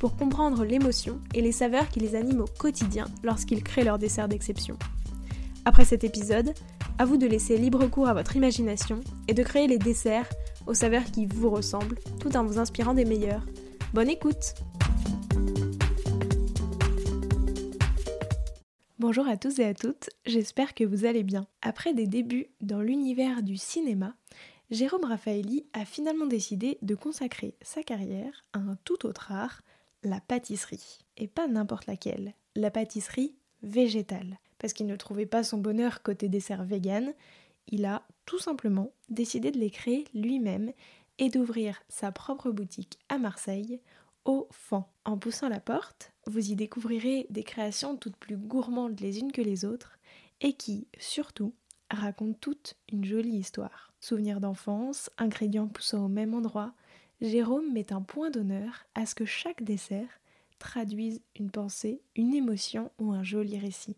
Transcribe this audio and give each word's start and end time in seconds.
pour 0.00 0.16
comprendre 0.16 0.64
l'émotion 0.64 1.20
et 1.34 1.42
les 1.42 1.52
saveurs 1.52 1.90
qui 1.90 2.00
les 2.00 2.16
animent 2.16 2.40
au 2.40 2.46
quotidien 2.58 3.04
lorsqu'ils 3.22 3.62
créent 3.62 3.84
leur 3.84 3.98
dessert 3.98 4.28
d'exception. 4.28 4.78
Après 5.66 5.84
cet 5.84 6.04
épisode, 6.04 6.54
à 6.98 7.04
vous 7.04 7.18
de 7.18 7.26
laisser 7.26 7.58
libre 7.58 7.86
cours 7.86 8.08
à 8.08 8.14
votre 8.14 8.34
imagination 8.34 9.00
et 9.28 9.34
de 9.34 9.42
créer 9.42 9.66
les 9.66 9.78
desserts 9.78 10.28
aux 10.66 10.72
saveurs 10.72 11.04
qui 11.04 11.26
vous 11.26 11.50
ressemblent 11.50 11.98
tout 12.18 12.34
en 12.34 12.44
vous 12.44 12.58
inspirant 12.58 12.94
des 12.94 13.04
meilleurs. 13.04 13.44
Bonne 13.92 14.08
écoute 14.08 14.54
Bonjour 18.98 19.28
à 19.28 19.36
tous 19.36 19.58
et 19.58 19.64
à 19.64 19.74
toutes, 19.74 20.08
j'espère 20.24 20.74
que 20.74 20.84
vous 20.84 21.04
allez 21.04 21.24
bien. 21.24 21.46
Après 21.60 21.92
des 21.92 22.06
débuts 22.06 22.46
dans 22.62 22.80
l'univers 22.80 23.42
du 23.42 23.58
cinéma, 23.58 24.14
Jérôme 24.70 25.04
Raffaelli 25.04 25.66
a 25.74 25.84
finalement 25.84 26.26
décidé 26.26 26.78
de 26.80 26.94
consacrer 26.94 27.54
sa 27.60 27.82
carrière 27.82 28.44
à 28.52 28.60
un 28.60 28.76
tout 28.84 29.04
autre 29.04 29.32
art, 29.32 29.62
la 30.02 30.20
pâtisserie. 30.20 30.98
Et 31.16 31.28
pas 31.28 31.48
n'importe 31.48 31.86
laquelle, 31.86 32.34
la 32.56 32.70
pâtisserie 32.70 33.34
végétale. 33.62 34.38
Parce 34.58 34.72
qu'il 34.72 34.86
ne 34.86 34.96
trouvait 34.96 35.26
pas 35.26 35.42
son 35.42 35.58
bonheur 35.58 36.02
côté 36.02 36.28
dessert 36.28 36.64
vegan, 36.64 37.12
il 37.68 37.84
a 37.84 38.02
tout 38.26 38.38
simplement 38.38 38.92
décidé 39.08 39.50
de 39.50 39.58
les 39.58 39.70
créer 39.70 40.04
lui-même 40.14 40.72
et 41.18 41.28
d'ouvrir 41.28 41.82
sa 41.88 42.12
propre 42.12 42.50
boutique 42.50 42.98
à 43.08 43.18
Marseille, 43.18 43.80
au 44.24 44.48
Fan. 44.50 44.84
En 45.04 45.18
poussant 45.18 45.48
la 45.48 45.60
porte, 45.60 46.12
vous 46.26 46.50
y 46.50 46.56
découvrirez 46.56 47.26
des 47.30 47.42
créations 47.42 47.96
toutes 47.96 48.16
plus 48.16 48.36
gourmandes 48.36 49.00
les 49.00 49.18
unes 49.18 49.32
que 49.32 49.42
les 49.42 49.64
autres 49.64 49.98
et 50.40 50.54
qui, 50.54 50.88
surtout, 50.98 51.54
racontent 51.90 52.38
toutes 52.40 52.76
une 52.90 53.04
jolie 53.04 53.36
histoire. 53.36 53.92
Souvenirs 54.00 54.40
d'enfance, 54.40 55.10
ingrédients 55.18 55.68
poussant 55.68 56.04
au 56.04 56.08
même 56.08 56.34
endroit, 56.34 56.72
Jérôme 57.20 57.72
met 57.72 57.92
un 57.92 58.00
point 58.00 58.30
d'honneur 58.30 58.86
à 58.94 59.04
ce 59.04 59.14
que 59.14 59.26
chaque 59.26 59.62
dessert 59.62 60.20
traduise 60.58 61.20
une 61.36 61.50
pensée, 61.50 62.00
une 62.16 62.34
émotion 62.34 62.90
ou 62.98 63.12
un 63.12 63.22
joli 63.22 63.58
récit. 63.58 63.96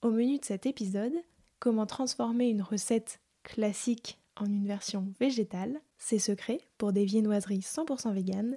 Au 0.00 0.10
menu 0.10 0.38
de 0.38 0.44
cet 0.44 0.64
épisode, 0.64 1.12
comment 1.58 1.86
transformer 1.86 2.48
une 2.48 2.62
recette 2.62 3.20
classique 3.42 4.18
en 4.36 4.46
une 4.46 4.66
version 4.66 5.12
végétale, 5.20 5.80
ses 5.98 6.18
secrets 6.18 6.60
pour 6.78 6.92
des 6.92 7.04
viennoiseries 7.04 7.60
100% 7.60 8.12
véganes, 8.12 8.56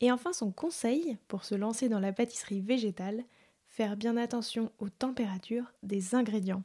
et 0.00 0.10
enfin 0.10 0.32
son 0.32 0.50
conseil 0.50 1.18
pour 1.28 1.44
se 1.44 1.54
lancer 1.54 1.90
dans 1.90 2.00
la 2.00 2.12
pâtisserie 2.12 2.62
végétale, 2.62 3.24
faire 3.68 3.96
bien 3.96 4.16
attention 4.16 4.72
aux 4.78 4.88
températures 4.88 5.72
des 5.82 6.14
ingrédients. 6.14 6.62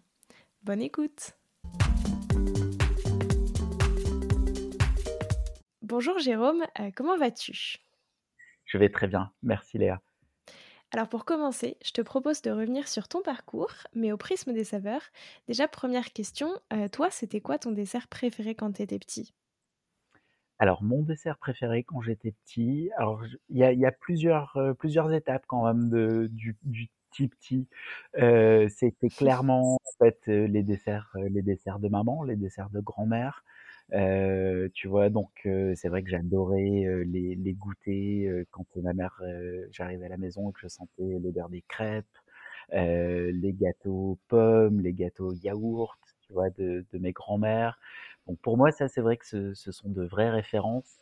Bonne 0.64 0.82
écoute 0.82 1.36
Bonjour 5.88 6.18
Jérôme, 6.18 6.64
euh, 6.80 6.90
comment 6.96 7.16
vas-tu? 7.16 7.78
Je 8.66 8.80
vais 8.80 8.90
très 8.90 9.06
bien, 9.06 9.32
merci 9.44 9.78
Léa. 9.78 10.02
Alors 10.92 11.08
pour 11.08 11.26
commencer, 11.26 11.78
je 11.86 11.92
te 11.92 12.02
propose 12.02 12.42
de 12.42 12.50
revenir 12.50 12.88
sur 12.88 13.08
ton 13.08 13.22
parcours, 13.22 13.72
mais 13.94 14.12
au 14.12 14.18
prisme 14.18 14.52
des 14.52 14.64
saveurs. 14.64 15.04
Déjà, 15.48 15.68
première 15.68 16.12
question, 16.12 16.50
euh, 16.74 16.88
toi, 16.88 17.12
c'était 17.12 17.40
quoi 17.40 17.60
ton 17.60 17.70
dessert 17.70 18.08
préféré 18.08 18.56
quand 18.56 18.72
tu 18.72 18.82
étais 18.82 18.98
petit? 18.98 19.36
Alors 20.58 20.82
mon 20.82 21.04
dessert 21.04 21.38
préféré 21.38 21.84
quand 21.84 22.02
j'étais 22.02 22.32
petit, 22.32 22.90
alors 22.98 23.22
il 23.50 23.60
y 23.60 23.86
a, 23.86 23.92
plusieurs, 23.92 24.58
euh, 24.58 24.74
plusieurs 24.74 25.14
étapes 25.14 25.46
quand 25.46 25.68
même 25.68 25.92
de, 25.92 26.26
du, 26.32 26.58
du 26.64 26.90
petit 27.12 27.28
petit. 27.28 27.68
c'était 28.76 29.10
clairement 29.16 29.76
en 29.76 30.04
fait 30.04 30.26
les 30.26 30.64
desserts, 30.64 31.16
les 31.30 31.44
desserts 31.44 31.78
de 31.78 31.90
maman, 31.90 32.24
les 32.24 32.38
desserts 32.38 32.72
de 32.72 32.80
grand-mère. 32.80 33.44
Euh, 33.94 34.68
tu 34.74 34.88
vois, 34.88 35.10
donc 35.10 35.30
c'est 35.76 35.90
vrai 35.90 36.02
que 36.04 36.10
j'adorais 36.10 36.86
les, 37.06 37.36
les 37.36 37.54
goûter 37.54 38.30
quand 38.52 38.66
ma 38.78 38.94
mère, 38.94 39.22
j'arrivais 39.72 40.06
à 40.08 40.10
la 40.10 40.18
maison 40.18 40.50
et 40.50 40.54
que 40.54 40.60
je 40.62 40.68
sentais 40.68 41.20
l'odeur 41.22 41.50
des 41.50 41.62
crêpes, 41.68 42.06
les 42.74 43.54
gâteaux 43.54 44.18
pommes, 44.28 44.82
les 44.82 44.94
gâteaux 44.94 45.34
yaourt, 45.34 46.00
tu 46.22 46.34
vois, 46.34 46.50
de, 46.52 46.86
de 46.92 46.98
mes 47.00 47.12
grands-mères. 47.12 47.80
Donc 48.28 48.40
pour 48.40 48.58
moi, 48.58 48.72
ça 48.72 48.88
c'est 48.88 49.02
vrai 49.02 49.18
que 49.18 49.26
ce, 49.28 49.54
ce 49.54 49.72
sont 49.72 49.90
de 49.90 50.04
vraies 50.06 50.32
références. 50.32 51.00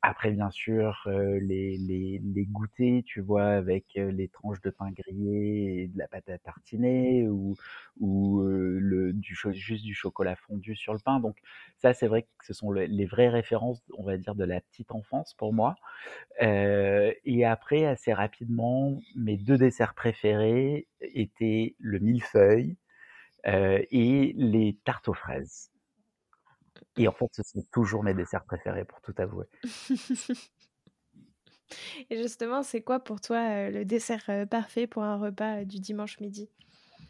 Après, 0.00 0.30
bien 0.30 0.48
sûr, 0.50 1.02
les, 1.06 1.76
les, 1.76 2.20
les 2.22 2.46
goûters, 2.46 3.02
tu 3.04 3.20
vois, 3.20 3.46
avec 3.46 3.84
les 3.94 4.28
tranches 4.28 4.60
de 4.60 4.70
pain 4.70 4.90
grillé 4.92 5.82
et 5.82 5.88
de 5.88 5.98
la 5.98 6.06
pâte 6.06 6.28
à 6.28 6.38
tartiner 6.38 7.28
ou, 7.28 7.56
ou 7.98 8.40
le, 8.44 9.12
du, 9.12 9.36
juste 9.52 9.84
du 9.84 9.94
chocolat 9.94 10.36
fondu 10.36 10.76
sur 10.76 10.92
le 10.92 11.00
pain. 11.00 11.18
Donc 11.18 11.36
ça, 11.78 11.94
c'est 11.94 12.06
vrai 12.06 12.22
que 12.22 12.46
ce 12.46 12.54
sont 12.54 12.70
les 12.70 13.06
vraies 13.06 13.28
références, 13.28 13.82
on 13.96 14.04
va 14.04 14.16
dire, 14.18 14.36
de 14.36 14.44
la 14.44 14.60
petite 14.60 14.92
enfance 14.92 15.34
pour 15.34 15.52
moi. 15.52 15.74
et 16.40 17.44
après, 17.44 17.84
assez 17.86 18.12
rapidement, 18.12 19.00
mes 19.16 19.36
deux 19.36 19.58
desserts 19.58 19.94
préférés 19.94 20.88
étaient 21.00 21.74
le 21.78 21.98
millefeuille 21.98 22.76
et 23.44 24.34
les 24.36 24.78
tartes 24.84 25.08
aux 25.08 25.14
fraises. 25.14 25.70
Et 26.98 27.08
en 27.08 27.12
fait, 27.12 27.28
ce 27.32 27.42
sont 27.42 27.62
toujours 27.72 28.02
mes 28.02 28.14
desserts 28.14 28.44
préférés, 28.44 28.84
pour 28.84 29.00
tout 29.00 29.14
avouer. 29.18 29.46
Et 32.10 32.16
justement, 32.16 32.62
c'est 32.62 32.80
quoi 32.82 33.00
pour 33.00 33.20
toi 33.20 33.70
le 33.70 33.84
dessert 33.84 34.46
parfait 34.50 34.86
pour 34.86 35.02
un 35.02 35.16
repas 35.16 35.64
du 35.64 35.80
dimanche 35.80 36.18
midi? 36.20 36.48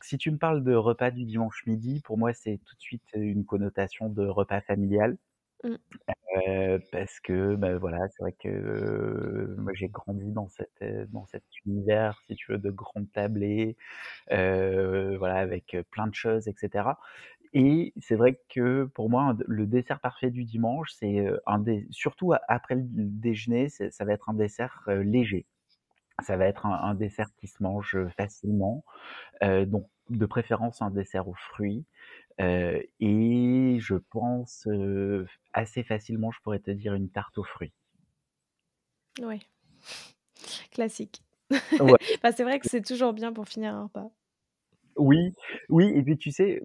Si 0.03 0.19
tu 0.19 0.31
me 0.31 0.39
parles 0.39 0.63
de 0.63 0.75
repas 0.75 1.11
du 1.11 1.25
dimanche 1.25 1.65
midi, 1.67 2.01
pour 2.05 2.19
moi, 2.19 2.33
c'est 2.33 2.59
tout 2.65 2.75
de 2.75 2.81
suite 2.81 3.03
une 3.15 3.45
connotation 3.45 4.09
de 4.09 4.27
repas 4.27 4.61
familial. 4.61 5.17
Mmh. 5.65 5.75
parce 6.93 7.19
que 7.19 7.57
bah, 7.57 7.79
voilà, 7.79 7.99
c'est 8.11 8.23
vrai 8.23 8.33
que 8.33 9.57
moi 9.59 9.73
j'ai 9.75 9.89
grandi 9.89 10.31
dans 10.31 10.47
cette 10.49 11.11
dans 11.11 11.27
cet 11.27 11.43
univers, 11.67 12.23
si 12.29 12.37
tu 12.37 12.53
veux, 12.53 12.59
de 12.59 12.71
grandes 12.71 13.11
tablées, 13.11 13.77
voilà, 14.31 15.35
avec 15.37 15.77
plein 15.91 16.07
de 16.07 16.15
choses, 16.15 16.47
etc. 16.47 16.91
Et 17.53 17.93
c'est 18.01 18.17
vrai 18.17 18.41
que 18.49 18.85
pour 18.95 19.11
moi, 19.11 19.37
le 19.47 19.67
dessert 19.67 20.01
parfait 20.01 20.31
du 20.31 20.45
dimanche, 20.45 20.93
c'est 20.93 21.27
un 21.47 21.65
surtout 21.91 22.33
après 22.49 22.75
le 22.77 22.83
déjeuner, 22.85 23.69
ça 23.69 24.05
va 24.05 24.13
être 24.13 24.29
un 24.29 24.35
dessert 24.35 24.83
léger. 24.87 25.47
Ça 26.23 26.37
va 26.37 26.47
être 26.47 26.67
un, 26.67 26.95
dessert 26.95 27.29
qui 27.37 27.47
se 27.47 27.63
mange 27.63 27.97
facilement, 28.17 28.85
donc 29.43 29.89
de 30.11 30.27
préférence 30.27 30.83
un 30.83 30.91
dessert 30.91 31.29
aux 31.29 31.35
fruits. 31.35 31.85
et 32.39 33.77
je 33.81 33.95
pense 33.95 34.69
assez 35.53 35.85
facilement, 35.85 36.31
je 36.31 36.41
pourrais 36.43 36.59
te 36.59 36.71
dire 36.71 36.95
une 36.95 37.09
tarte 37.09 37.39
aux 37.39 37.45
fruits. 37.45 37.73
Oui, 39.21 39.41
classique. 40.71 41.23
Ouais. 41.51 41.99
c'est 42.37 42.45
vrai 42.45 42.61
que 42.61 42.69
c'est 42.69 42.83
toujours 42.83 43.13
bien 43.13 43.33
pour 43.33 43.49
finir 43.49 43.75
un 43.75 43.85
repas. 43.85 44.11
Oui, 44.99 45.33
oui 45.69 45.93
et 45.95 46.03
puis 46.03 46.19
tu 46.19 46.31
sais, 46.31 46.63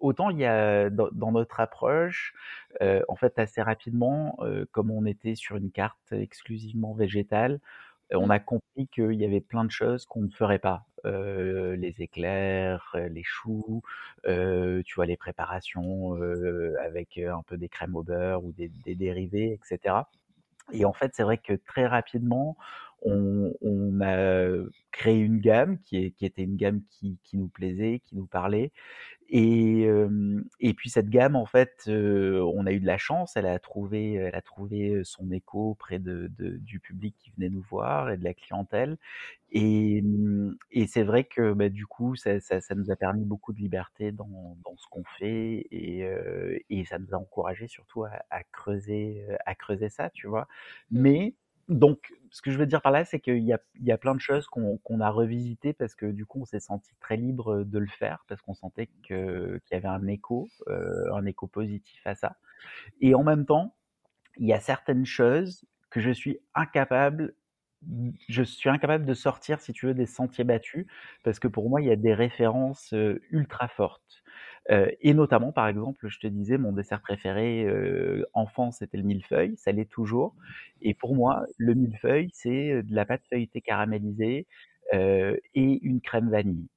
autant 0.00 0.30
il 0.30 0.38
y 0.38 0.46
a 0.46 0.90
dans 0.90 1.32
notre 1.32 1.60
approche, 1.60 2.34
en 2.80 3.16
fait 3.16 3.38
assez 3.38 3.62
rapidement, 3.62 4.38
comme 4.72 4.90
on 4.90 5.04
était 5.04 5.34
sur 5.34 5.56
une 5.56 5.70
carte 5.70 6.12
exclusivement 6.12 6.94
végétale, 6.94 7.60
on 8.14 8.28
mmh. 8.28 8.30
a 8.30 8.38
compris 8.38 8.88
qu'il 8.88 9.14
y 9.14 9.24
avait 9.24 9.42
plein 9.42 9.64
de 9.64 9.70
choses 9.70 10.06
qu'on 10.06 10.22
ne 10.22 10.30
ferait 10.30 10.58
pas. 10.60 10.86
les 11.04 11.94
éclairs, 11.98 12.96
les 13.10 13.24
choux, 13.24 13.82
tu 14.24 14.94
vois 14.94 15.06
les 15.06 15.16
préparations, 15.16 16.14
avec, 16.82 17.18
un 17.18 17.42
peu 17.42 17.56
des 17.56 17.68
crèmes 17.68 17.96
au 17.96 18.02
beurre 18.02 18.44
ou 18.44 18.52
des 18.52 18.68
des 18.68 18.94
dérivés 18.94 19.52
etc. 19.52 19.96
Et 20.72 20.84
en 20.84 20.92
fait, 20.92 21.12
c'est 21.14 21.22
vrai 21.22 21.38
que 21.38 21.54
très 21.54 21.86
rapidement, 21.86 22.56
on, 23.02 23.52
on, 23.60 24.00
a 24.00 24.48
créé 24.92 25.18
une 25.18 25.40
gamme 25.40 25.78
qui, 25.78 25.96
est, 25.98 26.10
qui 26.12 26.26
était 26.26 26.42
une 26.42 26.56
gamme 26.56 26.82
qui, 26.90 27.18
qui, 27.24 27.36
nous 27.36 27.48
plaisait, 27.48 28.00
qui 28.04 28.16
nous 28.16 28.26
parlait. 28.26 28.72
Et, 29.30 29.86
et 30.60 30.74
puis 30.74 30.88
cette 30.88 31.10
gamme, 31.10 31.36
en 31.36 31.44
fait, 31.44 31.84
on 31.86 32.66
a 32.66 32.72
eu 32.72 32.80
de 32.80 32.86
la 32.86 32.96
chance. 32.96 33.36
Elle 33.36 33.46
a 33.46 33.58
trouvé, 33.58 34.14
elle 34.14 34.34
a 34.34 34.40
trouvé 34.40 35.02
son 35.04 35.30
écho 35.30 35.70
auprès 35.70 35.98
de, 35.98 36.30
de, 36.38 36.56
du 36.56 36.80
public 36.80 37.14
qui 37.18 37.30
venait 37.36 37.50
nous 37.50 37.60
voir 37.60 38.10
et 38.10 38.16
de 38.16 38.24
la 38.24 38.32
clientèle. 38.32 38.96
Et, 39.52 40.02
et 40.70 40.86
c'est 40.86 41.02
vrai 41.02 41.24
que 41.24 41.52
bah, 41.52 41.68
du 41.68 41.86
coup, 41.86 42.16
ça, 42.16 42.40
ça, 42.40 42.60
ça, 42.60 42.74
nous 42.74 42.90
a 42.90 42.96
permis 42.96 43.24
beaucoup 43.24 43.52
de 43.52 43.58
liberté 43.58 44.12
dans, 44.12 44.56
dans 44.64 44.76
ce 44.76 44.86
qu'on 44.90 45.04
fait 45.18 45.66
et, 45.70 46.08
et 46.70 46.84
ça 46.86 46.98
nous 46.98 47.14
a 47.14 47.18
encouragé 47.18 47.68
surtout 47.68 48.04
à, 48.04 48.10
à, 48.30 48.42
creuser, 48.44 49.22
à 49.44 49.54
creuser 49.54 49.90
ça, 49.90 50.10
tu 50.10 50.26
vois. 50.26 50.48
Mmh. 50.90 51.00
Mais 51.00 51.34
donc, 51.68 52.12
ce 52.30 52.42
que 52.42 52.50
je 52.50 52.58
veux 52.58 52.66
dire 52.66 52.82
par 52.82 52.92
là, 52.92 53.04
c'est 53.04 53.20
qu'il 53.20 53.38
y 53.44 53.52
a, 53.52 53.60
il 53.76 53.84
y 53.86 53.92
a 53.92 53.98
plein 53.98 54.14
de 54.14 54.20
choses 54.20 54.46
qu'on 54.46 54.78
qu'on 54.78 55.00
a 55.00 55.10
revisitées 55.10 55.72
parce 55.72 55.94
que 55.94 56.06
du 56.06 56.26
coup, 56.26 56.40
on 56.42 56.44
s'est 56.44 56.60
senti 56.60 56.94
très 57.00 57.16
libre 57.16 57.64
de 57.64 57.78
le 57.78 57.86
faire 57.86 58.24
parce 58.28 58.42
qu'on 58.42 58.54
sentait 58.54 58.88
que 59.06 59.60
qu'il 59.66 59.74
y 59.74 59.78
avait 59.78 59.88
un 59.88 60.06
écho, 60.06 60.48
euh, 60.68 61.12
un 61.14 61.26
écho 61.26 61.46
positif 61.46 62.00
à 62.06 62.14
ça. 62.14 62.36
Et 63.00 63.14
en 63.14 63.24
même 63.24 63.46
temps, 63.46 63.76
il 64.38 64.46
y 64.48 64.52
a 64.54 64.60
certaines 64.60 65.06
choses 65.06 65.64
que 65.90 66.00
je 66.00 66.10
suis 66.10 66.40
incapable 66.54 67.34
je 68.28 68.42
suis 68.42 68.68
incapable 68.68 69.04
de 69.04 69.14
sortir, 69.14 69.60
si 69.60 69.72
tu 69.72 69.86
veux, 69.86 69.94
des 69.94 70.06
sentiers 70.06 70.44
battus, 70.44 70.86
parce 71.22 71.38
que 71.38 71.48
pour 71.48 71.70
moi, 71.70 71.80
il 71.80 71.86
y 71.88 71.90
a 71.92 71.96
des 71.96 72.14
références 72.14 72.92
euh, 72.92 73.20
ultra 73.30 73.68
fortes. 73.68 74.22
Euh, 74.70 74.90
et 75.00 75.14
notamment, 75.14 75.52
par 75.52 75.66
exemple, 75.68 76.08
je 76.08 76.18
te 76.20 76.26
disais, 76.26 76.58
mon 76.58 76.72
dessert 76.72 77.00
préféré 77.00 77.64
euh, 77.64 78.24
enfant, 78.34 78.70
c'était 78.70 78.98
le 78.98 79.02
millefeuille, 79.04 79.56
ça 79.56 79.72
l'est 79.72 79.90
toujours. 79.90 80.34
Et 80.82 80.94
pour 80.94 81.14
moi, 81.16 81.44
le 81.56 81.74
millefeuille, 81.74 82.30
c'est 82.34 82.82
de 82.82 82.94
la 82.94 83.06
pâte 83.06 83.22
feuilletée 83.30 83.62
caramélisée 83.62 84.46
euh, 84.94 85.36
et 85.54 85.78
une 85.82 86.00
crème 86.00 86.30
vanille. 86.30 86.68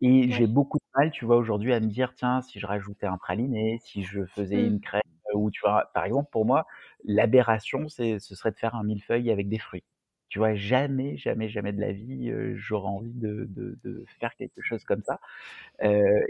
Et 0.00 0.30
j'ai 0.30 0.46
beaucoup 0.46 0.78
de 0.78 0.84
mal, 1.00 1.10
tu 1.10 1.24
vois, 1.24 1.36
aujourd'hui 1.36 1.72
à 1.72 1.80
me 1.80 1.86
dire: 1.88 2.14
«Tiens, 2.14 2.40
si 2.42 2.60
je 2.60 2.66
rajoutais 2.66 3.06
un 3.06 3.18
praliné, 3.18 3.78
si 3.82 4.04
je 4.04 4.24
faisais 4.26 4.62
Mmh. 4.62 4.66
une 4.66 4.80
crème», 4.80 5.02
ou 5.34 5.50
tu 5.50 5.60
vois? 5.62 5.90
Par 5.94 6.04
exemple, 6.04 6.28
pour 6.32 6.44
moi, 6.46 6.66
l'aberration, 7.04 7.88
c'est 7.88 8.18
ce 8.20 8.34
serait 8.36 8.52
de 8.52 8.56
faire 8.58 8.74
un 8.76 8.84
millefeuille 8.84 9.30
avec 9.30 9.48
des 9.48 9.58
fruits. 9.58 9.84
Tu 10.28 10.38
vois? 10.38 10.54
Jamais, 10.54 11.16
jamais, 11.16 11.48
jamais 11.48 11.72
de 11.72 11.80
la 11.80 11.92
vie, 11.92 12.32
j'aurais 12.54 12.88
envie 12.88 13.12
de 13.14 13.46
de 13.50 13.78
de 13.84 14.04
faire 14.20 14.34
quelque 14.36 14.60
chose 14.62 14.84
comme 14.84 15.02
ça. 15.02 15.20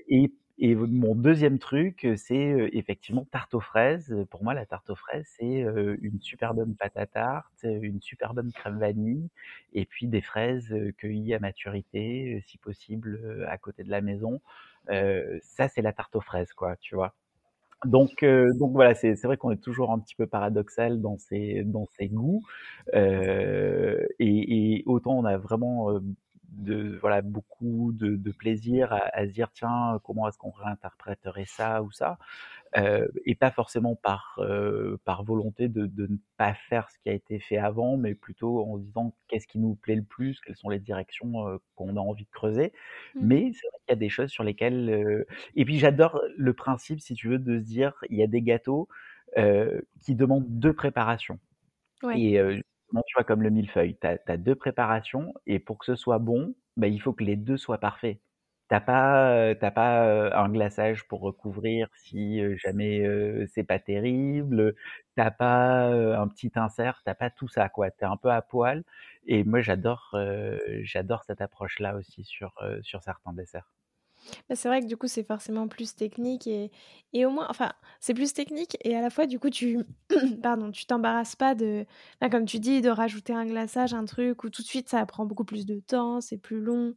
Et 0.08 0.32
et 0.58 0.74
mon 0.74 1.14
deuxième 1.14 1.58
truc, 1.58 2.06
c'est, 2.16 2.70
effectivement 2.72 3.24
tarte 3.30 3.54
aux 3.54 3.60
fraises. 3.60 4.14
Pour 4.30 4.42
moi, 4.44 4.54
la 4.54 4.66
tarte 4.66 4.90
aux 4.90 4.96
fraises, 4.96 5.26
c'est, 5.38 5.64
une 6.02 6.20
super 6.20 6.54
bonne 6.54 6.74
pâte 6.76 6.96
à 6.96 7.06
tarte, 7.06 7.64
une 7.64 8.00
super 8.02 8.34
bonne 8.34 8.52
crème 8.52 8.78
vanille 8.78 9.28
et 9.74 9.84
puis 9.86 10.06
des 10.08 10.20
fraises, 10.22 10.74
cueillies 10.98 11.34
à 11.34 11.38
maturité, 11.40 12.42
si 12.46 12.58
possible, 12.58 13.46
à 13.48 13.58
côté 13.58 13.84
de 13.84 13.90
la 13.90 14.00
maison. 14.00 14.40
Heu, 14.90 15.38
ça, 15.42 15.68
c'est 15.68 15.82
la 15.82 15.92
tarte 15.92 16.16
aux 16.16 16.20
fraises, 16.20 16.52
quoi, 16.54 16.76
tu 16.76 16.94
vois? 16.96 17.14
Donc 17.84 18.22
heu, 18.24 18.50
donc 18.58 18.72
voilà, 18.72 18.94
c'est 18.94 19.14
vrai 19.24 19.36
qu'on 19.36 19.52
est 19.52 19.62
toujours 19.62 19.92
un 19.92 20.00
petit 20.00 20.16
peu 20.16 20.26
paradoxal 20.26 21.00
dans 21.00 21.18
ses 21.18 21.62
dans 21.64 21.86
ses 21.98 22.08
goûts, 22.08 22.42
heu 22.94 24.08
et 24.18 24.78
et 24.78 24.82
autant 24.86 25.18
on 25.18 25.24
a 25.24 25.38
vraiment, 25.38 26.00
de 26.48 26.98
voilà, 27.00 27.22
beaucoup 27.22 27.92
de 27.92 28.16
de 28.16 28.32
plaisir 28.32 28.92
à 28.92 28.98
à 29.14 29.26
se 29.26 29.32
dire: 29.32 29.50
«Tiens, 29.52 30.00
comment 30.04 30.28
est-ce 30.28 30.38
qu'on 30.38 30.50
réinterpréterait 30.50 31.44
ça 31.46 31.82
ou 31.82 31.90
ça?» 31.92 32.18
Heu 32.76 33.10
et 33.26 33.34
pas 33.36 33.50
forcément 33.52 33.96
par, 33.96 34.36
heu, 34.40 34.98
par 35.04 35.24
volonté 35.24 35.68
de 35.68 35.86
de 35.86 36.06
ne 36.08 36.18
pas 36.38 36.54
faire 36.54 36.90
ce 36.90 36.98
qui 37.00 37.10
a 37.10 37.14
été 37.14 37.40
fait 37.40 37.58
avant, 37.58 37.96
mais 37.98 38.14
plutôt 38.14 38.64
en 38.64 38.78
se 38.78 38.84
disant: 38.84 39.14
«Qu'est-ce 39.28 39.46
qui 39.48 39.58
nous 39.60 39.74
plaît 39.76 39.96
le 39.96 40.04
plus? 40.04 40.40
Quelles 40.40 40.56
sont 40.56 40.70
les 40.70 40.80
directions, 40.80 41.48
heu, 41.48 41.60
qu'on 41.76 41.96
a 41.96 42.00
envie 42.00 42.24
de 42.26 42.30
creuser?» 42.30 42.72
Mmh. 43.14 43.28
mais 43.30 43.52
c'est 43.54 43.68
vrai 43.68 43.78
qu'il 43.86 43.90
y 43.90 43.92
a 43.92 43.96
des 43.96 44.08
choses 44.10 44.30
sur 44.30 44.44
lesquelles, 44.44 45.26
et 45.56 45.64
puis 45.64 45.78
j'adore 45.78 46.22
le 46.36 46.54
principe, 46.54 47.00
si 47.00 47.14
tu 47.14 47.28
veux, 47.28 47.38
de 47.38 47.58
se 47.60 47.64
dire: 47.64 47.94
il 48.10 48.16
y 48.18 48.22
a 48.22 48.26
des 48.28 48.42
gâteaux, 48.42 48.88
qui 50.02 50.14
demandent 50.16 50.46
2 50.60 50.72
préparations 50.74 51.38
Ouais. 52.02 52.22
et 52.22 52.40
tu 53.06 53.14
vois, 53.14 53.24
comme 53.24 53.42
le 53.42 53.50
millefeuille, 53.50 53.96
tu 54.00 54.06
as 54.06 54.36
2 54.36 54.54
préparations 54.54 55.34
et 55.46 55.58
pour 55.58 55.78
que 55.78 55.86
ce 55.86 55.96
soit 55.96 56.18
bon, 56.18 56.54
bah, 56.76 56.88
il 56.88 57.00
faut 57.00 57.12
que 57.12 57.24
les 57.24 57.36
2 57.36 57.56
soient 57.56 57.78
parfaits. 57.78 58.20
Tu 58.70 58.74
as 58.74 58.80
pas, 58.80 59.50
as 59.50 59.70
pas, 59.70 60.06
heu, 60.28 60.36
un 60.36 60.48
glaçage 60.50 61.06
pour 61.08 61.20
recouvrir 61.22 61.88
si, 61.96 62.40
heu, 62.40 62.56
jamais, 62.56 63.02
c'est 63.48 63.64
pas 63.64 63.78
terrible, 63.78 64.60
heu, 64.60 64.76
tu 65.16 65.22
as 65.22 65.30
pas, 65.30 65.86
un 65.86 66.28
petit 66.28 66.52
insert, 66.56 67.00
tu 67.04 67.10
as 67.10 67.14
pas 67.14 67.30
tout 67.30 67.48
ça, 67.48 67.68
quoi. 67.68 67.90
Tu 67.90 67.98
es 68.02 68.06
un 68.06 68.16
peu 68.16 68.30
à 68.30 68.42
poil 68.42 68.84
et 69.26 69.44
moi 69.44 69.60
j'adore, 69.60 70.14
j'adore 70.82 71.24
cette 71.24 71.40
approche-là 71.40 71.96
aussi 71.96 72.24
sur, 72.24 72.52
sur 72.82 73.02
certains 73.02 73.32
desserts. 73.32 73.68
Bah, 74.48 74.56
c'est 74.56 74.68
vrai 74.68 74.80
que 74.80 74.86
du 74.86 74.96
coup, 74.96 75.08
c'est 75.08 75.24
forcément 75.24 75.68
plus 75.68 75.94
technique 75.94 76.46
et 76.46 76.70
et 77.12 77.24
au 77.26 77.30
moins 77.30 77.46
enfin, 77.50 77.72
c'est 78.00 78.14
plus 78.14 78.32
technique 78.34 78.76
et 78.84 78.94
à 78.96 79.00
la 79.00 79.10
fois 79.10 79.26
du 79.26 79.38
coup 79.38 79.50
tu 79.50 79.78
pardon, 80.42 80.70
tu 80.70 80.86
t'embarrasses 80.86 81.36
pas 81.36 81.54
de 81.54 81.86
bah, 82.20 82.28
comme 82.30 82.44
tu 82.46 82.58
dis, 82.60 82.80
de 82.82 82.90
rajouter 82.90 83.32
un 83.32 83.46
glaçage, 83.46 83.94
un 83.94 84.04
truc 84.04 84.44
où 84.44 84.50
tout 84.50 84.62
de 84.62 84.66
suite 84.66 84.88
ça 84.88 85.04
prend 85.06 85.26
beaucoup 85.26 85.44
plus 85.44 85.66
de 85.66 85.80
temps, 85.80 86.20
c'est 86.20 86.38
plus 86.38 86.60
long, 86.60 86.94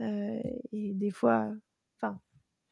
heu 0.00 0.40
et 0.72 0.94
des 0.94 1.10
fois 1.10 1.52
enfin, 1.96 2.20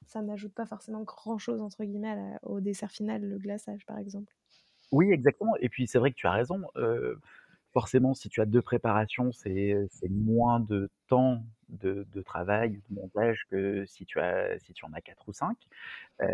ça 0.06 0.22
n'ajoute 0.22 0.54
pas 0.54 0.66
forcément 0.66 1.02
«grand 1.04 1.38
chose» 1.38 1.62
entre 1.62 1.84
guillemets 1.84 2.36
au 2.44 2.60
dessert 2.60 2.90
final, 2.92 3.22
le 3.22 3.38
glaçage, 3.38 3.86
par 3.86 3.98
exemple. 3.98 4.34
Oui, 4.92 5.12
exactement 5.12 5.54
et 5.60 5.68
puis 5.68 5.86
c'est 5.86 5.98
vrai 5.98 6.10
que 6.10 6.16
tu 6.16 6.26
as 6.26 6.32
raison, 6.32 6.62
forcément 7.72 8.14
si 8.14 8.28
tu 8.28 8.40
as 8.40 8.46
2 8.46 8.62
préparations, 8.62 9.32
c'est, 9.32 9.76
moins 10.08 10.60
de 10.60 10.90
temps 11.08 11.42
de 11.68 12.22
travail, 12.22 12.80
de 12.90 12.94
montage 12.94 13.46
que 13.50 13.84
si 13.86 14.04
tu 14.04 14.18
as 14.20 14.58
si 14.58 14.72
tu 14.72 14.84
en 14.84 14.92
as 14.92 15.00
4 15.00 15.28
ou 15.28 15.32
5, 15.32 15.56
heu 16.22 16.26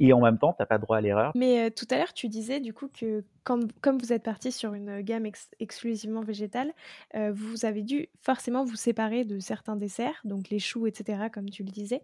et 0.00 0.12
en 0.12 0.20
même 0.20 0.38
temps, 0.38 0.52
tu 0.52 0.62
as 0.62 0.66
pas 0.66 0.78
droit 0.78 0.98
à 0.98 1.00
l'erreur. 1.00 1.32
Mais, 1.34 1.66
heu, 1.66 1.70
tout 1.70 1.86
à 1.90 1.96
l'heure, 1.96 2.12
tu 2.12 2.28
disais 2.28 2.60
du 2.60 2.72
coup 2.72 2.88
que 2.88 3.24
comme 3.44 3.68
vous 3.98 4.12
êtes 4.12 4.22
partis 4.22 4.52
sur 4.52 4.74
une, 4.74 5.00
gamme 5.00 5.26
ex 5.26 5.50
exclusivement 5.58 6.20
végétale, 6.22 6.72
heu, 7.16 7.30
vous 7.32 7.64
avez 7.64 7.82
dû 7.82 8.08
forcément 8.22 8.64
vous 8.64 8.76
séparer 8.76 9.24
de 9.24 9.40
certains 9.40 9.76
desserts, 9.76 10.20
donc 10.24 10.50
les 10.50 10.58
choux 10.60 10.86
et 10.86 10.92
cetera, 10.94 11.30
comme 11.30 11.50
tu 11.50 11.64
le 11.64 11.70
disais. 11.70 12.02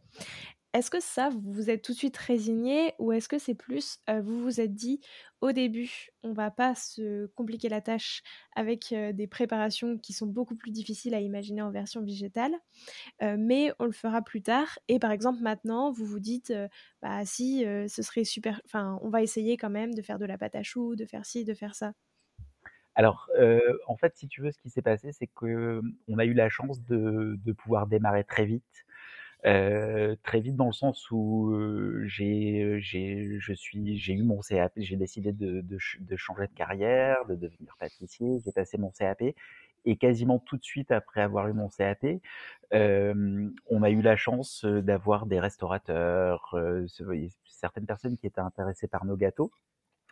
Est-ce 0.75 0.91
que 0.91 0.99
ça, 1.01 1.29
vous 1.31 1.41
vous 1.53 1.71
êtes 1.71 1.83
tout 1.83 1.93
de 1.93 1.97
suite 1.99 2.17
résigné 2.17 2.95
ou 2.99 3.13
est-ce 3.13 3.29
que 3.29 3.39
c'est 3.39 3.55
plus, 3.55 3.99
vous 4.09 4.43
vous 4.43 4.61
êtes 4.61 4.75
dit: 4.75 5.01
«Au 5.41 5.53
début, 5.53 6.09
on 6.25 6.33
va 6.33 6.51
pas 6.51 6.75
se 6.75 7.27
compliquer 7.37 7.69
la 7.69 7.81
tâche 7.81 8.23
avec, 8.57 8.93
des 8.93 9.27
préparations 9.29 9.97
qui 9.99 10.13
sont 10.13 10.27
beaucoup 10.27 10.57
plus 10.57 10.73
difficiles 10.73 11.15
à 11.15 11.21
imaginer 11.21 11.63
en 11.63 11.71
version 11.71 12.03
végétale, 12.03 12.55
mais 13.23 13.73
on 13.81 13.87
le 13.87 13.93
fera 13.93 14.23
plus 14.23 14.43
tard» 14.43 14.79
et 14.89 14.99
par 15.01 15.13
exemple 15.13 15.43
maintenant 15.43 15.93
vous 15.93 16.07
vous 16.07 16.21
dites, 16.21 16.53
«Bah 17.03 17.25
si, 17.27 17.65
ce 17.89 18.03
serait 18.03 18.25
super 18.25 18.61
enfin 18.67 18.99
on 19.03 19.11
va 19.11 19.23
essayer 19.23 19.57
quand 19.59 19.71
même 19.71 19.95
de 19.95 20.03
faire 20.03 20.19
de 20.19 20.27
la 20.27 20.39
pâte 20.39 20.57
à 20.57 20.63
choux, 20.65 20.97
de 20.97 21.07
faire 21.07 21.27
ci, 21.27 21.45
de 21.45 21.55
faire 21.55 21.75
ça»? 21.77 21.95
Alors, 22.97 23.29
en 23.89 23.97
fait, 23.97 24.17
si 24.17 24.29
tu 24.29 24.41
veux, 24.43 24.53
ce 24.53 24.59
qui 24.59 24.71
s'est 24.71 24.83
passé, 24.83 25.11
c'est 25.13 25.27
que, 25.27 25.81
on 26.09 26.19
a 26.19 26.25
eu 26.25 26.33
la 26.35 26.49
chance 26.49 26.83
de 26.85 27.53
pouvoir 27.53 27.87
démarrer 27.87 28.25
très 28.25 28.45
vite. 28.47 28.84
Très 29.45 30.41
vite 30.41 30.57
dans 30.57 30.67
le 30.67 30.73
sens 30.73 31.11
où, 31.11 31.51
heu, 31.53 32.03
j'ai, 32.07 32.79
j'ai 32.81 33.37
je 33.39 33.53
suis 33.53 33.97
j'ai 33.99 34.15
eu 34.15 34.23
mon 34.23 34.41
CAP, 34.41 34.73
j'ai 34.77 34.97
décidé 34.97 35.33
de 35.33 35.61
de 35.61 35.79
de 36.01 36.17
changer 36.17 36.47
de 36.47 36.55
carrière, 36.55 37.25
de 37.29 37.35
devenir 37.35 37.77
pâtissier, 37.79 38.39
j'ai 38.45 38.53
passé 38.53 38.79
mon 38.79 38.91
CAP 38.91 39.35
et 39.87 39.97
quasiment 39.97 40.39
tout 40.39 40.57
de 40.57 40.65
suite 40.65 40.91
après 40.93 41.21
avoir 41.21 41.47
eu 41.49 41.53
mon 41.53 41.69
CAP, 41.69 42.21
hem, 42.71 43.53
on 43.71 43.83
a 43.83 43.91
eu 43.91 44.01
la 44.03 44.17
chance, 44.17 44.65
d'avoir 44.65 45.27
des 45.27 45.41
restaurateurs, 45.41 46.55
certaines 47.47 47.87
personnes 47.87 48.17
qui 48.17 48.27
étaient 48.27 48.41
intéressées 48.41 48.89
par 48.89 49.05
nos 49.05 49.17
gâteaux 49.17 49.51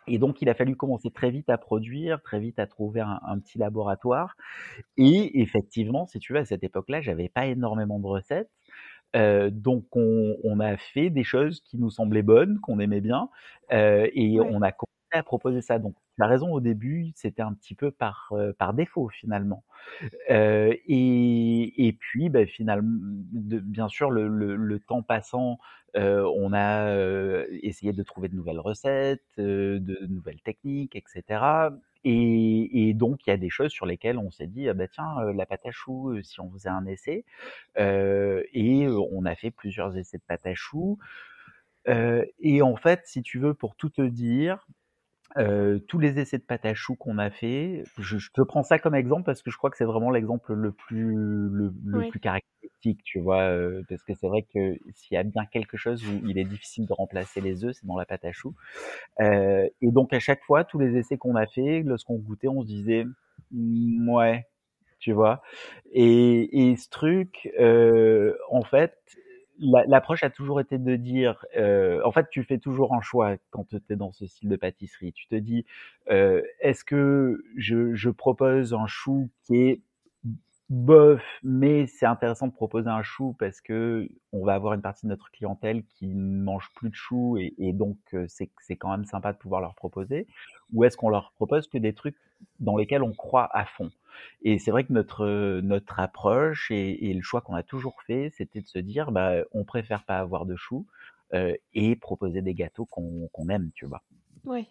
et 0.07 0.17
donc 0.19 0.41
il 0.41 0.49
a 0.49 0.53
fallu 0.53 0.75
commencer 0.75 1.11
très 1.11 1.31
vite 1.31 1.49
à 1.49 1.57
produire, 1.57 2.21
très 2.21 2.39
vite 2.39 2.59
à 2.59 2.67
trouver 2.67 3.01
un 3.01 3.19
un 3.25 3.39
petit 3.39 3.57
laboratoire 3.57 4.35
et 4.97 5.41
effectivement, 5.41 6.07
si 6.07 6.19
tu 6.19 6.33
veux, 6.33 6.39
à 6.39 6.45
cette 6.45 6.63
époque-là, 6.63 7.01
j'avais 7.01 7.29
pas 7.29 7.47
énormément 7.47 7.99
de 7.99 8.07
recettes 8.07 8.51
Heu, 9.15 9.51
donc 9.51 9.85
on 9.95 10.37
on 10.43 10.59
a 10.59 10.77
fait 10.77 11.09
des 11.11 11.23
choses 11.23 11.61
qui 11.61 11.77
nous 11.77 11.89
semblaient 11.91 12.23
bonnes, 12.23 12.59
qu'on 12.61 12.79
aimait 12.79 13.01
bien, 13.01 13.29
heu 13.71 14.09
et 14.13 14.39
Ouais. 14.39 14.49
on 14.49 14.61
a 14.63 14.71
commencé 14.71 14.89
à 15.13 15.23
proposer 15.23 15.61
ça. 15.61 15.79
Donc 15.79 15.95
tu 16.17 16.23
as 16.23 16.27
raison, 16.27 16.51
au 16.53 16.59
début, 16.61 17.11
c'était 17.15 17.41
un 17.43 17.53
petit 17.53 17.75
peu 17.75 17.91
par, 17.91 18.29
heu, 18.33 18.53
par 18.53 18.73
défaut 18.73 19.09
finalement. 19.09 19.63
Heu 20.31 20.73
et 20.87 21.87
et 21.87 21.93
puis, 21.93 22.29
bah, 22.29 22.45
finalement, 22.47 22.99
de 23.33 23.59
bien 23.59 23.89
sûr, 23.89 24.11
le 24.11 24.27
le 24.29 24.55
le 24.57 24.79
temps 24.79 25.03
passant, 25.03 25.59
heu, 25.97 26.25
on 26.37 26.53
a, 26.53 26.89
heu, 26.95 27.47
essayé 27.63 27.93
de 27.93 28.03
trouver 28.03 28.29
de 28.29 28.35
nouvelles 28.35 28.59
recettes, 28.61 29.23
heu, 29.39 29.79
de 29.81 30.05
nouvelles 30.07 30.41
techniques 30.41 30.95
et 30.97 31.03
cetera 31.07 31.71
et 32.05 32.89
et 32.89 32.93
donc 32.93 33.25
il 33.27 33.29
y 33.31 33.33
a 33.33 33.37
des 33.37 33.49
choses 33.49 33.71
sur 33.71 33.85
lesquelles 33.85 34.17
on 34.17 34.31
s'est 34.31 34.47
dit: 34.47 34.69
«Ah 34.69 34.73
bah 34.73 34.87
tiens, 34.87 35.15
heu, 35.23 35.31
la 35.33 35.45
pâte 35.45 35.65
à 35.65 35.71
choux, 35.71 36.11
heu, 36.13 36.23
si 36.23 36.39
on 36.41 36.51
faisait 36.51 36.69
un 36.69 36.85
essai?» 36.87 37.25
heu 37.79 38.45
et 38.53 38.87
on 38.89 39.25
a 39.25 39.35
fait 39.35 39.51
plusieurs 39.51 39.97
essais 39.97 40.17
de 40.19 40.23
pâte 40.27 40.45
à 40.47 40.55
choux, 40.55 40.99
heu 41.89 42.25
et 42.39 42.61
en 42.63 42.75
fait, 42.77 43.01
si 43.05 43.23
tu 43.23 43.39
veux, 43.39 43.53
pour 43.55 43.75
tout 43.77 43.89
te 43.91 44.01
dire, 44.03 44.67
Heu, 45.37 45.79
tous 45.87 45.99
les 45.99 46.19
essais 46.19 46.37
de 46.37 46.43
pâte 46.43 46.65
à 46.65 46.75
choux 46.75 46.95
qu'on 46.95 47.17
a 47.17 47.31
fait, 47.31 47.83
je 47.97 48.17
je 48.19 48.31
te 48.31 48.41
prends 48.41 48.63
ça 48.63 48.77
comme 48.79 48.93
exemple 48.95 49.23
parce 49.25 49.41
que 49.41 49.49
je 49.51 49.57
crois 49.57 49.71
que 49.71 49.77
c'est 49.77 49.85
vraiment 49.85 50.11
l'exemple 50.11 50.53
le 50.53 50.71
plus 50.71 51.15
le 51.15 51.73
le 51.85 52.03
Ouais. 52.03 52.05
plus 52.05 52.19
caractéristique, 52.19 53.01
tu 53.03 53.19
vois? 53.19 53.49
Heu, 53.51 53.83
parce 53.89 54.03
que 54.03 54.13
c'est 54.13 54.27
vrai 54.27 54.43
que 54.43 54.77
s'il 54.93 55.15
y 55.15 55.17
a 55.17 55.23
bien 55.23 55.45
quelque 55.45 55.75
chose 55.77 56.05
où 56.05 56.21
il 56.25 56.37
est 56.37 56.45
difficile 56.45 56.85
de 56.85 56.93
remplacer 56.93 57.41
les 57.41 57.65
œufs, 57.65 57.75
c'est 57.79 57.87
dans 57.87 57.97
la 57.97 58.05
pâte 58.05 58.25
à 58.25 58.31
choux. 58.31 58.53
Heu 59.21 59.69
et 59.81 59.91
donc 59.91 60.13
à 60.13 60.19
chaque 60.19 60.43
fois, 60.45 60.65
tous 60.65 60.79
les 60.79 60.97
essais 60.97 61.17
qu'on 61.17 61.35
a 61.35 61.47
fait, 61.47 61.83
lorsqu'on 61.83 62.17
goûtait, 62.17 62.49
on 62.49 62.61
se 62.63 62.67
disait: 62.67 63.05
«Mouais», 63.51 64.47
tu 64.99 65.13
vois? 65.13 65.41
Et 65.93 66.71
et 66.71 66.77
ce 66.77 66.89
truc, 66.89 67.49
en 68.51 68.63
fait 68.63 68.97
l'approche 69.59 70.23
a 70.23 70.29
toujours 70.29 70.59
été 70.59 70.77
de 70.77 70.95
dire, 70.95 71.45
euh, 71.57 72.01
en 72.05 72.11
fait, 72.11 72.27
tu 72.29 72.43
fais 72.43 72.57
toujours 72.57 72.93
un 72.93 73.01
choix 73.01 73.35
quand 73.51 73.65
tu 73.69 73.77
es 73.89 73.95
dans 73.95 74.11
ce 74.11 74.25
style 74.25 74.49
de 74.49 74.55
pâtisserie. 74.55 75.13
Tu 75.13 75.27
te 75.27 75.35
dis, 75.35 75.65
euh, 76.09 76.41
est-ce 76.59 76.83
que 76.83 77.43
je, 77.57 77.93
je 77.93 78.09
propose 78.09 78.73
un 78.73 78.87
chou 78.87 79.29
qui 79.43 79.57
est 79.57 79.81
bof, 80.69 81.21
mais 81.43 81.85
c'est 81.87 82.05
intéressant 82.05 82.47
de 82.47 82.53
proposer 82.53 82.89
un 82.89 83.03
chou 83.03 83.35
parce 83.37 83.61
que 83.61 84.07
on 84.31 84.43
va 84.45 84.53
avoir 84.55 84.73
une 84.73 84.81
partie 84.81 85.05
de 85.05 85.09
notre 85.09 85.29
clientèle 85.31 85.83
qui 85.85 86.07
ne 86.07 86.43
mange 86.43 86.69
plus 86.75 86.89
de 86.89 86.95
choux 86.95 87.37
et, 87.37 87.53
et 87.59 87.73
donc 87.73 87.97
euh, 88.13 88.25
c'est 88.27 88.49
c'est 88.61 88.75
quand 88.75 88.89
même 88.89 89.05
sympa 89.05 89.33
de 89.33 89.37
pouvoir 89.37 89.61
leur 89.61 89.75
proposer. 89.75 90.27
Ou 90.73 90.83
est-ce 90.85 90.97
qu'on 90.97 91.09
leur 91.09 91.33
propose 91.33 91.67
que 91.67 91.77
des 91.77 91.93
trucs 91.93 92.17
dans 92.59 92.77
lesquels 92.77 93.03
on 93.03 93.13
croit 93.13 93.49
à 93.55 93.65
fond? 93.65 93.91
Et 94.41 94.57
c'est 94.59 94.71
vrai 94.71 94.83
que 94.85 94.93
notre 94.93 95.59
notre 95.61 95.99
approche 95.99 96.71
et, 96.71 97.09
et 97.09 97.13
le 97.13 97.21
choix 97.21 97.41
qu'on 97.41 97.55
a 97.55 97.63
toujours 97.63 98.01
fait, 98.07 98.31
c'était 98.35 98.61
de 98.61 98.67
se 98.67 98.79
dire, 98.79 99.11
bah, 99.11 99.43
on 99.51 99.63
préfère 99.65 100.03
pas 100.05 100.19
avoir 100.19 100.45
de 100.45 100.55
choux 100.55 100.87
euh, 101.33 101.55
et 101.73 101.95
proposer 101.95 102.41
des 102.41 102.53
gâteaux 102.55 102.85
qu'on 102.85 103.27
qu'on 103.33 103.49
aime, 103.49 103.71
tu 103.75 103.85
vois? 103.85 104.03
Ouais. 104.45 104.69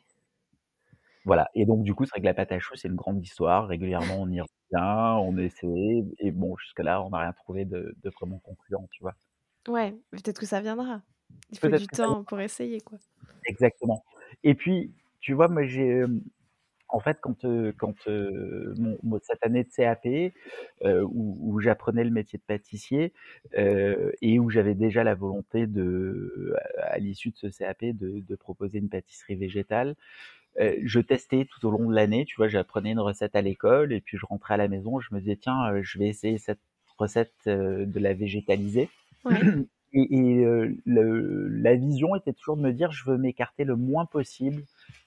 Voilà. 1.25 1.49
Et 1.55 1.67
donc 1.67 1.83
du 1.85 1.95
coup, 1.95 2.05
c'est 2.05 2.11
vrai 2.11 2.21
que 2.21 2.25
la 2.27 2.35
pâte 2.35 2.53
à 2.53 2.59
choux, 2.59 2.75
c'est 2.77 2.89
une 2.89 2.97
grande 2.97 3.23
histoire. 3.23 3.67
Régulièrement, 3.69 4.21
on 4.21 4.29
y 4.31 4.41
on 4.81 5.37
essaie 5.39 6.05
et 6.19 6.31
bon, 6.33 6.57
jusque-là, 6.57 7.03
on 7.05 7.11
n'a 7.11 7.19
rien 7.21 7.33
trouvé 7.33 7.65
de 7.65 7.95
de 8.03 8.11
vraiment 8.11 8.39
concluant, 8.41 8.89
tu 8.93 9.03
vois? 9.03 9.15
Ouais, 9.69 9.93
peut-être 10.13 10.39
que 10.41 10.47
ça 10.47 10.61
viendra. 10.61 11.03
Il 11.51 11.59
faut 11.59 11.73
du 11.73 11.89
temps 11.89 12.25
pour 12.25 12.41
essayer, 12.41 12.81
quoi. 12.81 12.99
exactement. 13.47 14.05
Et 14.45 14.55
puis, 14.55 14.93
tu 15.21 15.35
vois, 15.35 15.49
moi, 15.49 15.67
j'ai, 15.67 15.87
hem, 15.89 16.23
en 16.89 17.01
fait, 17.01 17.19
quand, 17.23 17.45
heu, 17.47 17.75
quand, 17.79 17.97
heu, 18.09 18.75
mon 19.03 19.21
cette 19.23 19.45
année 19.45 19.65
de 19.65 19.71
CAP, 19.71 20.35
où 20.85 21.39
où 21.55 21.61
j'apprenais 21.61 22.05
le 22.05 22.11
métier 22.11 22.39
de 22.39 22.45
pâtissier, 22.45 23.13
et 24.23 24.39
où 24.41 24.51
j'avais 24.51 24.75
déjà 24.75 25.05
la 25.05 25.15
volonté 25.15 25.67
de, 25.67 26.55
à 26.79 26.95
à 26.95 26.99
l'issue 26.99 27.31
de 27.31 27.37
ce 27.39 27.51
CAP, 27.51 27.85
de 27.87 28.21
de 28.21 28.37
proposer 28.37 28.79
une 28.79 28.91
pâtisserie 28.91 29.37
végétale. 29.37 29.97
Heu, 30.61 30.79
je 30.85 31.01
testais 31.01 31.47
tout 31.47 31.67
au 31.67 31.71
long 31.71 31.89
de 31.91 31.95
l'année, 31.95 32.25
tu 32.27 32.37
vois? 32.37 32.49
J'apprenais 32.49 32.93
une 32.93 33.01
recette 33.01 33.37
à 33.37 33.43
l'école 33.43 33.93
et 33.93 34.01
puis 34.01 34.19
je 34.19 34.27
rentrais 34.27 34.55
à 34.55 34.57
la 34.59 34.69
maison, 34.69 35.01
je 35.01 35.15
me 35.15 35.21
disais: 35.21 35.37
«Tiens, 35.37 35.73
heu, 35.73 35.83
je 35.83 35.99
vais 35.99 36.09
essayer 36.09 36.39
cette 36.39 36.61
recette, 36.99 37.35
heu, 37.47 37.87
de 37.87 37.99
la 38.01 38.15
végétaliser» 38.15 38.91
Ouais. 39.25 39.41
et 39.95 40.09
et 40.15 40.45
heu, 40.45 40.77
le 40.87 41.49
la 41.49 41.77
vision 41.77 42.17
était 42.17 42.33
toujours 42.35 42.57
de 42.57 42.63
me 42.63 42.73
dire: 42.73 42.93
«Je 42.93 43.05
veux 43.11 43.19
m'écarter 43.19 43.65
le 43.65 43.77
moins 43.77 44.07
possible 44.07 44.65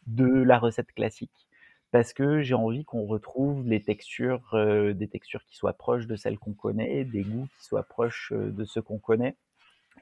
de 0.07 0.25
la 0.27 0.59
recette 0.59 0.91
classique». 0.93 1.47
Parce 1.91 2.13
que 2.13 2.41
j'ai 2.43 2.55
envie 2.55 2.85
qu'on 2.85 3.05
retrouve 3.05 3.67
les 3.67 3.81
textures, 3.83 4.55
des 4.95 5.07
textures 5.09 5.45
qui 5.45 5.55
soient 5.57 5.73
proches 5.73 6.07
de 6.07 6.15
celles 6.17 6.37
qu'on 6.39 6.53
connaît, 6.53 7.05
des 7.05 7.23
goûts 7.23 7.47
qui 7.57 7.65
soient 7.65 7.83
proches, 7.83 8.33
de 8.33 8.65
ceux 8.65 8.81
qu'on 8.81 8.99
connaît 8.99 9.37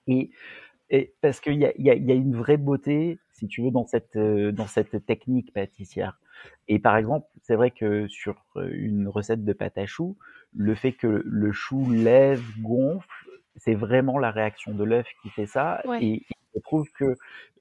et 0.07 0.31
et 0.91 1.15
parce 1.21 1.39
qu'il 1.41 1.55
y 1.55 1.71
y 1.79 1.89
a 1.91 2.15
une 2.15 2.35
vraie 2.37 2.57
beauté, 2.57 3.19
si 3.33 3.47
tu 3.47 3.61
veux, 3.63 3.71
dans 3.71 3.85
cette, 3.85 4.15
heu, 4.15 4.51
dans 4.51 4.67
cette 4.67 5.05
technique 5.05 5.53
pâtissière. 5.53 6.19
Et 6.67 6.79
par 6.79 6.97
exemple, 6.97 7.27
c'est 7.41 7.55
vrai 7.55 7.71
que 7.71 8.07
sur, 8.07 8.45
heu, 8.57 8.73
une 8.73 9.07
recette 9.07 9.43
de 9.45 9.53
pâte 9.53 9.77
à 9.77 9.85
choux, 9.85 10.17
le 10.55 10.75
fait 10.75 10.93
que 10.93 11.23
le 11.25 11.51
chou 11.51 11.89
lève, 11.91 12.41
gonfle, 12.61 13.07
c'est 13.57 13.75
vraiment 13.75 14.17
la 14.19 14.31
réaction 14.31 14.73
de 14.73 14.83
l'œuf 14.83 15.07
qui 15.21 15.29
fait 15.29 15.47
ça. 15.47 15.81
Ouais. 15.85 16.03
Et, 16.03 16.23
je 16.55 16.59
trouve 16.61 16.87
que 16.91 17.15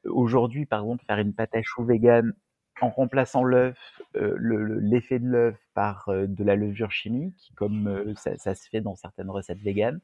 aujourd'hui, 0.04 0.66
par 0.66 0.80
exemple, 0.80 1.04
faire 1.06 1.18
une 1.18 1.32
pâte 1.32 1.54
à 1.54 1.62
choux 1.62 1.82
végane 1.84 2.34
en 2.82 2.90
remplaçant 2.90 3.42
l'œuf, 3.42 3.78
euh, 4.16 4.34
le- 4.36 4.62
le- 4.62 4.80
l'effet 4.80 5.18
de 5.18 5.26
l'œuf 5.26 5.56
par 5.74 6.08
euh, 6.10 6.26
de 6.26 6.44
la 6.44 6.56
levure 6.56 6.90
chimique, 6.92 7.52
comme 7.56 7.86
euh, 7.88 8.14
ça, 8.16 8.36
ça 8.36 8.54
se 8.54 8.68
fait 8.68 8.80
dans 8.82 8.94
certaines 8.96 9.30
recettes 9.30 9.60
véganes, 9.60 10.00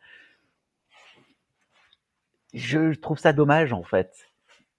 je 2.53 2.95
trouve 2.95 3.19
ça 3.19 3.33
dommage 3.33 3.73
en 3.73 3.83
fait. 3.83 4.28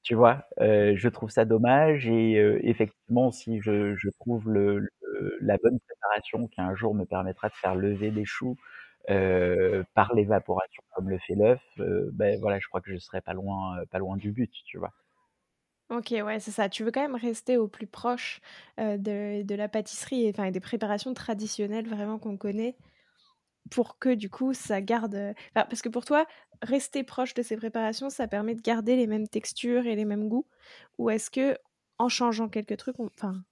Tu 0.02 0.16
vois, 0.16 0.46
je 0.60 1.08
trouve 1.10 1.30
ça 1.30 1.46
dommage 1.46 2.08
et 2.08 2.34
effectivement, 2.64 3.32
si 3.32 3.60
je, 3.62 4.10
trouve 4.20 4.50
le, 4.50 4.88
la 5.42 5.58
bonne 5.58 5.80
préparation 5.80 6.48
qui 6.48 6.62
un 6.62 6.76
jour 6.76 6.96
me 6.96 7.06
permettra 7.06 7.50
de 7.50 7.54
faire 7.56 7.76
lever 7.76 8.12
des 8.12 8.26
choux 8.26 8.56
par 9.08 10.14
l'évaporation 10.16 10.84
comme 10.94 11.10
le 11.10 11.20
fait 11.20 11.36
l'œuf, 11.36 11.62
ben 11.78 12.40
voilà, 12.40 12.60
je 12.60 12.68
crois 12.68 12.82
que 12.82 12.92
je 12.92 12.98
serai 12.98 13.22
pas 13.22 13.34
loin, 13.34 13.78
pas 13.92 14.00
loin 14.00 14.18
du 14.18 14.32
but, 14.32 14.52
tu 14.66 14.78
vois. 14.78 14.94
OK, 15.90 16.12
ouais, 16.12 16.40
c'est 16.40 16.52
ça. 16.52 16.70
Tu 16.70 16.84
veux 16.84 16.92
quand 16.92 17.02
même 17.02 17.16
rester 17.16 17.58
au 17.58 17.68
plus 17.68 17.88
proche, 17.88 18.42
de 18.78 19.56
la 19.56 19.68
pâtisserie 19.70 20.30
enfin, 20.30 20.46
et 20.46 20.52
des 20.52 20.60
préparations 20.60 21.14
traditionnelles 21.14 21.88
vraiment 21.88 22.20
qu'on 22.20 22.38
connaît? 22.38 22.76
Pour 23.70 24.00
que 24.00 24.14
du 24.14 24.30
coup 24.30 24.54
ça 24.54 24.82
garde, 24.82 25.16
enfin, 25.56 25.66
parce 25.70 25.82
que 25.82 25.90
pour 25.90 26.06
toi, 26.06 26.26
rester 26.62 27.04
proche 27.04 27.34
de 27.34 27.42
ces 27.44 27.58
préparations, 27.58 28.10
ça 28.10 28.28
permet 28.28 28.56
de 28.56 28.62
garder 28.62 28.96
les 28.96 29.08
mêmes 29.08 29.28
textures 29.28 29.86
et 29.88 29.96
les 29.96 30.06
mêmes 30.06 30.30
goûts? 30.30 30.48
Ou 30.98 31.10
est-ce 31.10 31.30
que 31.32 31.58
en 32.00 32.10
changeant 32.10 32.50
quelques 32.50 32.78
trucs, 32.78 33.00
on 33.00 33.08
enfin 33.08 33.44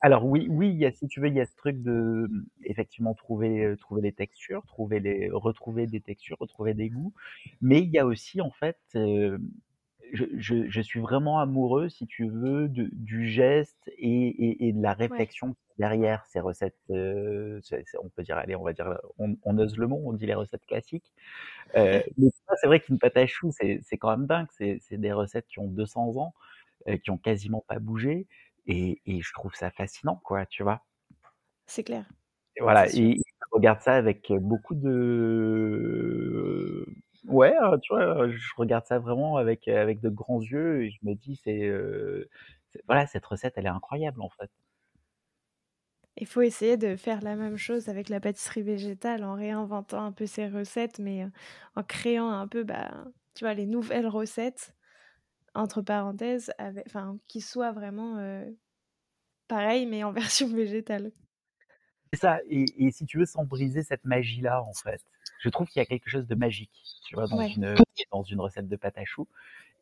Alors 0.00 0.26
oui, 0.26 0.46
oui, 0.50 0.84
si 0.94 1.08
tu 1.08 1.20
veux, 1.20 1.28
il 1.28 1.34
y 1.34 1.40
a 1.40 1.46
ce 1.46 1.56
truc 1.56 1.82
de 1.82 2.28
mmh, 2.30 2.44
effectivement 2.64 3.14
trouver, 3.14 3.64
heu, 3.64 3.76
trouver 3.76 4.02
les 4.02 4.12
textures, 4.12 4.64
trouver 4.66 5.00
les 5.00 5.30
retrouver 5.30 5.86
des 5.86 6.00
textures, 6.00 6.36
retrouver 6.38 6.74
des 6.74 6.90
goûts. 6.90 7.14
Mais 7.62 7.80
il 7.82 7.88
y 7.90 7.98
a 7.98 8.06
aussi 8.06 8.40
en 8.42 8.50
fait, 8.50 8.78
hem, 8.94 9.50
je 10.12 10.24
je 10.38 10.68
je 10.68 10.80
suis 10.80 11.00
vraiment 11.00 11.38
amoureux, 11.40 11.88
si 11.88 12.06
tu 12.06 12.28
veux, 12.28 12.68
de 12.68 12.88
du 12.92 13.28
geste 13.28 13.78
et 13.98 14.28
et 14.28 14.68
et 14.68 14.72
de 14.72 14.82
la 14.82 14.92
ouais, 15.08 15.28
réflexion 15.32 15.56
derrière 15.78 16.24
ces 16.26 16.40
recettes, 16.40 16.76
c'est 16.88 17.98
on 18.02 18.08
peut 18.08 18.22
dire, 18.22 18.36
allez, 18.38 18.56
on 18.56 18.62
va 18.64 18.72
dire, 18.72 18.98
on 19.18 19.36
on 19.44 19.58
ose 19.58 19.76
le 19.78 19.86
mot, 19.88 20.00
on 20.04 20.12
dit 20.14 20.26
les 20.26 20.34
recettes 20.34 20.64
classiques. 20.66 21.12
Heu, 21.76 22.02
mais 22.18 22.28
c'est 22.60 22.66
vrai 22.68 22.80
qu'une 22.80 22.98
pâte 22.98 23.16
à 23.18 23.26
choux, 23.26 23.50
c'est 23.52 23.80
c'est 23.84 23.98
quand 23.98 24.10
même 24.16 24.26
dingue. 24.26 24.48
C'est 24.52 24.80
des 24.92 25.12
recettes 25.12 25.46
qui 25.48 25.58
ont 25.60 25.68
200 25.68 26.16
ans, 26.18 26.34
heu, 26.88 26.96
qui 26.98 27.10
ont 27.10 27.18
quasiment 27.18 27.64
pas 27.68 27.78
bougé 27.80 28.26
et 28.66 29.00
et 29.06 29.20
je 29.22 29.32
trouve 29.34 29.54
ça 29.54 29.70
fascinant, 29.72 30.20
quoi, 30.24 30.46
tu 30.46 30.62
vois? 30.64 30.82
c'est 31.66 31.84
clair, 31.84 32.06
voilà 32.60 32.88
et 32.94 33.16
je 33.18 33.46
regarde 33.52 33.80
ça 33.80 33.94
avec, 33.94 34.32
beaucoup 34.32 34.74
de 34.74 36.86
ouais, 37.26 37.54
heu, 37.62 37.78
tu 37.82 37.92
vois, 37.94 38.28
je 38.28 38.48
regarde 38.56 38.86
ça 38.86 38.98
vraiment 38.98 39.36
avec, 39.36 39.68
avec 39.68 40.00
de 40.00 40.08
grands 40.08 40.40
yeux 40.40 40.84
et 40.84 40.90
je 40.90 40.98
me 41.02 41.14
dis: 41.14 41.36
«C'est, 41.36 41.70
voilà, 42.86 43.06
cette 43.06 43.26
recette, 43.26 43.54
elle 43.56 43.66
est 43.66 43.68
incroyable, 43.68 44.22
en 44.22 44.30
fait». 44.30 44.50
Il 46.18 46.26
faut 46.26 46.40
essayer 46.42 46.76
de 46.78 46.96
faire 46.96 47.20
la 47.22 47.36
même 47.36 47.56
chose 47.56 47.88
avec 47.88 48.08
la 48.08 48.20
pâtisserie 48.20 48.62
végétale 48.62 49.22
en 49.24 49.34
réinventant 49.34 50.02
un 50.04 50.12
peu 50.12 50.26
ses 50.26 50.48
recettes, 50.48 50.98
mais, 50.98 51.26
en 51.76 51.82
créant 51.82 52.30
un 52.30 52.48
peu, 52.48 52.64
bah, 52.64 53.04
tu 53.34 53.44
vois, 53.44 53.52
les 53.54 53.66
nouvelles 53.66 54.06
recettes 54.06 54.74
entre 55.54 55.82
parenthèses 55.82 56.52
ave 56.58 56.82
enfin, 56.86 57.18
qui 57.28 57.40
soient 57.42 57.72
vraiment, 57.72 58.18
pareilles 59.48 59.86
mais 59.86 60.04
en 60.04 60.12
version 60.14 60.48
végétale. 60.48 61.12
C'est 62.12 62.20
ça 62.20 62.40
et 62.48 62.64
et 62.86 62.90
si 62.92 63.04
tu 63.06 63.18
veux, 63.18 63.24
sans 63.26 63.44
briser 63.44 63.82
cette 63.82 64.04
magie-là, 64.04 64.62
en 64.62 64.72
fait. 64.72 65.00
Je 65.40 65.48
trouve 65.50 65.68
qu'il 65.68 65.80
y 65.80 65.82
a 65.82 65.86
quelque 65.86 66.10
chose 66.10 66.26
de 66.28 66.34
magique, 66.34 66.88
tu 67.04 67.14
vois, 67.16 67.28
dans 67.28 67.40
Ouais. 67.40 67.56
une, 67.56 67.82
dans 68.12 68.22
une 68.24 68.40
recette 68.40 68.68
de 68.68 68.76
pâte 68.76 68.98
à 68.98 69.04
choux 69.04 69.28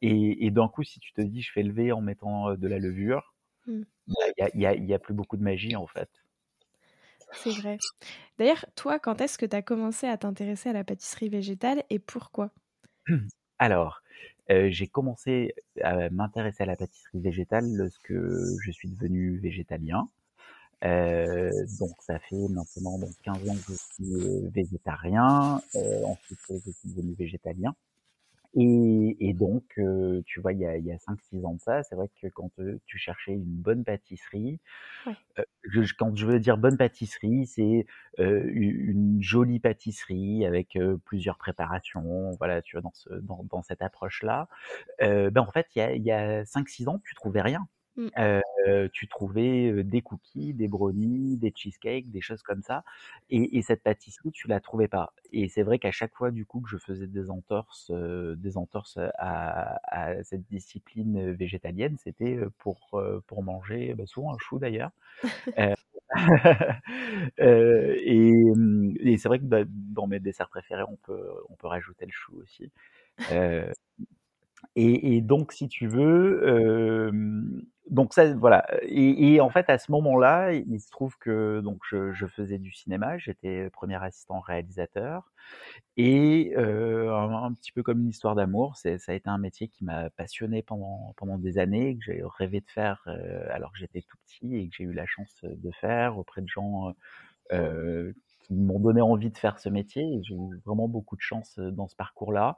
et 0.02 0.46
et 0.46 0.50
d'un 0.52 0.68
coup, 0.68 0.84
si 0.84 1.00
tu 1.00 1.12
te 1.14 1.22
dis: 1.22 1.42
«Je 1.42 1.52
fais 1.52 1.62
lever 1.64 1.92
en 1.92 2.00
mettant, 2.02 2.50
heu, 2.52 2.56
de 2.58 2.68
la 2.68 2.78
levure», 2.80 3.34
Mmh. 3.66 3.84
bah, 4.08 4.14
il 4.38 4.42
y 4.42 4.44
a 4.44 4.50
y 4.56 4.66
a 4.66 4.74
il 4.76 4.86
y 4.86 4.94
a 4.94 5.00
plus 5.00 5.14
beaucoup 5.14 5.36
de 5.38 5.42
magie, 5.44 5.76
en 5.76 5.86
fait. 5.88 6.10
C'est 7.32 7.52
vrai. 7.52 7.82
D'ailleurs, 8.38 8.66
toi, 8.76 8.98
quand 9.00 9.20
est-ce 9.20 9.38
que 9.38 9.46
tu 9.46 9.56
as 9.56 9.62
commencé 9.62 10.06
à 10.08 10.18
t'intéresser 10.18 10.70
à 10.70 10.72
la 10.74 10.84
pâtisserie 10.84 11.28
végétale 11.30 11.84
et 11.90 11.98
pourquoi? 11.98 12.52
Alors, 13.58 14.02
heu, 14.50 14.70
j'ai 14.70 14.86
commencé 14.88 15.54
à 15.82 16.10
m'intéresser 16.10 16.62
à 16.62 16.66
la 16.66 16.76
pâtisserie 16.76 17.20
végétale 17.20 17.66
lorsque 17.72 18.12
je 18.12 18.70
suis 18.70 18.88
devenu 18.88 19.38
végétalien. 19.38 20.08
Heu, 20.84 21.66
donc 21.68 21.94
ça 22.02 22.18
fait 22.20 22.36
maintenant 22.48 22.98
donc 22.98 23.14
15 23.22 23.48
ans 23.48 23.56
que 23.56 23.62
je 23.68 23.78
suis, 23.94 24.04
heu, 24.14 24.50
végétarien, 24.54 25.62
heu, 25.76 26.04
ensuite, 26.06 26.40
heu, 26.50 26.60
je 26.66 26.72
suis 26.72 26.88
devenu 26.90 27.14
végétalien 27.14 27.74
et 28.56 29.16
et 29.20 29.34
donc 29.34 29.64
heu, 29.78 30.22
tu 30.26 30.40
vois, 30.40 30.52
il 30.54 30.60
y 30.60 30.66
a 30.66 30.76
il 30.78 30.86
y 30.86 30.92
a 30.92 30.98
5-6 30.98 31.44
ans 31.46 31.54
de 31.54 31.60
ça, 31.60 31.82
c'est 31.84 31.96
vrai 31.96 32.10
que 32.22 32.28
quand, 32.28 32.50
tu 32.86 32.98
cherchais 32.98 33.32
une 33.34 33.44
bonne 33.44 33.84
pâtisserie, 33.84 34.60
Ouais. 35.06 35.16
je 35.64 35.82
quand 35.98 36.16
je 36.16 36.26
veux 36.26 36.40
dire 36.40 36.58
bonne 36.58 36.76
pâtisserie, 36.78 37.46
c'est, 37.46 37.86
une 38.18 39.18
jolie 39.22 39.60
pâtisserie 39.60 40.46
avec, 40.46 40.78
plusieurs 41.04 41.38
préparations, 41.38 42.32
voilà, 42.38 42.62
tu 42.62 42.76
vois, 42.76 42.82
dans 42.82 42.92
ce 42.94 43.10
dans 43.14 43.44
dans 43.44 43.62
cette 43.62 43.82
approche-là. 43.82 44.48
Bah, 45.00 45.42
en 45.42 45.52
fait, 45.52 45.68
il 45.76 45.80
y 45.80 45.82
a 45.82 45.94
il 45.94 46.04
y 46.04 46.12
a 46.12 46.44
5-6 46.46 46.88
ans, 46.88 47.00
tu 47.04 47.14
trouvais 47.16 47.42
rien. 47.42 47.68
Heu, 47.98 48.88
tu 48.92 49.08
trouvais, 49.08 49.82
des 49.84 50.00
cookies, 50.02 50.54
des 50.54 50.68
brownies, 50.68 51.36
des 51.36 51.52
cheesecakes, 51.54 52.10
des 52.10 52.20
choses 52.20 52.42
comme 52.42 52.62
ça 52.62 52.84
et 53.30 53.58
et 53.58 53.62
cette 53.62 53.82
pâtisserie, 53.82 54.30
tu 54.32 54.48
la 54.48 54.60
trouvais 54.60 54.88
pas 54.88 55.12
et 55.32 55.48
c'est 55.48 55.62
vrai 55.64 55.78
qu'à 55.80 55.90
chaque 55.92 56.14
fois, 56.14 56.30
du 56.30 56.46
coup, 56.46 56.60
que 56.60 56.68
je 56.70 56.76
faisais 56.78 57.06
des 57.08 57.30
entorses, 57.30 57.90
heu, 57.90 58.36
des 58.36 58.56
entorses, 58.56 58.98
à 59.18 59.78
à 59.86 60.22
cette 60.24 60.46
discipline, 60.48 61.32
végétalienne, 61.32 61.96
c'était, 61.98 62.38
pour, 62.58 63.02
pour 63.26 63.42
manger, 63.42 63.94
bah, 63.94 64.06
souvent 64.06 64.32
un 64.34 64.38
chou 64.38 64.58
d'ailleurs. 64.58 64.90
Heu, 65.58 65.74
heu 67.40 67.96
et 68.00 68.32
mmh 68.56 68.96
et 69.00 69.18
c'est 69.18 69.28
vrai 69.28 69.38
que, 69.40 69.44
bah, 69.46 69.64
dans 69.68 70.06
mes 70.08 70.20
desserts 70.20 70.48
préférés, 70.50 70.84
on 70.88 70.96
peut 70.98 71.30
on 71.50 71.56
peut 71.56 71.68
rajouter 71.68 72.06
le 72.06 72.12
chou 72.12 72.36
aussi. 72.42 72.70
Heu 73.30 73.72
et 74.76 75.20
donc 75.20 75.52
si 75.52 75.68
tu 75.68 75.86
veux, 75.86 77.10
donc 77.90 78.14
ça 78.14 78.34
voilà. 78.34 78.66
Et 78.82 79.40
en 79.40 79.50
fait, 79.50 79.68
à 79.68 79.78
ce 79.78 79.92
moment-là, 79.92 80.52
il 80.52 80.80
se 80.80 80.90
trouve 80.90 81.16
que 81.18 81.60
donc 81.60 81.80
je 81.90 82.26
faisais 82.26 82.58
du 82.58 82.72
cinéma, 82.72 83.18
j'étais 83.18 83.70
premier 83.70 84.02
assistant 84.02 84.40
réalisateur. 84.40 85.32
Et 85.96 86.54
un 86.56 87.52
petit 87.54 87.72
peu 87.72 87.82
comme 87.82 88.00
une 88.00 88.08
histoire 88.08 88.34
d'amour, 88.34 88.76
ça 88.76 88.90
a 89.08 89.12
été 89.12 89.28
un 89.28 89.38
métier 89.38 89.68
qui 89.68 89.84
m'a 89.84 90.10
passionné 90.10 90.62
pendant 90.62 91.12
pendant 91.16 91.38
des 91.38 91.58
années 91.58 91.96
que 91.96 92.04
j'ai 92.04 92.22
rêvé 92.38 92.60
de 92.60 92.70
faire, 92.70 93.06
alors 93.50 93.72
que 93.72 93.78
j'étais 93.78 94.02
tout 94.02 94.16
petit 94.26 94.56
et 94.56 94.68
que 94.68 94.74
j'ai 94.76 94.84
eu 94.84 94.92
la 94.92 95.06
chance, 95.06 95.44
de 95.44 95.70
faire 95.80 96.18
auprès 96.18 96.40
de 96.40 96.48
gens, 96.48 96.94
qui 97.50 98.54
m'ont 98.54 98.80
donné 98.80 99.00
envie 99.02 99.30
de 99.30 99.38
faire 99.38 99.58
ce 99.58 99.68
métier. 99.68 100.20
J'ai 100.22 100.34
eu 100.34 100.60
vraiment 100.64 100.88
beaucoup 100.88 101.16
de 101.16 101.22
chance, 101.22 101.58
dans 101.58 101.88
ce 101.88 101.96
parcours-là 101.96 102.56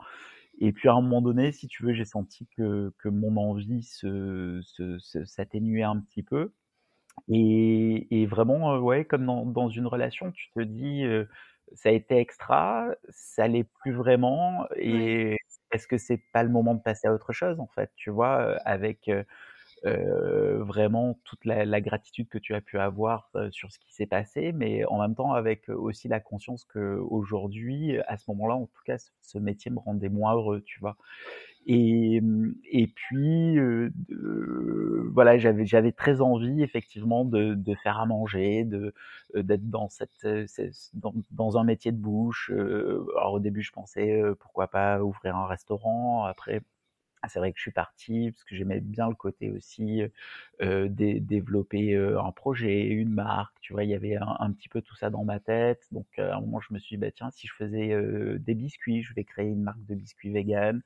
et 0.60 0.72
puis 0.72 0.88
à 0.88 0.92
un 0.94 1.00
moment 1.02 1.22
donné, 1.22 1.52
si 1.52 1.68
tu 1.68 1.84
veux, 1.84 1.92
j'ai 1.94 2.04
senti 2.04 2.46
que 2.56 2.92
que 2.98 3.08
mon 3.08 3.36
envie 3.36 3.82
se 3.82 4.60
se 4.64 4.98
se 4.98 5.24
s'atténuait 5.24 5.82
un 5.84 6.00
petit 6.00 6.22
peu 6.22 6.52
et 7.28 8.22
et 8.22 8.26
vraiment, 8.26 8.74
heu, 8.76 8.80
ouais, 8.80 9.04
comme 9.06 9.26
dans 9.26 9.46
dans 9.46 9.68
une 9.70 9.86
relation, 9.86 10.32
tu 10.32 10.50
te 10.52 10.60
dis, 10.62 11.04
heu: 11.04 11.28
«Ça 11.74 11.90
a 11.90 11.92
été 11.92 12.16
extra, 12.18 12.88
ça 13.10 13.48
l'est 13.48 13.64
plus 13.82 13.92
vraiment 13.94 14.66
Ouais. 14.84 15.10
et 15.16 15.36
est-ce 15.72 15.88
que 15.88 15.98
c'est 15.98 16.22
pas 16.32 16.42
le 16.44 16.50
moment 16.50 16.74
de 16.76 16.82
passer 16.82 17.08
à 17.08 17.14
autre 17.14 17.32
chose?» 17.32 17.60
en 17.60 17.68
fait, 17.68 17.92
tu 17.96 18.10
vois? 18.10 18.56
Avec, 18.66 19.10
heu, 19.84 20.62
vraiment 20.64 21.18
toute 21.24 21.44
la 21.44 21.64
la 21.64 21.80
gratitude 21.80 22.28
que 22.28 22.38
tu 22.38 22.54
as 22.54 22.60
pu 22.60 22.78
avoir, 22.78 23.30
heu, 23.36 23.50
sur 23.52 23.70
ce 23.72 23.78
qui 23.78 23.92
s'est 23.94 24.06
passé, 24.06 24.52
mais 24.52 24.84
en 24.86 25.00
même 25.00 25.14
temps 25.14 25.32
avec, 25.32 25.68
aussi 25.68 26.08
la 26.08 26.20
conscience 26.20 26.64
qu'aujourd'hui, 26.64 27.98
à 28.08 28.16
ce 28.16 28.24
moment-là, 28.30 28.54
en 28.56 28.66
tout 28.66 28.82
cas, 28.84 28.96
ce 29.22 29.38
métier 29.38 29.70
me 29.70 29.78
rendait 29.78 30.08
moins 30.08 30.34
heureux, 30.34 30.62
tu 30.64 30.80
vois? 30.80 30.96
Et 31.66 32.20
mmh 32.20 32.54
et 32.72 32.86
puis, 32.88 33.54
de 33.56 33.92
voilà, 35.12 35.38
j'avais 35.38 35.66
j'avais 35.66 35.92
très 35.92 36.20
envie 36.20 36.62
effectivement 36.62 37.24
de 37.24 37.54
de 37.54 37.74
faire 37.74 37.98
à 38.00 38.06
manger, 38.06 38.64
de, 38.64 38.94
heu, 39.36 39.42
d'être 39.42 39.68
dans 39.70 39.88
cette, 39.88 40.26
dans 40.94 41.14
dans 41.32 41.58
un 41.58 41.64
métier 41.64 41.92
de 41.92 41.98
bouche, 41.98 42.50
alors 43.18 43.34
au 43.34 43.40
début 43.40 43.62
je 43.62 43.72
pensais, 43.72 44.22
pourquoi 44.40 44.68
pas 44.68 45.02
ouvrir 45.02 45.36
un 45.36 45.46
restaurant. 45.46 46.24
Après, 46.24 46.60
c'est 47.28 47.38
vrai 47.40 47.52
que 47.52 47.58
je 47.58 47.62
suis 47.62 47.70
parti 47.72 48.30
parce 48.32 48.44
que 48.44 48.54
j'aimais 48.56 48.80
bien 48.80 49.08
le 49.08 49.14
côté 49.14 49.50
aussi, 49.50 50.02
dé 50.60 51.20
développer, 51.20 51.94
heu, 51.94 52.18
un 52.18 52.32
projet, 52.32 52.82
une 52.86 53.10
marque, 53.12 53.56
tu 53.60 53.72
vois? 53.72 53.84
Il 53.84 53.90
y 53.90 53.94
avait 53.94 54.16
un 54.16 54.36
un 54.40 54.52
petit 54.52 54.68
peu 54.68 54.82
tout 54.82 54.96
ça 54.96 55.10
dans 55.10 55.24
ma 55.24 55.40
tête, 55.40 55.86
donc 55.92 56.06
à 56.18 56.36
un 56.36 56.40
moment 56.40 56.60
je 56.60 56.72
me 56.74 56.78
suis 56.78 56.96
dit: 56.96 57.00
«Bah 57.00 57.10
tiens, 57.12 57.30
si 57.30 57.46
je 57.46 57.54
faisais, 57.54 57.94
des 58.38 58.54
biscuits, 58.54 59.02
je 59.02 59.14
vais 59.14 59.24
créer 59.24 59.48
une 59.48 59.62
marque 59.62 59.84
de 59.86 59.94
biscuits 59.94 60.30
véganes» 60.32 60.82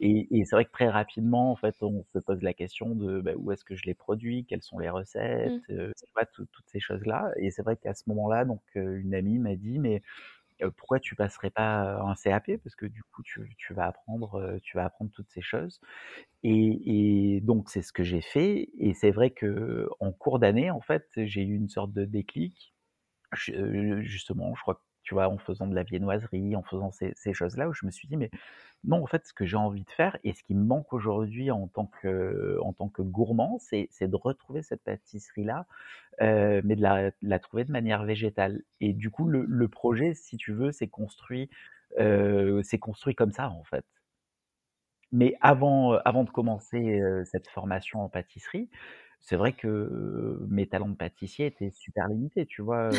et 0.00 0.28
et 0.38 0.44
c'est 0.44 0.56
vrai 0.56 0.64
que 0.66 0.70
très 0.72 0.88
rapidement, 0.88 1.50
en 1.52 1.56
fait, 1.56 1.76
on 1.82 2.04
se 2.04 2.18
pose 2.18 2.42
la 2.42 2.54
question 2.54 2.94
de, 2.94 3.20
bah, 3.20 3.32
où 3.36 3.52
est-ce 3.52 3.64
que 3.64 3.76
je 3.76 3.84
les 3.86 3.94
produis? 3.94 4.44
Quelles 4.46 4.62
sont 4.62 4.78
les 4.78 4.90
recettes? 4.90 5.54
Mmh. 5.68 5.92
Tu 5.96 6.06
vois? 6.14 6.26
Toutes 6.26 6.50
ces 6.68 6.80
choses-là 6.80 7.32
et 7.38 7.50
c'est 7.50 7.62
vrai 7.62 7.76
qu'à 7.76 7.94
ce 7.94 8.04
moment-là, 8.08 8.44
donc 8.44 8.62
une 8.74 9.14
amie 9.14 9.38
m'a 9.38 9.56
dit: 9.56 9.78
«Mais 9.78 10.02
pourquoi 10.76 11.00
tu 11.00 11.14
passerais 11.16 11.50
pas 11.50 12.00
un 12.02 12.14
CAP? 12.14 12.58
Parce 12.58 12.76
que 12.76 12.86
du 12.86 13.02
coup, 13.04 13.22
tu 13.24 13.74
vas 13.74 13.86
apprendre, 13.86 14.58
tu 14.62 14.76
vas 14.76 14.84
apprendre 14.86 15.10
toutes 15.12 15.30
ces 15.30 15.42
choses» 15.42 15.80
et 16.44 17.36
et 17.36 17.40
donc 17.42 17.70
c'est 17.70 17.82
ce 17.82 17.92
que 17.92 18.04
j'ai 18.04 18.20
fait 18.22 18.70
et 18.78 18.94
c'est 18.94 19.10
vrai 19.12 19.30
qu'en 19.32 20.12
cours 20.12 20.38
d'année, 20.40 20.70
en 20.70 20.80
fait, 20.82 21.06
j'ai 21.16 21.42
eu 21.42 21.56
une 21.56 21.68
sorte 21.70 21.92
de 21.92 22.04
déclic. 22.04 22.74
Justement, 24.02 24.54
je 24.54 24.62
crois 24.62 24.74
que, 24.76 24.80
tu 25.08 25.14
vois, 25.14 25.28
en 25.28 25.38
faisant 25.38 25.66
de 25.66 25.74
la 25.74 25.82
viennoiserie, 25.84 26.54
en 26.56 26.62
faisant 26.62 26.92
ces 26.92 27.14
choses-là 27.34 27.68
où 27.68 27.72
je 27.74 27.86
me 27.86 27.90
suis 27.90 28.08
dit: 28.08 28.16
«Mais 28.18 28.30
non, 28.84 29.02
en 29.02 29.06
fait, 29.06 29.26
ce 29.26 29.34
que 29.34 29.46
j'ai 29.46 29.56
envie 29.56 29.84
de 29.84 29.90
faire 29.90 30.18
et 30.24 30.34
ce 30.34 30.42
qui 30.44 30.54
me 30.54 30.64
manque 30.64 30.92
aujourd'hui 30.92 31.50
en 31.50 31.68
tant 31.68 31.86
que 32.02 32.58
en 32.62 32.72
tant 32.74 32.88
que 32.88 33.02
gourmand, 33.02 33.58
c'est 33.60 33.88
c'est 33.92 34.08
de 34.08 34.16
retrouver 34.16 34.62
cette 34.62 34.82
pâtisserie-là, 34.84 35.66
heu, 36.22 36.62
mais 36.64 36.76
de 36.76 36.82
la 36.82 37.12
la 37.22 37.38
trouver 37.40 37.64
de 37.64 37.72
manière 37.72 38.04
végétale» 38.04 38.62
et 38.80 38.92
du 38.94 39.10
coup, 39.10 39.28
le 39.28 39.68
projet, 39.68 40.14
si 40.14 40.36
tu 40.38 40.52
veux, 40.54 40.72
s'est 40.72 40.88
construit, 40.88 41.50
s'est 41.98 42.78
construit 42.80 43.14
comme 43.16 43.32
ça, 43.32 43.50
en 43.50 43.64
fait. 43.64 43.84
Mais 45.12 45.34
avant, 45.40 45.94
heu, 45.94 46.00
avant 46.04 46.24
de 46.24 46.30
commencer, 46.30 47.00
heu, 47.00 47.24
cette 47.24 47.48
formation 47.48 48.02
en 48.02 48.08
pâtisserie, 48.08 48.68
c'est 49.20 49.36
vrai 49.36 49.52
que 49.54 50.38
mes 50.48 50.66
talents 50.68 50.88
de 50.88 50.96
pâtissier 50.96 51.46
étaient 51.46 51.70
super 51.70 52.08
limités, 52.08 52.46
tu 52.46 52.62
vois? 52.62 52.92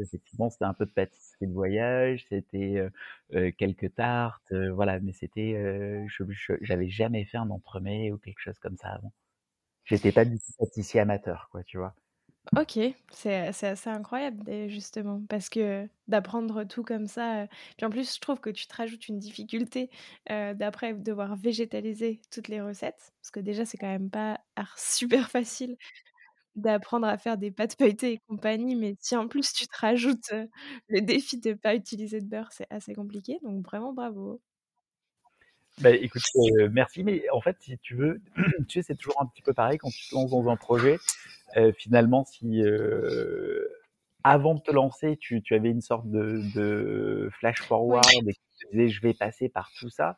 Effectivement, 0.00 0.50
c'était 0.50 0.64
un 0.64 0.74
peu 0.74 0.86
de 0.86 0.90
pâtisserie 0.92 1.46
de 1.48 1.52
voyage, 1.52 2.26
c'était, 2.28 2.88
heu, 3.34 3.50
quelques 3.52 3.94
tartes, 3.94 4.52
voilà, 4.74 5.00
mais 5.00 5.12
c'était, 5.12 5.54
j'avais 6.60 6.88
jamais 6.88 7.24
fait 7.24 7.38
un 7.38 7.50
entremets 7.50 8.12
ou 8.12 8.18
quelque 8.18 8.40
chose 8.40 8.58
comme 8.58 8.76
ça 8.76 8.88
avant. 8.90 9.12
J'étais 9.84 10.12
pas 10.12 10.24
du 10.26 10.38
tout 10.38 10.52
pâtissier 10.58 11.00
amateur, 11.00 11.48
quoi, 11.52 11.64
tu 11.64 11.78
vois? 11.78 11.94
OK, 12.56 12.78
c'est 13.10 13.34
assez 13.66 13.90
incroyable 13.90 14.68
justement 14.68 15.20
parce 15.28 15.50
que 15.50 15.86
d'apprendre 16.08 16.64
tout 16.64 16.82
comme 16.82 17.06
ça, 17.06 17.44
heu, 17.44 17.48
puis 17.76 17.84
en 17.84 17.90
plus 17.90 18.14
je 18.14 18.20
trouve 18.20 18.40
que 18.40 18.48
tu 18.48 18.66
te 18.66 18.74
rajoutes 18.74 19.06
une 19.08 19.18
difficulté, 19.18 19.90
heu, 20.30 20.54
d'après 20.54 20.94
devoir 20.94 21.36
végétaliser 21.36 22.20
toutes 22.30 22.48
les 22.48 22.62
recettes. 22.62 23.12
Parce 23.20 23.30
que 23.32 23.40
déjà 23.40 23.66
c'est 23.66 23.76
quand 23.76 23.86
même 23.88 24.08
pas 24.10 24.40
super 24.78 25.30
facile 25.30 25.76
d'apprendre 26.56 27.06
à 27.08 27.18
faire 27.18 27.38
des 27.38 27.50
pâtes 27.52 27.76
feuilletées 27.78 28.14
et 28.14 28.20
compagnie, 28.28 28.76
mais 28.76 28.96
si 29.00 29.16
en 29.16 29.28
plus 29.28 29.52
tu 29.52 29.66
te 29.68 29.76
rajoutes, 29.78 30.32
heu, 30.32 30.48
le 30.88 31.00
défi 31.02 31.38
de 31.40 31.54
pas 31.54 31.74
utiliser 31.76 32.20
de 32.20 32.26
beurre, 32.28 32.50
c'est 32.52 32.68
assez 32.70 32.94
compliqué, 32.94 33.38
donc 33.42 33.64
vraiment 33.66 33.92
bravo. 33.94 34.40
Bah, 35.80 35.90
écoute, 35.90 36.22
heu, 36.60 36.68
merci, 36.70 37.04
mais 37.04 37.22
en 37.30 37.40
fait, 37.40 37.56
si 37.60 37.78
tu 37.78 37.94
veux, 37.94 38.20
tu 38.68 38.80
sais, 38.80 38.82
c'est 38.82 38.96
toujours 38.96 39.20
un 39.22 39.26
petit 39.26 39.42
peu 39.42 39.52
pareil 39.52 39.78
quand 39.78 39.90
tu 39.90 40.08
te 40.08 40.14
lances 40.14 40.30
dans 40.30 40.48
un 40.48 40.56
projet, 40.56 40.98
heu, 41.56 41.72
finalement 41.72 42.24
si, 42.24 42.62
heu, 42.62 43.68
avant 44.24 44.54
de 44.54 44.60
te 44.60 44.72
lancer, 44.72 45.16
tu 45.18 45.42
tu 45.42 45.54
avais 45.54 45.70
une 45.70 45.80
sorte 45.80 46.10
de 46.10 46.42
de 46.54 47.30
flash 47.38 47.62
forward 47.62 48.04
et 48.28 48.34
que 48.34 48.38
tu 48.60 48.66
disais: 48.72 48.88
«Je 48.88 49.00
vais 49.02 49.14
passer 49.14 49.48
par 49.48 49.70
tout 49.78 49.90
ça», 49.90 50.16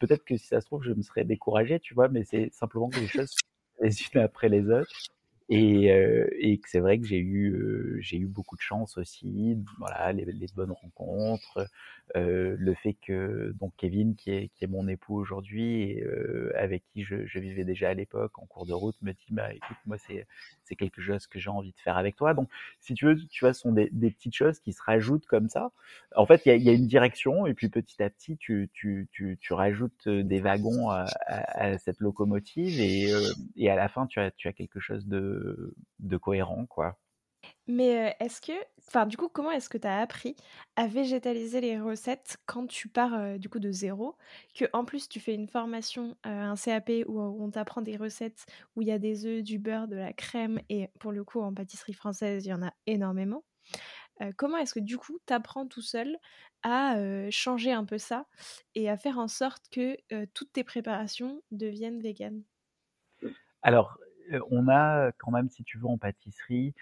peut-être 0.00 0.24
que 0.24 0.36
si 0.36 0.46
ça 0.46 0.60
se 0.60 0.66
trouve, 0.66 0.82
je 0.84 0.92
me 0.92 1.02
serais 1.02 1.24
découragé, 1.24 1.80
tu 1.80 1.94
vois? 1.94 2.08
Mais 2.08 2.24
c'est 2.24 2.50
simplement 2.52 2.88
que 2.88 3.00
les 3.00 3.08
choses 3.08 3.34
les 3.80 4.02
unes 4.02 4.20
après 4.20 4.48
les 4.48 4.70
autres 4.70 4.90
et 5.48 5.90
heu 5.92 6.28
et 6.38 6.60
c'est 6.66 6.80
vrai 6.80 6.98
que 6.98 7.06
j'ai 7.06 7.18
eu, 7.18 7.52
heu, 7.54 7.98
j'ai 8.00 8.16
eu 8.18 8.26
beaucoup 8.26 8.56
de 8.56 8.62
chance 8.62 8.96
aussi, 8.98 9.56
voilà, 9.78 10.12
les 10.12 10.24
les 10.26 10.46
bonnes 10.54 10.72
rencontres, 10.72 11.68
heu, 12.16 12.56
le 12.58 12.74
fait 12.74 12.94
que 12.94 13.52
donc 13.60 13.72
Kevin 13.76 14.14
qui 14.16 14.30
est 14.30 14.48
qui 14.54 14.64
est 14.64 14.68
mon 14.68 14.88
époux 14.88 15.16
aujourd'hui 15.18 16.00
heu, 16.02 16.52
avec 16.56 16.84
qui 16.92 17.02
je 17.04 17.26
je 17.26 17.38
vivais 17.38 17.64
déjà 17.64 17.90
à 17.90 17.94
l'époque 17.94 18.38
en 18.38 18.46
cours 18.46 18.66
de 18.66 18.72
route 18.72 18.96
me 19.02 19.12
dit: 19.12 19.26
«Bah, 19.30 19.52
écoute, 19.54 19.76
moi, 19.86 19.98
c'est 19.98 20.26
c'est 20.64 20.76
quelque 20.76 21.00
chose 21.02 21.26
que 21.26 21.38
j'ai 21.38 21.50
envie 21.50 21.72
de 21.72 21.80
faire 21.80 21.96
avec 21.98 22.16
toi». 22.16 22.34
Donc 22.34 22.48
si 22.80 22.94
tu 22.94 23.06
veux, 23.06 23.16
tu 23.16 23.44
vois, 23.44 23.52
ce 23.54 23.60
sont 23.62 23.72
des 23.72 23.88
des 23.92 24.10
petites 24.10 24.34
choses 24.34 24.58
qui 24.60 24.72
se 24.72 24.82
rajoutent 24.82 25.26
comme 25.26 25.48
ça. 25.48 25.72
En 26.16 26.26
fait, 26.26 26.42
il 26.46 26.48
y 26.50 26.52
a 26.52 26.56
y 26.56 26.68
a 26.70 26.72
une 26.72 26.86
direction 26.86 27.46
et 27.46 27.54
puis 27.54 27.68
petit 27.68 28.02
à 28.02 28.10
petit, 28.10 28.36
tu 28.36 28.70
tu 28.72 29.08
tu 29.12 29.38
tu 29.40 29.52
rajoutes, 29.52 30.08
des 30.08 30.40
wagons 30.40 30.90
à 30.90 31.10
à 31.26 31.64
à 31.74 31.78
cette 31.78 32.00
locomotive 32.00 32.80
et 32.80 33.10
heu 33.10 33.34
et 33.56 33.70
à 33.70 33.76
la 33.76 33.88
fin, 33.88 34.06
tu 34.06 34.20
as 34.20 34.30
tu 34.32 34.48
as 34.48 34.52
quelque 34.52 34.80
chose 34.80 35.06
de 35.06 35.43
de 36.00 36.16
cohérent, 36.16 36.66
quoi. 36.66 36.98
Mais, 37.66 38.10
heu, 38.10 38.14
est-ce 38.20 38.40
que 38.40 38.52
enfin, 38.86 39.06
du 39.06 39.16
coup, 39.16 39.28
comment 39.28 39.50
est-ce 39.50 39.68
que 39.68 39.78
tu 39.78 39.86
as 39.86 40.00
appris 40.00 40.36
à 40.76 40.86
végétaliser 40.86 41.60
les 41.60 41.80
recettes 41.80 42.36
quand 42.46 42.66
tu 42.66 42.88
pars, 42.88 43.14
heu, 43.14 43.38
du 43.38 43.48
coup 43.48 43.58
de 43.58 43.70
0? 43.72 44.16
Qu'en 44.58 44.84
plus 44.84 45.08
tu 45.08 45.20
fais 45.20 45.34
une 45.34 45.48
formation, 45.48 46.10
heu, 46.26 46.30
un 46.30 46.56
CAP 46.56 46.90
où 47.06 47.20
on 47.20 47.50
t'apprend 47.50 47.80
des 47.82 47.96
recettes 47.96 48.44
où 48.76 48.82
il 48.82 48.88
y 48.88 48.92
a 48.92 48.98
des 48.98 49.24
œufs, 49.26 49.42
du 49.42 49.58
beurre, 49.58 49.88
de 49.88 49.96
la 49.96 50.12
crème 50.12 50.60
et 50.68 50.88
pour 51.00 51.12
le 51.12 51.24
coup 51.24 51.40
en 51.40 51.54
pâtisserie 51.54 51.94
française, 51.94 52.44
il 52.46 52.50
y 52.50 52.54
en 52.54 52.62
a 52.62 52.72
énormément. 52.86 53.44
Comment 54.38 54.58
est-ce 54.58 54.74
que 54.74 54.80
du 54.80 54.98
coup 54.98 55.18
tu 55.26 55.32
apprends 55.34 55.66
tout 55.68 55.82
seul 55.82 56.18
à, 56.62 56.96
changer 57.30 57.72
un 57.72 57.84
peu 57.84 57.98
ça 57.98 58.26
et 58.74 58.90
à 58.90 58.96
faire 58.98 59.18
en 59.18 59.28
sorte 59.28 59.64
que, 59.70 59.96
toutes 60.34 60.52
tes 60.52 60.64
préparations 60.64 61.42
deviennent 61.52 62.00
véganes? 62.00 62.44
Alors, 63.62 63.98
on 64.50 64.68
a 64.68 65.12
quand 65.18 65.30
même, 65.32 65.50
si 65.50 65.64
tu 65.64 65.78
veux, 65.78 65.86
en 65.86 65.98
pâtisserie 65.98 66.74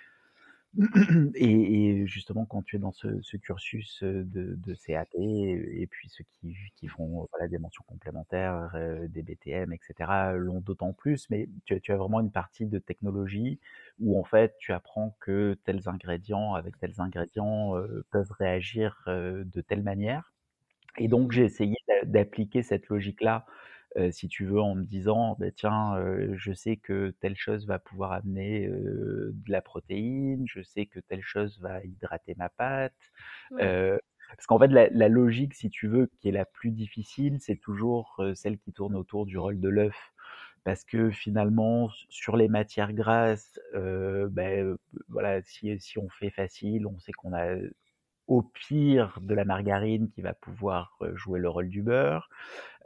et 1.35 2.07
justement 2.07 2.47
quand 2.47 2.63
tu 2.65 2.77
es 2.77 2.79
dans 2.79 2.93
ce 2.93 3.37
cursus, 3.37 4.03
de 4.03 4.55
de 4.57 4.75
CAP 4.75 5.09
et 5.19 5.87
puis 5.91 6.09
ceux 6.09 6.25
qui 6.25 6.57
qui 6.77 6.89
font, 6.89 7.29
voilà, 7.33 7.49
des 7.49 7.59
mentions 7.59 7.85
complémentaires, 7.87 8.71
heu, 8.75 9.09
des 9.09 9.23
BTM 9.23 9.73
et 9.73 9.81
cetera, 9.83 10.33
l'ont 10.35 10.61
d'autant 10.61 10.93
plus, 10.95 11.29
mais 11.31 11.49
tu 11.67 11.75
as 11.93 11.97
vraiment 11.97 12.21
une 12.21 12.33
partie 12.33 12.67
de 12.67 12.79
technologie 12.79 13.61
où 14.01 14.19
en 14.19 14.25
fait, 14.25 14.57
tu 14.59 14.73
apprends 14.73 15.17
que 15.21 15.59
tels 15.65 15.89
ingrédients 15.89 16.55
avec 16.55 16.79
tels 16.79 17.01
ingrédients, 17.01 17.75
peuvent 18.11 18.33
réagir, 18.33 19.03
de 19.09 19.61
telle 19.61 19.83
manière. 19.83 20.33
Et 20.99 21.09
donc 21.09 21.33
j'ai 21.33 21.45
essayé 21.45 21.77
d'a 21.89 22.05
d'appliquer 22.07 22.63
cette 22.63 22.89
logique-là, 22.89 23.47
si 24.13 24.29
tu 24.29 24.45
veux, 24.47 24.61
en 24.61 24.75
me 24.77 24.85
disant: 24.85 25.37
«Bah, 25.39 25.51
tiens, 25.53 25.97
heu, 25.99 26.35
je 26.37 26.53
sais 26.53 26.77
que 26.77 27.11
telle 27.21 27.37
chose 27.37 27.67
va 27.67 27.79
pouvoir 27.79 28.13
amener, 28.13 28.67
heu, 28.69 29.33
de 29.35 29.51
la 29.53 29.63
protéine, 29.63 30.45
je 30.49 30.63
sais 30.63 30.87
que 30.87 31.01
telle 31.01 31.23
chose 31.23 31.61
va 31.61 31.85
hydrater 31.85 32.35
ma 32.37 32.49
pâte», 32.49 32.95
Ouais. 33.51 33.79
parce 34.37 34.47
qu'en 34.47 34.59
fait, 34.59 34.69
la 34.69 34.89
la 34.91 35.09
logique, 35.09 35.55
si 35.55 35.69
tu 35.71 35.89
veux, 35.89 36.11
qui 36.21 36.29
est 36.29 36.33
la 36.33 36.45
plus 36.47 36.71
difficile, 36.71 37.39
c'est 37.41 37.57
toujours, 37.57 38.23
celle 38.35 38.59
qui 38.59 38.73
tourne 38.73 38.97
autour 38.97 39.27
du 39.27 39.39
rôle 39.39 39.61
de 39.61 39.69
l'œuf. 39.69 40.13
Parce 40.65 40.85
que 40.85 41.11
finalement, 41.11 41.91
sur 42.09 42.37
les 42.37 42.49
matières 42.49 42.93
grasses, 42.95 43.61
heu, 43.75 44.31
voilà, 45.09 45.43
si 45.43 45.79
si 45.81 45.99
on 45.99 46.09
fait 46.09 46.31
facile, 46.31 46.87
on 46.87 46.99
sait 47.01 47.13
qu'on 47.13 47.35
a, 47.35 47.57
au 48.29 48.43
pire, 48.43 49.19
de 49.23 49.35
la 49.35 49.45
margarine 49.45 50.11
qui 50.11 50.23
va 50.23 50.35
pouvoir, 50.35 50.99
jouer 51.15 51.41
le 51.41 51.49
rôle 51.51 51.69
du 51.71 51.83
beurre 51.83 52.31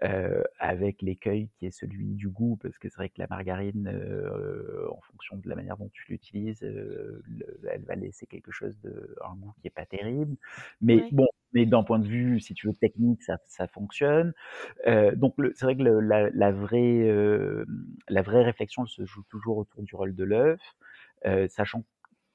heu, 0.04 0.44
avec 0.58 1.02
l'écueil 1.02 1.48
qui 1.58 1.66
est 1.66 1.70
celui 1.70 2.14
du 2.14 2.28
goût, 2.28 2.56
parce 2.62 2.78
que 2.78 2.88
c'est 2.88 2.96
vrai 2.96 3.08
que 3.10 3.20
la 3.20 3.26
margarine, 3.28 3.88
heu, 3.92 4.88
en 4.90 5.00
fonction 5.02 5.36
de 5.38 5.48
la 5.48 5.56
manière 5.56 5.76
dont 5.78 5.90
tu 5.92 6.04
l'utilises, 6.10 6.62
le 6.62 7.22
elle 7.70 7.84
va 7.84 7.94
laisser 7.96 8.26
quelque 8.26 8.50
chose 8.52 8.78
de 8.80 9.16
un 9.24 9.34
goût 9.36 9.52
qui 9.60 9.68
est 9.68 9.70
pas 9.70 9.86
terrible. 9.86 10.36
Mais 10.80 11.06
Ouais. 11.06 11.12
bon, 11.12 11.26
mais 11.52 11.66
d'un 11.66 11.82
point 11.84 11.98
de 12.00 12.06
vue, 12.08 12.40
si 12.40 12.54
tu 12.54 12.68
veux, 12.68 12.74
technique, 12.74 13.22
ça 13.22 13.38
ça 13.46 13.66
fonctionne. 13.68 14.34
Donc 15.16 15.34
c'est 15.54 15.64
vrai 15.66 15.76
que 15.76 15.82
le 15.82 16.00
la 16.00 16.30
la 16.30 16.52
vraie, 16.52 17.08
la 18.08 18.22
vraie 18.22 18.44
réflexion, 18.44 18.84
elle 18.84 18.88
se 18.90 19.04
joue 19.06 19.24
toujours 19.30 19.58
autour 19.58 19.82
du 19.82 19.94
rôle 19.96 20.14
de 20.14 20.24
l'œuf, 20.24 20.60
sachant 21.48 21.82
que 21.82 21.88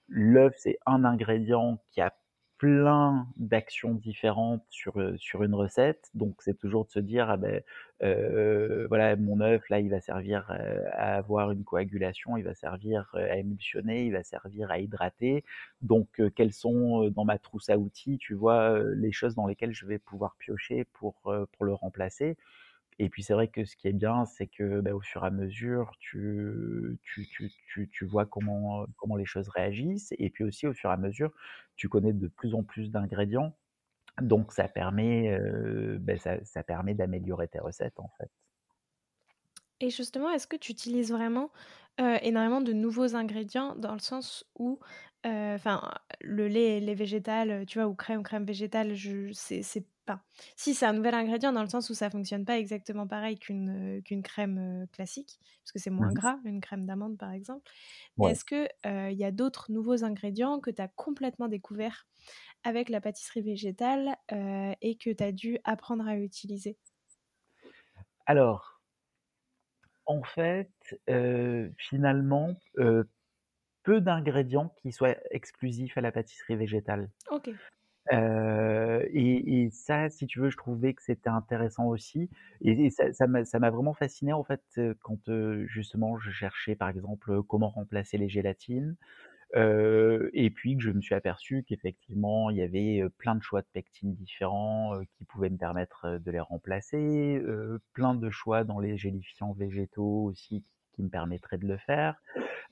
l'œuf, 0.10 0.56
c'est 0.58 0.78
un 0.88 1.06
ingrédient 1.06 1.84
qui 1.92 2.02
a 2.02 2.14
plein 2.62 3.28
d'actions 3.38 3.96
différentes 3.96 4.64
sur, 4.70 5.00
heu, 5.02 5.18
sur 5.18 5.42
une 5.44 5.56
recette. 5.56 6.12
Donc 6.14 6.36
c'est 6.44 6.60
toujours 6.60 6.86
de 6.86 6.92
se 6.92 7.00
dire: 7.00 7.28
«Ah 7.32 7.38
beh, 7.38 7.66
heu, 8.04 8.86
voilà, 8.88 9.16
mon 9.16 9.42
œuf 9.42 9.68
là, 9.70 9.80
il 9.80 9.90
va 9.90 10.00
servir, 10.00 10.46
heu, 10.52 10.84
à 10.94 11.16
avoir 11.18 11.52
une 11.52 11.64
coagulation, 11.64 12.38
il 12.38 12.44
va 12.44 12.54
servir, 12.54 13.10
heu, 13.16 13.20
à 13.32 13.38
émulsionner, 13.38 14.06
il 14.06 14.14
va 14.14 14.24
servir 14.24 14.70
à 14.72 14.78
hydrater. 14.80 15.44
Donc 15.82 16.22
quelles 16.36 16.54
sont, 16.54 17.10
dans 17.10 17.26
ma 17.26 17.40
trousse 17.40 17.70
à 17.72 17.80
outils, 17.80 18.20
tu 18.20 18.36
vois, 18.36 18.80
les 18.96 19.12
choses 19.12 19.34
dans 19.36 19.48
lesquelles 19.48 19.74
je 19.74 19.88
vais 19.88 19.98
pouvoir 20.00 20.36
piocher 20.38 20.86
pour, 20.94 21.16
pour 21.24 21.66
le 21.66 21.74
remplacer?» 21.74 22.38
Et 23.00 23.10
puis 23.10 23.24
c'est 23.24 23.34
vrai 23.34 23.48
que 23.50 23.66
ce 23.66 23.76
qui 23.76 23.88
est 23.88 23.94
bien, 23.94 24.26
c'est 24.26 24.48
que, 24.48 24.82
bah, 24.82 24.94
au 24.96 25.02
fur 25.02 25.24
et 25.24 25.28
à 25.28 25.32
mesure, 25.32 25.92
tu 26.00 27.00
tu 27.04 27.28
tu 27.30 27.52
tu 27.68 27.90
tu 27.90 28.06
vois 28.06 28.26
comment, 28.26 28.86
comment 28.98 29.16
les 29.18 29.26
choses 29.26 29.50
réagissent 29.50 30.14
et 30.20 30.30
puis 30.30 30.44
aussi 30.44 30.68
au 30.68 30.74
fur 30.74 30.90
et 30.92 30.94
à 30.94 30.98
mesure, 30.98 31.32
tu 31.76 31.90
connais 31.90 32.14
de 32.14 32.28
plus 32.28 32.54
en 32.56 32.64
plus 32.64 32.92
d'ingrédients. 32.92 33.58
Donc 34.22 34.54
ça 34.54 34.68
permet, 34.70 35.32
heu, 35.40 35.98
beh, 36.00 36.18
ça 36.18 36.44
ça 36.46 36.64
permet 36.64 36.96
d'améliorer 36.96 37.48
tes 37.50 37.60
recettes, 37.60 38.00
en 38.00 38.10
fait. 38.20 38.32
Et 39.80 39.90
justement, 39.90 40.32
est-ce 40.32 40.48
que 40.48 40.56
tu 40.56 40.72
utilises 40.72 41.12
vraiment, 41.12 41.52
heu, 42.00 42.18
énormément 42.22 42.62
de 42.62 42.74
nouveaux 42.74 43.16
ingrédients? 43.16 43.76
Dans 43.76 43.94
le 43.94 44.00
sens 44.00 44.46
où, 44.60 44.80
enfin, 45.26 45.92
le 46.22 46.48
lait 46.48 46.80
lait 46.80 46.94
végétal, 46.96 47.50
heu, 47.52 47.66
tu 47.66 47.80
vois, 47.80 47.88
ou 47.88 47.96
crème 47.96 48.24
crème 48.24 48.46
végétale, 48.46 48.96
c'est 49.34 49.64
enfin, 50.08 50.22
si 50.58 50.74
c'est 50.74 50.86
un 50.86 50.94
nouvel 50.94 51.14
ingrédient 51.16 51.54
dans 51.54 51.62
le 51.64 51.70
sens 51.70 51.90
où 51.90 51.94
ça 51.94 52.10
fonctionne 52.10 52.46
pas 52.46 52.58
exactement 52.60 53.08
pareil 53.08 53.38
qu'une, 53.40 54.02
qu'une 54.04 54.24
crème, 54.24 54.84
heu, 54.84 54.88
classique, 54.88 55.40
parce 55.64 55.72
que 55.74 55.80
c'est 55.80 55.90
Mmh 56.00 56.06
moins 56.06 56.12
mh. 56.14 56.22
gras, 56.22 56.40
une 56.46 56.62
crème 56.62 56.86
d'amande, 56.86 57.18
par 57.18 57.32
exemple. 57.32 57.72
Mais 58.18 58.30
est-ce 58.32 58.46
que, 58.46 58.66
heu, 58.88 59.12
il 59.12 59.18
y 59.18 59.26
a 59.26 59.32
d'autres 59.32 59.72
nouveaux 59.72 60.04
ingrédients 60.06 60.60
que 60.60 60.72
tu 60.72 60.82
as 60.82 60.88
complètement 60.90 61.48
découverts 61.50 62.08
avec 62.64 62.90
la 62.90 63.02
pâtisserie 63.02 63.42
végétale, 63.44 64.18
et 64.82 64.98
que 64.98 65.12
tu 65.12 65.24
as 65.24 65.32
dû 65.34 65.60
apprendre 65.66 66.08
à 66.08 66.18
utiliser? 66.18 66.80
Alors 68.26 68.82
en 70.06 70.22
fait, 70.24 70.70
finalement, 71.78 72.56
peu 73.84 74.02
d'ingrédients 74.02 74.70
qui 74.82 74.92
soient 74.92 75.18
exclusifs 75.30 75.96
à 76.00 76.02
la 76.02 76.12
pâtisserie 76.12 76.56
végétale. 76.56 77.12
OK. 77.32 77.62
Et 78.10 79.64
et 79.66 79.70
ça, 79.72 80.10
si 80.10 80.26
tu 80.28 80.40
veux, 80.40 80.50
je 80.50 80.58
trouvais 80.58 80.94
que 80.94 81.04
c'était 81.04 81.30
intéressant 81.30 81.86
aussi 81.88 82.30
et 82.62 82.90
ça 82.90 83.14
ça 83.14 83.28
m'a 83.28 83.70
vraiment 83.70 83.94
fasciné, 83.94 84.34
en 84.34 84.44
fait, 84.44 84.62
quand, 85.02 85.20
justement 85.68 86.18
je 86.18 86.32
cherchais, 86.32 86.76
par 86.76 86.90
exemple, 86.90 87.44
comment 87.44 87.70
remplacer 87.70 88.18
les 88.18 88.30
gélatines, 88.30 88.96
et 89.56 90.52
puis 90.56 90.78
que 90.78 90.84
je 90.84 90.92
me 90.92 91.02
suis 91.02 91.16
aperçu 91.16 91.64
qu'effectivement, 91.68 92.50
il 92.52 92.58
y 92.58 92.64
avait, 92.64 93.04
plein 93.20 93.36
de 93.36 93.44
choix 93.44 93.62
de 93.62 93.68
pectines 93.74 94.16
différents, 94.16 95.00
qui 95.18 95.26
pouvaient 95.26 95.50
me 95.52 95.58
permettre, 95.58 96.20
de 96.20 96.32
les 96.32 96.40
remplacer, 96.42 97.42
plein 97.94 98.16
de 98.16 98.30
choix 98.32 98.64
dans 98.66 98.80
les 98.80 98.98
gélifiants 98.98 99.54
végétaux 99.54 100.26
aussi 100.26 100.66
me 101.02 101.10
permettraient 101.10 101.58
de 101.58 101.68
le 101.68 101.78
faire. 101.78 102.22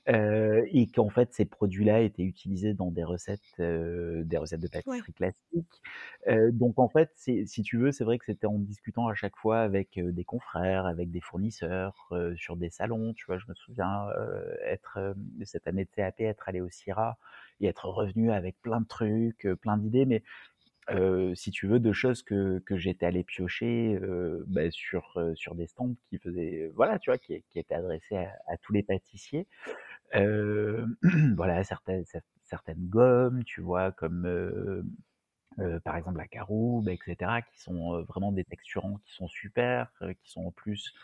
Et 0.08 0.88
qu'en 0.94 1.10
fait, 1.10 1.32
ces 1.34 1.44
produits-là 1.46 2.00
étaient 2.02 2.22
utilisés 2.24 2.74
dans 2.74 2.90
des 2.90 3.04
recettes, 3.04 3.42
des 3.60 4.36
recettes 4.38 4.60
de 4.60 4.68
Ouais. 4.84 5.04
pâtisserie 5.06 5.12
classiques. 5.14 5.82
Heu, 6.28 6.52
donc 6.52 6.78
en 6.78 6.88
fait, 6.88 7.12
si 7.16 7.62
tu 7.62 7.78
veux, 7.78 7.92
c'est 7.92 8.04
vrai 8.04 8.18
que 8.18 8.24
c'était 8.26 8.46
en 8.46 8.58
discutant 8.58 9.08
à 9.08 9.14
chaque 9.14 9.36
fois 9.36 9.60
avec, 9.60 9.98
des 10.00 10.24
confrères, 10.24 10.86
avec 10.86 11.10
des 11.10 11.20
fournisseurs, 11.20 12.10
sur 12.36 12.56
des 12.56 12.70
salons, 12.70 13.14
tu 13.14 13.26
vois? 13.26 13.38
Je 13.38 13.46
me 13.48 13.54
souviens, 13.54 14.06
être, 14.64 15.14
cette 15.44 15.66
année 15.68 15.84
de 15.84 15.90
CAP, 15.90 16.20
être 16.22 16.48
allé 16.48 16.60
au 16.60 16.70
CIRA 16.70 17.18
et 17.60 17.66
être 17.66 17.86
revenu 17.88 18.32
avec 18.32 18.60
plein 18.62 18.80
de 18.80 18.86
trucs, 18.86 19.46
plein 19.62 19.76
d'idées, 19.78 20.06
mais 20.06 20.22
si 21.34 21.50
tu 21.52 21.66
veux, 21.68 21.80
de 21.80 21.92
choses 21.92 22.22
que 22.22 22.58
que 22.66 22.76
j'étais 22.78 23.06
allé 23.06 23.24
piocher, 23.24 23.98
heu, 24.02 24.44
bah, 24.48 24.70
sur, 24.70 25.12
heu, 25.18 25.34
sur 25.36 25.54
des 25.54 25.66
stands 25.68 25.94
qui 26.08 26.18
faisaient 26.18 26.70
voilà, 26.74 26.98
tu 26.98 27.10
vois? 27.10 27.18
Qui 27.18 27.42
qui 27.50 27.58
étaient 27.60 27.74
adressés 27.74 28.16
à 28.16 28.32
à 28.48 28.56
tous 28.58 28.72
les 28.72 28.82
pâtissiers. 28.82 29.46
Voilà, 31.36 31.64
certaines 31.64 32.04
cer 32.06 32.22
certaines 32.44 32.88
gommes, 32.88 33.44
tu 33.44 33.60
vois? 33.62 33.92
Comme, 33.92 34.26
par 35.84 35.96
exemple 35.96 36.18
la 36.18 36.28
caroube 36.28 36.88
et 36.90 36.98
cetera, 37.06 37.42
qui 37.42 37.60
sont, 37.60 38.02
vraiment 38.04 38.32
des 38.32 38.44
texturants 38.44 38.98
qui 39.06 39.14
sont 39.14 39.28
super, 39.28 39.92
qui 40.24 40.30
sont 40.32 40.46
en 40.46 40.52
plus, 40.52 40.94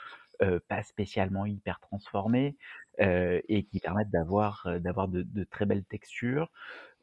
pas 0.68 0.82
spécialement 0.84 1.46
hyper 1.46 1.80
transformés, 1.80 2.56
et 3.00 3.64
qui 3.70 3.80
permettent 3.80 4.10
d'avoir, 4.10 4.68
d'avoir 4.80 5.08
de 5.08 5.22
de 5.24 5.44
très 5.44 5.66
belles 5.66 5.84
textures. 5.86 6.50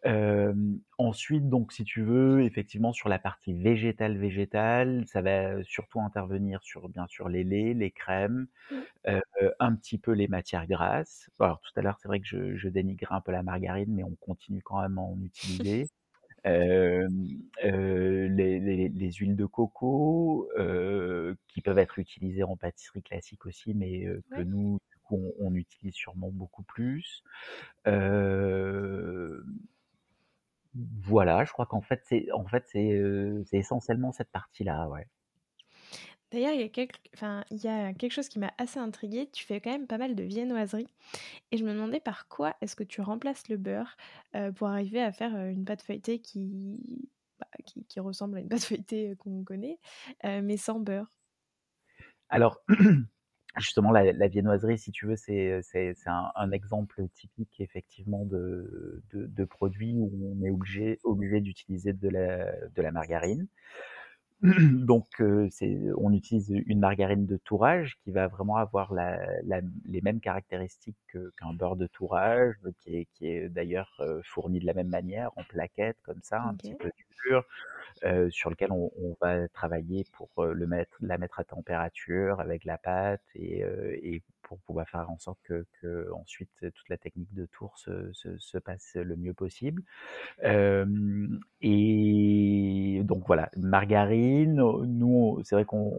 Hem, 0.06 0.82
ensuite, 0.98 1.48
donc 1.50 1.72
si 1.72 1.86
tu 1.86 2.04
veux, 2.04 2.42
effectivement, 2.44 2.92
sur 2.92 3.08
la 3.08 3.20
partie 3.20 3.54
végétale, 3.54 4.18
végétale, 4.18 5.06
ça 5.08 5.22
va 5.22 5.63
surtout 5.63 6.02
intervenir 6.02 6.62
sur, 6.63 6.89
bien 6.89 7.08
sûr, 7.08 7.30
les 7.30 7.46
laits, 7.46 7.78
les 7.78 7.92
crèmes, 7.92 8.48
heu, 9.08 9.22
un 9.60 9.76
petit 9.76 9.98
peu 10.00 10.12
les 10.13 10.28
matières 10.30 10.68
grasses. 10.68 11.30
Alors 11.39 11.62
tout 11.62 11.72
à 11.78 11.82
l'heure, 11.84 12.00
c'est 12.02 12.08
vrai 12.10 12.20
que 12.22 12.28
je 12.28 12.56
je 12.58 12.70
dénigrais 12.70 13.16
un 13.16 13.22
peu 13.22 13.32
la 13.34 13.44
margarine, 13.44 13.94
mais 13.94 14.04
on 14.04 14.16
continue 14.16 14.62
quand 14.63 14.82
même 14.82 14.98
à 15.00 15.02
en 15.02 15.20
utiliser. 15.24 15.89
Hem, 16.46 17.28
heu, 17.66 18.28
les 18.28 18.60
les 18.60 18.89
les 18.89 19.12
huiles 19.13 19.36
de 19.38 19.46
coco, 19.48 20.50
heu, 20.58 21.38
qui 21.50 21.62
peuvent 21.62 21.78
être 21.80 22.00
utilisées 22.00 22.44
en 22.44 22.58
pâtisserie 22.58 23.04
classique 23.04 23.46
aussi, 23.48 23.74
mais 23.76 24.06
que 24.32 24.39
Ouais. 24.39 24.44
nous, 24.44 24.80
du 24.92 25.00
coup, 25.04 25.18
on 25.39 25.48
on 25.52 25.56
utilise 25.56 25.96
sûrement 25.96 26.32
beaucoup 26.32 26.63
plus. 26.63 27.24
Voilà, 30.75 31.45
je 31.45 31.51
crois 31.51 31.65
qu'en 31.67 31.81
fait, 31.81 32.01
c'est 32.03 32.31
en 32.31 32.45
fait, 32.47 32.65
c'est, 32.67 33.01
essentiellement 33.51 34.12
cette 34.12 34.31
partie-là, 34.31 34.88
ouais. 34.89 35.07
D'ailleurs, 36.31 36.53
il 36.53 36.62
y 36.62 36.63
a 36.63 36.69
quelque 36.69 36.97
enfin, 37.13 37.43
il 37.51 37.63
y 37.63 37.67
a 37.67 37.93
quelque 37.93 38.12
chose 38.12 38.27
qui 38.27 38.39
m'a 38.39 38.51
assez 38.57 38.79
intriguée. 38.79 39.29
Tu 39.31 39.45
fais 39.45 39.62
quand 39.62 39.69
même 39.71 39.86
pas 39.88 39.99
mal 39.99 40.15
de 40.15 40.23
viennoiserie 40.23 40.88
et 41.51 41.57
je 41.57 41.65
me 41.65 41.73
demandais 41.73 41.99
par 41.99 42.27
quoi 42.27 42.55
est-ce 42.62 42.75
que 42.75 42.83
tu 42.83 43.01
remplaces 43.01 43.49
le 43.49 43.57
beurre, 43.57 43.97
pour 44.55 44.67
arriver 44.69 45.01
à 45.01 45.12
faire, 45.13 45.36
une 45.38 45.65
pâte 45.65 45.83
feuilletée 45.83 46.19
qui, 46.21 46.79
bah, 47.39 47.47
qui 47.65 47.86
qui 47.86 47.99
ressemble 48.01 48.38
à 48.38 48.41
une 48.41 48.49
pâte 48.49 48.63
feuilletée, 48.65 49.15
qu'on 49.19 49.43
connaît, 49.43 49.79
mais 50.23 50.57
sans 50.57 50.79
beurre? 50.79 51.09
Alors, 52.29 52.63
justement, 53.58 53.92
la 53.92 54.28
viennoiserie, 54.28 54.78
si 54.78 54.92
tu 54.92 55.06
veux, 55.08 55.16
c'est, 55.16 55.62
un 56.06 56.32
un 56.36 56.52
exemple 56.52 57.08
typique 57.13 57.60
effectivement 57.60 58.26
de 58.26 59.02
de 59.13 59.46
produit 59.46 59.96
où 59.98 60.36
on 60.36 60.44
est 60.46 60.50
obligé 60.50 61.00
obligé 61.04 61.42
d'utiliser 61.42 61.94
de 61.94 62.10
la 62.10 62.92
margarine. 62.92 63.48
Donc 64.88 65.06
c'est 65.51 65.79
on 65.97 66.12
utilise 66.12 66.49
une 66.65 66.79
margarine 66.79 67.25
de 67.25 67.38
tourrage 67.38 67.95
qui 68.03 68.12
va 68.12 68.27
vraiment 68.27 68.58
avoir 68.58 68.93
la 68.93 69.17
la 69.43 69.62
les 69.86 70.01
mêmes 70.01 70.19
caractéristiques 70.19 70.97
que 71.08 71.32
qu'un 71.38 71.53
beurre 71.53 71.77
de 71.77 71.88
tourrage, 71.88 72.56
qui 72.79 72.97
est 72.97 73.06
qui 73.13 73.27
est 73.27 73.47
d'ailleurs, 73.47 74.01
fourni 74.25 74.60
de 74.60 74.65
la 74.65 74.73
même 74.73 74.89
manière, 74.89 75.32
en 75.38 75.43
plaquettes 75.45 75.97
comme 76.03 76.19
ça, 76.23 76.41
un 76.43 76.56
petit 76.56 76.75
peu 76.75 76.89
dur, 77.25 77.45
heu, 78.06 78.29
sur 78.32 78.49
lequel 78.51 78.71
on 78.71 78.91
on 78.97 79.15
va 79.21 79.47
travailler 79.49 80.06
pour, 80.13 80.29
le 80.45 80.67
mettre 80.67 80.97
la 81.01 81.17
mettre 81.17 81.39
à 81.39 81.45
température 81.45 82.39
avec 82.41 82.65
la 82.65 82.77
pâte 82.79 83.23
et 83.36 83.63
heu 83.65 83.93
et 84.06 84.23
pour 84.54 84.66
pouvoir 84.66 84.88
faire 84.88 85.10
en 85.10 85.18
sorte 85.18 85.39
que, 85.44 85.66
ensuite 86.13 86.50
toute 86.60 86.89
la 86.89 86.98
technique 86.98 87.34
de 87.34 87.46
tour 87.48 87.78
se, 87.78 88.12
se, 88.13 88.38
se 88.38 88.58
passe 88.58 88.96
le 88.96 89.16
mieux 89.16 89.34
possible. 89.34 89.84
et 91.62 93.02
donc 93.04 93.26
voilà, 93.28 93.50
margarine, 93.58 94.56
nous, 94.56 95.42
c'est 95.44 95.56
vrai 95.56 95.66
qu'on 95.66 95.98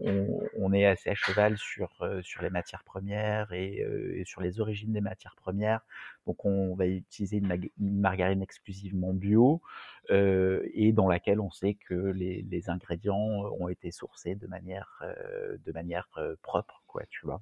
on, 0.57 0.73
est 0.73 0.85
assez 0.85 1.09
à 1.09 1.15
cheval 1.15 1.57
sur, 1.57 1.89
sur 2.21 2.41
les 2.41 2.49
matières 2.49 2.83
premières 2.83 3.51
et, 3.53 3.85
et, 4.15 4.25
sur 4.25 4.41
les 4.41 4.59
origines 4.59 4.93
des 4.93 5.01
matières 5.01 5.35
premières. 5.35 5.81
Donc 6.25 6.45
on 6.45 6.75
va 6.75 6.87
utiliser 6.87 7.37
une, 7.37 7.51
une 7.79 7.99
margarine 7.99 8.41
exclusivement 8.41 9.13
bio 9.13 9.61
et 10.09 10.91
dans 10.93 11.07
laquelle 11.07 11.39
on 11.39 11.51
sait 11.51 11.75
que 11.75 11.93
les, 11.93 12.45
les 12.49 12.69
ingrédients 12.69 13.17
ont 13.59 13.67
été 13.67 13.91
sourcés 13.91 14.35
de 14.35 14.47
manière, 14.47 15.03
de 15.65 15.71
manière 15.71 16.07
propre, 16.41 16.83
quoi, 16.87 17.03
tu 17.09 17.25
vois. 17.25 17.41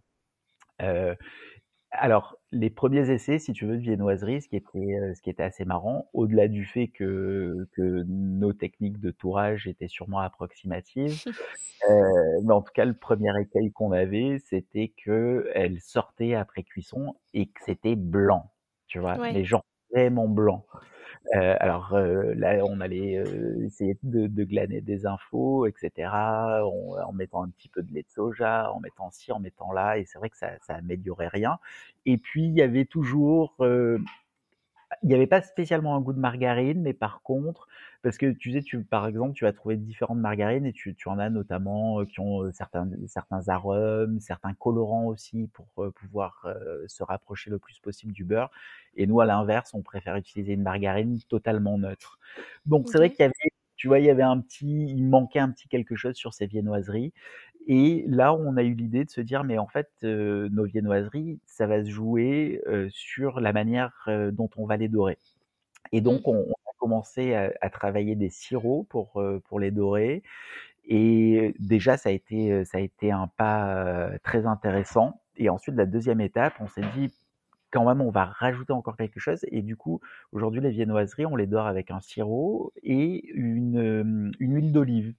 Alors, 1.91 2.37
les 2.51 2.69
premiers 2.71 3.09
essais, 3.11 3.37
si 3.37 3.53
tu 3.53 3.65
veux, 3.67 3.77
de 3.77 3.81
viennoiserie, 3.81 4.41
ce 4.41 4.49
qui 4.49 4.55
était, 4.55 5.13
ce 5.15 5.21
qui 5.21 5.29
était 5.29 5.43
assez 5.43 5.63
marrant, 5.63 6.09
au-delà 6.13 6.47
du 6.47 6.65
fait 6.65 6.87
que, 6.87 7.67
que 7.73 8.03
nos 8.07 8.51
techniques 8.53 8.99
de 8.99 9.11
tourage 9.11 9.67
étaient 9.67 9.87
sûrement 9.87 10.19
approximatives, 10.19 11.19
euh, 11.89 12.41
mais 12.43 12.53
en 12.53 12.61
tout 12.63 12.73
cas, 12.73 12.85
le 12.85 12.95
premier 12.95 13.31
écueil 13.41 13.71
qu'on 13.73 13.91
avait, 13.91 14.39
c'était 14.45 14.93
que 15.03 15.49
elle 15.55 15.79
sortait 15.81 16.35
après 16.35 16.63
cuisson 16.63 17.15
et 17.33 17.47
que 17.47 17.61
c'était 17.65 17.95
blanc, 17.95 18.51
tu 18.87 18.99
vois, 18.99 19.19
Ouais. 19.19 19.31
mais 19.31 19.45
genre 19.45 19.65
vraiment 19.93 20.27
blanc. 20.27 20.65
Euh, 21.35 21.55
alors 21.59 21.93
euh, 21.93 22.33
là, 22.35 22.59
on 22.65 22.81
allait 22.81 23.17
euh, 23.17 23.65
essayer 23.65 23.97
de, 24.03 24.27
de, 24.27 24.43
glaner 24.43 24.81
des 24.81 25.05
infos, 25.05 25.65
etc. 25.65 26.09
On, 26.65 26.97
en 26.99 27.13
mettant 27.13 27.43
un 27.43 27.49
petit 27.49 27.69
peu 27.69 27.81
de 27.81 27.93
lait 27.93 28.03
de 28.03 28.09
soja, 28.09 28.71
en 28.73 28.79
mettant 28.81 29.09
ci, 29.09 29.31
en 29.31 29.39
mettant 29.39 29.71
là, 29.71 29.97
et 29.97 30.05
c'est 30.05 30.19
vrai 30.19 30.29
que 30.29 30.37
ça, 30.37 30.51
ça 30.61 30.75
améliorait 30.75 31.29
rien. 31.29 31.59
Et 32.05 32.17
puis 32.17 32.45
il 32.45 32.53
y 32.53 32.61
avait 32.61 32.85
toujours 32.85 33.55
euh, 33.61 33.99
il 35.01 35.09
n'y 35.09 35.15
avait 35.15 35.27
pas 35.27 35.41
spécialement 35.41 35.95
un 35.95 36.01
goût 36.01 36.13
de 36.13 36.19
margarine, 36.19 36.81
mais 36.81 36.93
par 36.93 37.21
contre, 37.21 37.67
parce 38.01 38.17
que 38.17 38.31
tu 38.31 38.51
sais, 38.51 38.61
tu, 38.61 38.83
par 38.83 39.07
exemple, 39.07 39.33
tu 39.33 39.45
vas 39.45 39.53
trouver 39.53 39.77
différentes 39.77 40.19
margarines 40.19 40.65
et 40.65 40.73
tu, 40.73 40.93
tu 40.93 41.07
en 41.07 41.19
as 41.19 41.29
notamment 41.29 42.01
euh, 42.01 42.05
qui 42.05 42.19
ont 42.19 42.43
euh, 42.43 42.51
certains, 42.51 42.89
certains 43.07 43.47
arômes, 43.47 44.19
certains 44.19 44.53
colorants 44.53 45.05
aussi 45.05 45.49
pour 45.53 45.67
euh, 45.79 45.91
pouvoir 45.91 46.47
se 46.87 47.03
rapprocher 47.03 47.49
le 47.49 47.59
plus 47.59 47.79
possible 47.79 48.11
du 48.13 48.23
beurre. 48.23 48.51
Et 48.95 49.07
nous, 49.07 49.21
à 49.21 49.25
l'inverse, 49.25 49.73
on 49.73 49.81
préfère 49.81 50.15
utiliser 50.17 50.53
une 50.53 50.63
margarine 50.63 51.19
totalement 51.29 51.77
neutre. 51.77 52.19
Donc, 52.65 52.89
c'est 52.89 52.97
vrai 52.97 53.09
qu'il 53.09 53.21
y 53.21 53.23
avait, 53.23 53.33
tu 53.75 53.87
vois, 53.87 53.99
il 53.99 54.05
y 54.05 54.09
avait 54.09 54.23
un 54.23 54.39
petit, 54.39 54.87
il 54.87 55.07
manquait 55.07 55.39
un 55.39 55.49
petit 55.49 55.67
quelque 55.67 55.95
chose 55.95 56.15
sur 56.15 56.33
ces 56.33 56.45
viennoiseries. 56.45 57.13
Et 57.67 58.03
là, 58.07 58.33
on 58.33 58.57
a 58.57 58.63
eu 58.63 58.73
l'idée 58.73 59.05
de 59.05 59.09
se 59.09 59.21
dire, 59.21 59.43
mais 59.43 59.57
en 59.57 59.67
fait, 59.67 59.89
euh, 60.03 60.49
nos 60.51 60.65
viennoiseries, 60.65 61.39
ça 61.45 61.65
va 61.67 61.83
se 61.83 61.89
jouer 61.89 62.61
euh, 62.67 62.87
sur 62.91 63.39
la 63.39 63.53
manière 63.53 63.93
euh, 64.07 64.31
dont 64.31 64.49
on 64.57 64.65
va 64.65 64.77
les 64.77 64.89
dorer. 64.89 65.17
Et 65.93 66.01
donc, 66.01 66.27
on, 66.27 66.35
on 66.47 66.51
a 66.51 66.73
commencé 66.77 67.33
à, 67.35 67.53
à, 67.61 67.69
travailler 67.69 68.15
des 68.15 68.29
sirops 68.29 68.87
pour, 68.89 69.23
pour 69.45 69.59
les 69.59 69.71
dorer. 69.71 70.23
Et 70.85 71.55
déjà, 71.59 71.97
ça 71.97 72.09
a 72.09 72.11
été, 72.11 72.65
ça 72.65 72.79
a 72.79 72.81
été 72.81 73.11
un 73.11 73.27
pas 73.27 74.09
très 74.23 74.45
intéressant. 74.45 75.21
Et 75.37 75.49
ensuite, 75.49 75.75
la 75.75 75.85
deuxième 75.85 76.21
étape, 76.21 76.55
on 76.59 76.67
s'est 76.67 76.83
dit, 76.95 77.13
quand 77.71 77.85
même, 77.85 78.01
on 78.01 78.11
va 78.11 78.25
rajouter 78.25 78.73
encore 78.73 78.97
quelque 78.97 79.19
chose. 79.19 79.45
Et 79.51 79.61
du 79.61 79.77
coup, 79.77 80.01
aujourd'hui, 80.31 80.61
les 80.61 80.71
viennoiseries, 80.71 81.25
on 81.25 81.35
les 81.35 81.47
dore 81.47 81.67
avec 81.67 81.91
un 81.91 82.01
sirop 82.01 82.73
et 82.83 83.25
une, 83.33 84.33
une 84.39 84.55
huile 84.55 84.71
d'olive. 84.71 85.13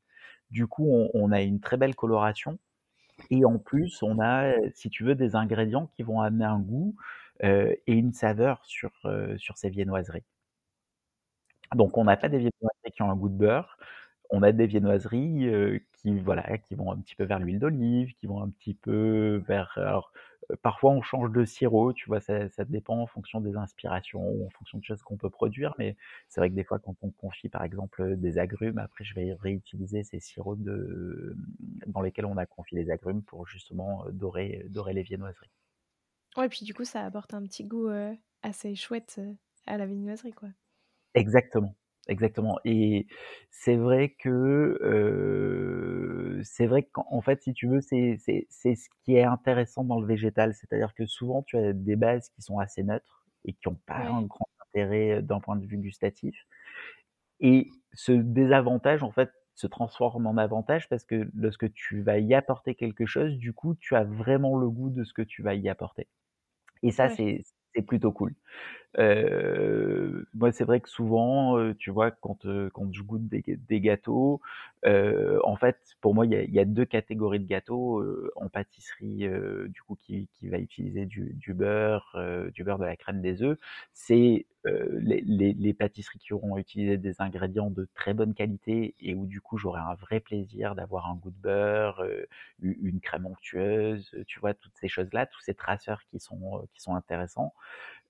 Du 0.55 0.69
coup, 0.69 0.87
on, 1.14 1.33
a 1.33 1.43
une 1.43 1.59
très 1.59 1.77
belle 1.77 1.97
coloration. 1.97 2.61
Et 3.31 3.45
en 3.45 3.59
plus, 3.59 4.05
on 4.05 4.21
a, 4.21 4.55
si 4.73 4.88
tu 4.88 5.03
veux, 5.03 5.17
des 5.17 5.35
ingrédients 5.35 5.88
qui 5.97 6.05
vont 6.05 6.21
amener 6.21 6.45
un 6.45 6.61
goût 6.61 6.95
euh, 7.43 7.75
et 7.88 7.95
une 7.95 8.12
saveur 8.12 8.64
sur, 8.64 8.93
euh, 9.05 9.37
sur 9.37 9.59
ces 9.59 9.69
viennoiseries. 9.69 10.23
Donc, 11.75 11.99
on 11.99 12.05
n'a 12.05 12.17
pas 12.17 12.29
des 12.29 12.38
viennoiseries 12.38 12.93
qui 12.93 13.03
ont 13.03 13.11
un 13.11 13.17
goût 13.17 13.29
de 13.29 13.37
beurre. 13.37 13.79
On 14.31 14.43
a 14.43 14.53
des 14.53 14.67
viennoiseries 14.67 15.47
euh, 15.49 15.79
qui, 15.93 16.19
voilà, 16.21 16.59
qui 16.59 16.75
vont 16.75 16.91
un 16.91 16.99
petit 16.99 17.15
peu 17.15 17.25
vers 17.25 17.39
l'huile 17.39 17.59
d'olive, 17.59 18.15
qui 18.15 18.27
vont 18.27 18.43
un 18.43 18.51
petit 18.51 18.75
peu 18.75 19.43
vers. 19.47 19.73
Alors, 19.77 20.13
parfois, 20.63 20.93
on 20.93 21.03
change 21.03 21.31
de 21.33 21.45
sirop, 21.45 21.93
tu 21.93 22.09
vois, 22.09 22.21
ça, 22.21 22.49
ça, 22.49 22.65
dépend 22.65 22.99
en 22.99 23.07
fonction 23.07 23.41
des 23.41 23.57
inspirations 23.57 24.27
ou 24.29 24.47
en 24.47 24.51
fonction 24.51 24.79
de 24.79 24.85
choses 24.85 25.03
qu'on 25.03 25.17
peut 25.17 25.31
produire. 25.31 25.75
Mais 25.79 25.97
c'est 26.29 26.41
vrai 26.41 26.51
que 26.51 26.55
des 26.55 26.65
fois, 26.65 26.79
quand 26.79 26.97
on 27.03 27.11
confie, 27.11 27.49
par 27.49 27.63
exemple, 27.63 28.17
des 28.17 28.39
agrumes, 28.39 28.79
après, 28.79 29.05
je 29.05 29.15
vais 29.15 29.35
réutiliser 29.35 30.03
ces 30.05 30.21
sirops 30.21 30.63
de, 30.63 31.37
dans 31.87 32.01
lesquels 32.01 32.27
on 32.27 32.37
a 32.37 32.47
confié 32.47 32.83
les 32.83 32.91
agrumes 32.91 33.23
pour 33.23 33.47
justement 33.47 34.05
dorer, 34.11 34.65
dorer 34.69 34.95
les 34.95 35.03
viennoiseries. 35.03 35.51
Ouais, 36.37 36.49
puis 36.49 36.65
du 36.65 36.75
coup, 36.75 36.85
ça 36.85 37.05
apporte 37.05 37.33
un 37.35 37.43
petit 37.43 37.65
goût 37.65 37.89
euh, 37.89 38.13
assez 38.43 38.75
chouette 38.75 39.21
à 39.67 39.77
la 39.79 39.87
viennoiserie, 39.87 40.33
quoi. 40.33 40.49
Exactement. 41.15 41.75
Exactement. 42.07 42.59
Et 42.67 43.07
c'est 43.51 43.77
vrai 43.77 44.11
que 44.11 44.29
euh, 44.83 46.40
c'est 46.45 46.67
vrai 46.67 46.83
qu'en 46.83 47.23
fait, 47.23 47.43
si 47.43 47.55
tu 47.55 47.67
veux, 47.67 47.81
c'est 47.81 48.19
ce 48.19 48.88
qui 49.05 49.14
est 49.17 49.25
intéressant 49.25 49.85
dans 49.85 49.99
le 50.01 50.07
végétal, 50.07 50.55
c'est-à-dire 50.55 50.93
que 50.95 51.07
souvent 51.07 51.43
tu 51.43 51.57
as 51.57 51.73
des 51.73 51.97
bases 51.97 52.29
qui 52.29 52.43
sont 52.43 52.59
assez 52.59 52.83
neutres 52.83 53.27
et 53.47 53.55
qui 53.55 53.69
n'ont 53.69 53.79
pas 53.87 54.01
un 54.07 54.23
grand 54.23 54.47
intérêt 54.69 55.23
d'un 55.23 55.40
point 55.40 55.57
de 55.57 55.64
vue 55.67 55.79
gustatif. 55.79 56.37
Et 57.40 57.71
ce 57.93 58.12
désavantage, 58.12 59.03
en 59.03 59.12
fait, 59.12 59.31
se 59.55 59.67
transforme 59.67 60.27
en 60.27 60.37
avantage 60.37 60.88
parce 60.88 61.05
que 61.05 61.29
lorsque 61.35 61.73
tu 61.73 62.03
vas 62.03 62.19
y 62.19 62.35
apporter 62.35 62.75
quelque 62.75 63.07
chose, 63.07 63.37
du 63.38 63.53
coup, 63.53 63.75
tu 63.77 63.95
as 63.97 64.05
vraiment 64.05 64.57
le 64.59 64.69
goût 64.69 64.90
de 64.90 65.05
ce 65.05 65.12
que 65.12 65.23
tu 65.23 65.43
vas 65.43 65.55
y 65.55 65.69
apporter. 65.69 66.09
Et 66.83 66.93
ça, 66.93 67.09
c'est 67.11 67.45
plutôt 67.87 68.12
cool. 68.12 68.35
Heu, 68.99 70.27
moi, 70.35 70.53
c'est 70.53 70.65
vrai 70.65 70.81
que 70.81 70.89
souvent, 70.89 71.73
tu 71.75 71.91
vois, 71.91 72.11
quand, 72.13 72.47
quand 72.73 72.93
je 72.93 73.03
goûte 73.03 73.27
des 73.29 73.43
des 73.69 73.81
gâteaux, 73.81 74.41
en 74.85 75.57
fait, 75.57 75.79
pour 76.01 76.15
moi, 76.15 76.27
il 76.27 76.33
y 76.33 76.37
a 76.37 76.43
y 76.45 76.59
a 76.61 76.65
2 76.65 76.85
catégories 76.85 77.41
de 77.41 77.47
gâteaux, 77.47 78.05
en 78.37 78.49
pâtisserie, 78.49 79.27
du 79.69 79.83
coup, 79.83 79.97
qui 80.01 80.29
qui 80.35 80.49
va 80.49 80.59
utiliser 80.59 81.07
du 81.07 81.33
du 81.35 81.55
beurre, 81.55 82.17
du 82.55 82.63
beurre, 82.65 82.79
de 82.79 82.85
la 82.85 82.97
crème, 82.97 83.21
des 83.21 83.43
œufs. 83.43 83.59
C'est, 83.95 84.47
les 84.65 85.21
les 85.27 85.53
les 85.55 85.75
pâtisseries 85.75 86.19
qui 86.21 86.33
auront 86.33 86.57
utilisé 86.59 86.97
des 86.97 87.21
ingrédients 87.21 87.71
de 87.71 87.87
très 87.95 88.15
bonne 88.15 88.33
qualité 88.35 88.95
et 89.01 89.15
où, 89.15 89.27
du 89.27 89.41
coup, 89.41 89.59
j'aurai 89.59 89.81
un 89.81 89.95
vrai 89.95 90.21
plaisir 90.21 90.75
d'avoir 90.75 91.11
un 91.11 91.17
goût 91.17 91.31
de 91.31 91.41
beurre, 91.43 92.03
une 92.63 93.01
crème 93.01 93.27
onctueuse, 93.27 94.11
tu 94.27 94.41
vois? 94.41 94.55
Toutes 94.55 94.77
ces 94.77 94.89
choses-là, 94.89 95.27
tous 95.27 95.41
ces 95.41 95.55
traceurs 95.55 96.03
qui 96.11 96.19
sont, 96.21 96.67
qui 96.75 96.81
sont 96.81 96.95
intéressants. 96.95 97.53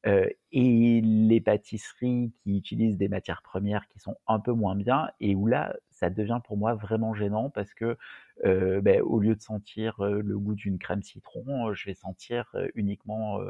Et 0.06 1.00
les 1.02 1.40
pâtisseries 1.40 2.32
qui 2.42 2.56
utilisent 2.58 2.98
des 2.98 3.08
matières 3.08 3.42
premières 3.42 3.88
qui 3.88 3.98
sont 3.98 4.16
un 4.26 4.38
peu 4.40 4.52
moins 4.52 4.76
bien 4.76 5.08
et 5.20 5.34
où 5.34 5.46
là, 5.46 5.76
ça 5.90 6.10
devient 6.10 6.40
pour 6.44 6.56
moi 6.58 6.74
vraiment 6.74 7.14
gênant 7.14 7.50
parce 7.50 7.72
que, 7.74 7.96
beh, 8.44 9.00
au 9.00 9.18
lieu 9.20 9.34
de 9.34 9.40
sentir, 9.40 10.02
le 10.04 10.38
goût 10.38 10.54
d'une 10.54 10.78
crème 10.78 11.02
citron, 11.02 11.72
je 11.74 11.86
vais 11.86 11.94
sentir, 11.94 12.54
uniquement, 12.74 13.40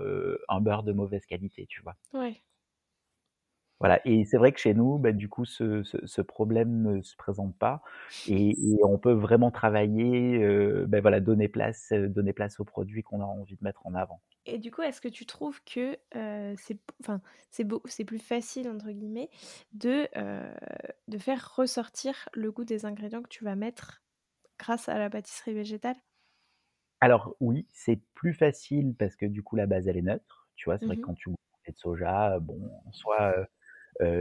un 0.48 0.60
beurre 0.60 0.84
de 0.84 0.92
mauvaise 0.92 1.26
qualité, 1.26 1.66
tu 1.66 1.82
vois? 1.82 1.96
Ouais. 2.12 2.42
Voilà 3.84 4.00
et 4.06 4.24
c'est 4.24 4.38
vrai 4.38 4.52
que 4.52 4.60
chez 4.60 4.74
nous, 4.74 4.98
bah, 4.98 5.12
du 5.12 5.28
coup, 5.28 5.44
ce 5.44 5.82
ce 5.84 5.98
ce 6.06 6.22
problème 6.22 6.82
ne 6.82 7.02
se 7.02 7.16
présente 7.16 7.56
pas 7.58 7.82
et 8.26 8.50
et 8.52 8.78
on 8.84 8.98
peut 8.98 9.12
vraiment 9.12 9.50
travailler, 9.50 10.38
bah, 10.86 11.00
voilà, 11.02 11.20
donner 11.20 11.48
place, 11.48 11.92
heu, 11.92 12.08
donner 12.08 12.32
place 12.32 12.60
aux 12.60 12.64
produits 12.64 13.02
qu'on 13.02 13.20
a 13.20 13.24
envie 13.24 13.56
de 13.56 13.64
mettre 13.64 13.86
en 13.86 13.94
avant. 13.94 14.22
Et 14.46 14.58
du 14.58 14.70
coup, 14.70 14.82
est-ce 14.82 15.00
que 15.00 15.08
tu 15.08 15.24
trouves 15.26 15.62
que, 15.64 15.98
heu, 16.14 16.54
c'est 16.58 16.78
enfin, 17.00 17.22
c'est 17.50 17.64
beau 17.64 17.82
c'est 17.86 18.04
plus 18.04 18.18
«facile» 18.18 18.68
entre 18.68 18.90
guillemets 18.90 19.30
de, 19.72 20.06
de 21.08 21.18
faire 21.18 21.54
ressortir 21.56 22.28
le 22.34 22.52
goût 22.52 22.64
des 22.64 22.84
ingrédients 22.84 23.22
que 23.22 23.28
tu 23.28 23.44
vas 23.44 23.56
mettre 23.56 24.02
grâce 24.58 24.88
à 24.88 24.98
la 24.98 25.10
pâtisserie 25.10 25.54
végétale? 25.54 25.96
Alors 27.00 27.36
oui, 27.40 27.66
c'est 27.72 28.00
plus 28.14 28.34
facile 28.34 28.94
parce 28.98 29.16
que 29.16 29.26
du 29.26 29.42
coup 29.42 29.56
la 29.56 29.66
base 29.66 29.88
elle 29.88 29.96
est 29.96 30.02
neutre, 30.02 30.48
tu 30.56 30.64
vois? 30.66 30.78
C'est 30.78 30.86
vrai 30.86 30.96
Mmh 30.96 30.96
que 30.96 31.00
mh. 31.00 31.06
quand 31.06 31.14
tu 31.14 31.28
goûtes 31.30 31.38
de 31.68 31.72
soja, 31.76 32.38
bon, 32.40 32.70
en 32.86 32.92
soi, 32.92 33.34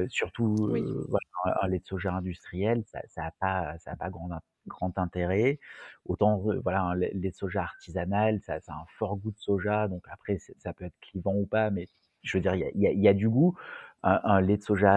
surtout, 0.09 0.67
Oui. 0.67 0.83
heu, 0.83 1.05
voilà, 1.09 1.59
un 1.63 1.67
lait 1.67 1.79
de 1.79 1.86
soja 1.86 2.13
industriel, 2.13 2.83
ça 2.86 3.01
ça 3.07 3.25
a 3.27 3.31
pas 3.39 3.77
ça 3.79 3.91
a 3.91 3.95
pas 3.97 4.09
grand 4.09 4.29
grand 4.67 4.97
intérêt. 4.99 5.59
Autant, 6.05 6.38
voilà, 6.63 6.81
un 6.83 6.95
lait 6.95 7.12
de 7.13 7.31
soja 7.31 7.62
artisanal, 7.63 8.41
ça 8.41 8.59
ça 8.62 8.73
a 8.73 8.77
un 8.77 8.86
fort 8.97 9.17
goût 9.17 9.31
de 9.31 9.39
soja, 9.39 9.88
donc 9.89 10.05
après 10.12 10.38
ça 10.57 10.73
peut 10.73 10.86
être 10.86 10.99
clivant 11.01 11.36
ou 11.36 11.45
pas, 11.47 11.69
mais 11.71 11.88
je 12.23 12.38
veux 12.38 12.41
dire, 12.41 12.55
il 12.55 12.62
y 12.62 12.65
a 12.65 12.71
il 12.73 12.81
y 12.81 12.88
a 12.88 12.91
y 12.93 13.07
a 13.09 13.13
du 13.13 13.29
goût. 13.29 13.55
Un 14.03 14.19
un 14.25 14.41
lait 14.41 14.57
de 14.57 14.63
soja, 14.63 14.93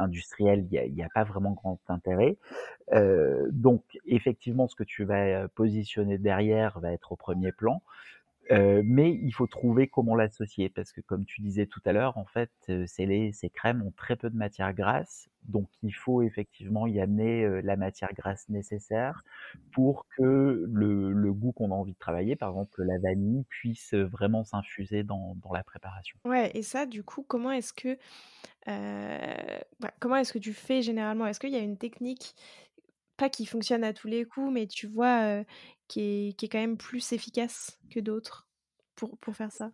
industriel, 0.00 0.66
il 0.70 0.94
y 0.96 1.02
a 1.02 1.06
a 1.06 1.08
pas 1.14 1.24
vraiment 1.24 1.52
grand 1.52 1.80
intérêt. 1.88 2.38
Donc 3.52 3.84
effectivement, 4.06 4.68
ce 4.68 4.76
que 4.76 4.84
tu 4.84 5.04
vas 5.04 5.48
positionner 5.50 6.18
derrière 6.18 6.80
va 6.80 6.92
être 6.92 7.12
au 7.12 7.16
1er 7.16 7.52
plan. 7.52 7.82
Mais 8.50 9.12
il 9.12 9.32
faut 9.32 9.46
trouver 9.46 9.88
comment 9.88 10.14
l'associer 10.14 10.68
parce 10.68 10.92
que 10.92 11.00
comme 11.00 11.24
tu 11.24 11.40
disais 11.40 11.66
tout 11.66 11.80
à 11.84 11.92
l'heure, 11.92 12.16
en 12.18 12.26
fait, 12.26 12.50
ces 12.86 13.06
laits, 13.06 13.34
ces 13.34 13.50
crèmes 13.50 13.82
ont 13.82 13.92
très 13.96 14.16
peu 14.16 14.30
de 14.30 14.36
matière 14.36 14.72
grasse, 14.74 15.28
donc 15.44 15.68
il 15.82 15.92
faut 15.94 16.22
effectivement 16.22 16.86
y 16.86 17.00
amener, 17.00 17.62
la 17.62 17.76
matière 17.76 18.12
grasse 18.14 18.48
nécessaire 18.48 19.22
pour 19.72 20.06
que 20.16 20.64
le 20.72 21.12
le 21.12 21.32
goût 21.32 21.52
qu'on 21.52 21.70
a 21.72 21.74
envie 21.74 21.94
de 21.94 21.98
travailler, 21.98 22.36
par 22.36 22.50
exemple 22.50 22.82
la 22.84 22.98
vanille, 22.98 23.44
puisse, 23.48 23.94
vraiment 23.94 24.44
s'infuser 24.44 25.02
dans 25.02 25.34
dans 25.42 25.52
la 25.52 25.64
préparation. 25.64 26.18
Ouais 26.24 26.50
et 26.54 26.62
ça 26.62 26.86
du 26.86 27.04
coup, 27.04 27.22
comment 27.22 27.52
est-ce 27.52 27.72
que, 27.72 27.96
bah, 28.66 29.92
comment 30.00 30.16
est-ce 30.16 30.32
que 30.32 30.38
tu 30.38 30.52
fais 30.54 30.82
généralement? 30.82 31.26
Est-ce 31.26 31.40
qu'il 31.40 31.52
y 31.52 31.56
a 31.56 31.60
une 31.60 31.78
technique, 31.78 32.34
pas 33.16 33.30
qui 33.30 33.46
fonctionne 33.46 33.84
à 33.84 33.92
tous 33.94 34.08
les 34.08 34.24
coups, 34.26 34.52
mais 34.52 34.66
tu 34.66 34.86
vois, 34.88 35.44
qui 35.88 36.00
est 36.28 36.32
qui 36.38 36.46
est 36.46 36.48
quand 36.48 36.58
même 36.58 36.76
plus 36.78 37.12
efficace 37.12 37.78
que 37.90 38.00
d'autres 38.00 38.48
pour 38.96 39.18
pour 39.18 39.36
faire 39.36 39.52
ça? 39.52 39.72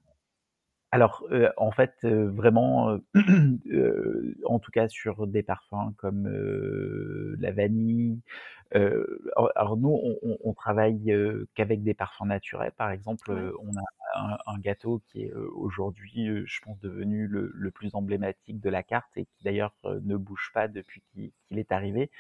Alors, 0.94 1.26
en 1.56 1.70
fait, 1.70 1.94
vraiment, 2.04 2.98
en 4.44 4.58
tout 4.58 4.70
cas 4.70 4.88
sur 4.88 5.26
des 5.26 5.42
parfums 5.42 5.94
comme, 5.96 6.28
la 7.40 7.50
vanille, 7.50 8.20
alors 8.74 9.76
nous 9.78 9.98
on 10.22 10.36
on 10.44 10.52
travaille, 10.52 11.14
qu'avec 11.54 11.82
des 11.82 11.94
parfums 11.94 12.26
naturels. 12.26 12.72
Par 12.76 12.90
exemple, 12.90 13.32
on 13.32 13.74
a 13.76 13.82
un 14.14 14.36
un 14.46 14.58
gâteau 14.58 15.00
qui 15.06 15.22
est, 15.22 15.32
aujourd'hui, 15.32 16.28
je 16.44 16.60
pense 16.60 16.78
devenu 16.80 17.26
le 17.26 17.50
le 17.54 17.70
plus 17.70 17.94
emblématique 17.94 18.60
de 18.60 18.68
la 18.68 18.82
carte 18.82 19.16
et 19.16 19.24
qui 19.24 19.44
d'ailleurs, 19.44 19.74
ne 19.84 20.16
bouge 20.18 20.50
pas 20.52 20.68
depuis 20.68 21.02
qu'il 21.14 21.32
qu'il 21.48 21.58
est 21.58 21.72
arrivé 21.72 22.10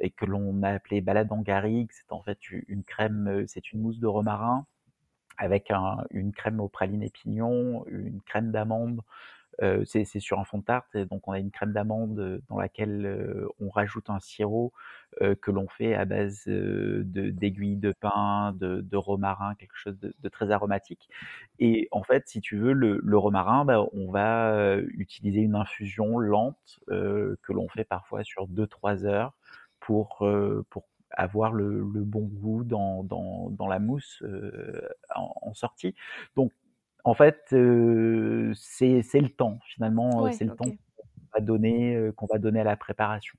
et 0.00 0.10
que 0.10 0.24
l'on 0.26 0.62
a 0.62 0.70
appelé 0.70 1.00
balade 1.00 1.32
en. 1.32 1.92
C'est 1.92 2.12
en 2.12 2.22
fait 2.22 2.38
une 2.50 2.84
crème, 2.84 3.28
heu, 3.28 3.46
c'est 3.48 3.72
une 3.72 3.80
mousse 3.82 3.98
de 4.00 4.06
romarin 4.06 4.66
avec 5.38 5.70
un 5.70 5.98
une 6.10 6.32
crème 6.32 6.60
aux 6.60 6.68
pralines 6.68 7.02
et 7.04 7.10
pignons, 7.10 7.84
une 7.88 8.20
crème 8.22 8.52
d'amande, 8.52 9.02
heu, 9.62 9.84
c'est 9.86 10.04
sur 10.20 10.40
un 10.40 10.44
fond 10.44 10.58
de 10.58 10.64
tarte 10.64 10.94
et 10.96 11.06
donc 11.06 11.28
on 11.28 11.32
a 11.32 11.38
une 11.40 11.50
crème 11.52 11.72
d'amande, 11.72 12.18
heu, 12.20 12.42
dans 12.48 12.58
laquelle, 12.58 13.06
on 13.60 13.70
rajoute 13.70 14.10
un 14.10 14.20
sirop, 14.20 14.72
que 15.42 15.50
l'on 15.52 15.68
fait 15.68 15.94
à 15.94 16.04
base, 16.06 16.44
heu, 16.48 17.02
de 17.04 17.30
d'aiguilles 17.30 17.76
de 17.78 17.92
pin, 17.92 18.52
de 18.58 18.96
romarin, 18.96 19.54
quelque 19.56 19.76
chose 19.76 19.98
de 20.00 20.28
très 20.30 20.50
aromatique 20.52 21.08
et 21.60 21.88
en 21.92 22.02
fait, 22.04 22.28
si 22.28 22.40
tu 22.40 22.58
veux, 22.58 22.72
le 22.74 23.18
romarin, 23.18 23.64
bah, 23.64 23.84
on 23.92 24.10
va, 24.10 24.76
utiliser 24.94 25.40
une 25.40 25.54
infusion 25.56 26.18
lente, 26.18 26.80
que 26.88 27.52
l'on 27.52 27.68
fait 27.68 27.84
parfois 27.84 28.24
sur 28.24 28.48
2-3 28.48 29.04
heures 29.06 29.34
pour, 29.88 30.18
heu, 30.26 30.64
pour 30.70 30.88
avoir 31.12 31.52
le 31.54 31.80
le 31.80 32.04
bon 32.04 32.24
goût 32.26 32.64
dans 32.64 33.02
dans 33.04 33.50
dans 33.50 33.66
la 33.68 33.78
mousse, 33.80 34.22
heu, 34.22 34.88
en 35.16 35.32
en 35.42 35.54
sortie. 35.54 35.94
Donc 36.36 36.52
en 37.04 37.14
fait, 37.14 37.46
heu, 37.54 38.52
c'est 38.54 39.02
le 39.20 39.30
temps 39.30 39.60
finalement, 39.66 40.10
Ouais, 40.18 40.32
c'est 40.32 40.44
le 40.44 40.52
temps 40.52 40.66
qu'on 40.72 41.04
va 41.34 41.40
donner, 41.40 42.10
qu'on 42.16 42.26
va 42.26 42.38
donner 42.38 42.60
à 42.60 42.64
la 42.64 42.76
préparation. 42.76 43.38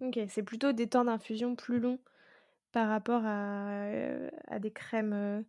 OK, 0.00 0.18
c'est 0.28 0.42
plutôt 0.42 0.72
des 0.72 0.88
temps 0.88 1.04
d'infusion 1.04 1.56
plus 1.56 1.80
longs 1.80 1.98
par 2.72 2.88
rapport 2.88 3.22
à, 3.26 3.86
à 4.48 4.58
des 4.60 4.72
crèmes, 4.72 5.44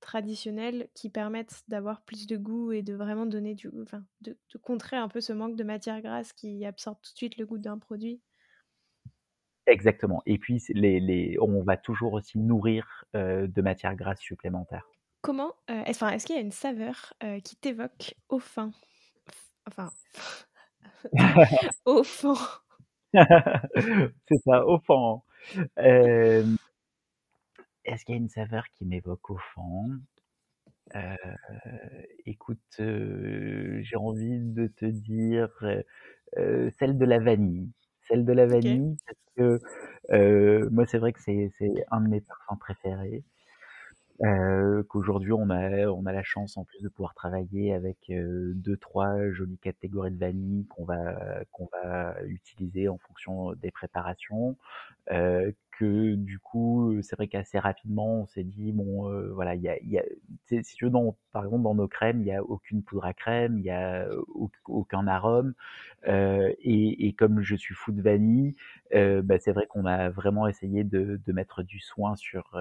traditionnelles 0.00 0.88
qui 0.94 1.10
permettent 1.10 1.64
d'avoir 1.68 2.02
plus 2.04 2.26
de 2.28 2.36
goût 2.36 2.72
et 2.72 2.82
de 2.82 2.94
vraiment 2.94 3.26
donner 3.26 3.54
du 3.54 3.70
enfin, 3.82 4.04
de 4.22 4.38
de 4.54 4.58
contrer 4.58 4.96
un 4.96 5.08
peu 5.08 5.20
ce 5.22 5.32
manque 5.32 5.56
de 5.56 5.64
matière 5.64 6.02
grasse 6.02 6.32
qui 6.34 6.64
absorbe 6.66 6.98
tout 7.02 7.12
de 7.12 7.18
suite 7.18 7.38
le 7.38 7.46
goût 7.46 7.58
d'un 7.58 7.78
produit? 7.78 8.22
Exactement 9.66 10.22
et 10.26 10.36
puis 10.38 10.62
les 10.74 11.00
les 11.00 11.38
on 11.40 11.62
va 11.62 11.76
toujours 11.78 12.12
aussi 12.12 12.38
nourrir, 12.38 13.06
de 13.14 13.62
matières 13.62 13.96
grasses 13.96 14.20
supplémentaires. 14.20 14.86
Comment, 15.22 15.54
enfin, 15.68 16.10
est-ce 16.10 16.26
qu'il 16.26 16.36
y 16.36 16.38
a 16.38 16.42
une 16.42 16.52
saveur, 16.52 17.14
qui 17.44 17.56
t'évoque 17.56 18.14
au 18.28 18.38
fin? 18.38 18.72
Enfin, 19.66 19.90
au 21.84 22.02
fond. 22.04 22.36
C'est 24.28 24.38
ça, 24.44 24.66
offant. 24.66 25.24
Hem, 25.76 26.56
est-ce 27.84 28.04
qu'il 28.04 28.14
y 28.14 28.18
a 28.18 28.20
une 28.20 28.28
saveur 28.28 28.64
qui 28.74 28.84
m'évoque 28.86 29.30
offant? 29.30 29.86
Heu, 30.94 31.16
écoute, 32.26 32.60
j'ai 32.78 33.96
envie 33.96 34.40
de 34.40 34.66
te 34.68 34.86
dire, 34.86 35.48
celle 36.78 36.98
de 36.98 37.04
la 37.04 37.18
vanille. 37.18 37.70
Celle 38.08 38.24
de 38.24 38.32
la 38.32 38.46
vanille 38.46 38.96
parce 39.06 39.18
que, 39.36 39.60
heu, 40.12 40.68
moi 40.72 40.86
c'est 40.86 40.98
vrai 40.98 41.12
que 41.12 41.20
c'est 41.22 41.50
un 41.90 42.00
de 42.02 42.08
mes 42.08 42.20
parfums 42.22 42.58
préférés. 42.60 43.24
Heu, 44.22 44.84
qu'aujourd'hui 44.88 45.32
on 45.32 45.50
a 45.50 45.88
on 45.88 46.06
a 46.06 46.12
la 46.12 46.22
chance 46.24 46.56
en 46.58 46.64
plus 46.64 46.82
de 46.82 46.88
pouvoir 46.88 47.14
travailler 47.14 47.74
avec, 47.74 47.98
heu, 48.10 48.52
2-3 48.56 49.16
jolies 49.32 49.58
catégories 49.58 50.12
de 50.12 50.18
vanille 50.20 50.66
qu'on 50.68 50.84
va 50.86 51.44
qu'on 51.52 51.68
va 51.72 52.16
utiliser 52.26 52.88
en 52.88 52.98
fonction 52.98 53.54
des 53.54 53.70
préparations. 53.72 54.56
Heu, 55.12 55.54
que 55.78 56.14
du 56.14 56.38
coup, 56.38 57.00
c'est 57.02 57.16
vrai 57.16 57.28
qu'assez 57.28 57.58
rapidement 57.58 58.20
on 58.22 58.26
s'est 58.26 58.44
dit: 58.44 58.72
«Bon, 58.72 59.08
voilà, 59.34 59.54
il 59.54 59.62
y 59.62 59.68
a 59.68 59.76
y 59.82 59.98
a» 59.98 60.04
si 60.46 60.62
tu 60.76 60.84
veux 60.86 60.90
dans 60.90 61.16
par 61.32 61.44
exemple 61.44 61.62
dans 61.64 61.74
nos 61.74 61.88
crèmes, 61.88 62.20
il 62.22 62.26
y 62.26 62.32
a 62.32 62.42
aucune 62.42 62.82
poudre 62.82 63.04
à 63.04 63.12
crème, 63.14 63.58
il 63.58 63.64
y 63.64 63.70
a 63.70 64.08
auc 64.34 64.52
aucun 64.66 65.06
arôme, 65.06 65.54
et 66.06 67.14
comme 67.18 67.42
je 67.42 67.56
suis 67.56 67.74
fou 67.74 67.92
de 67.92 68.02
vanille, 68.02 68.54
bah, 68.92 69.38
c'est 69.38 69.52
vrai 69.52 69.66
qu'on 69.66 69.86
a 69.86 70.10
vraiment 70.10 70.46
essayé 70.48 70.84
de 70.84 71.32
mettre 71.32 71.62
du 71.62 71.80
soin 71.80 72.16
sur, 72.16 72.56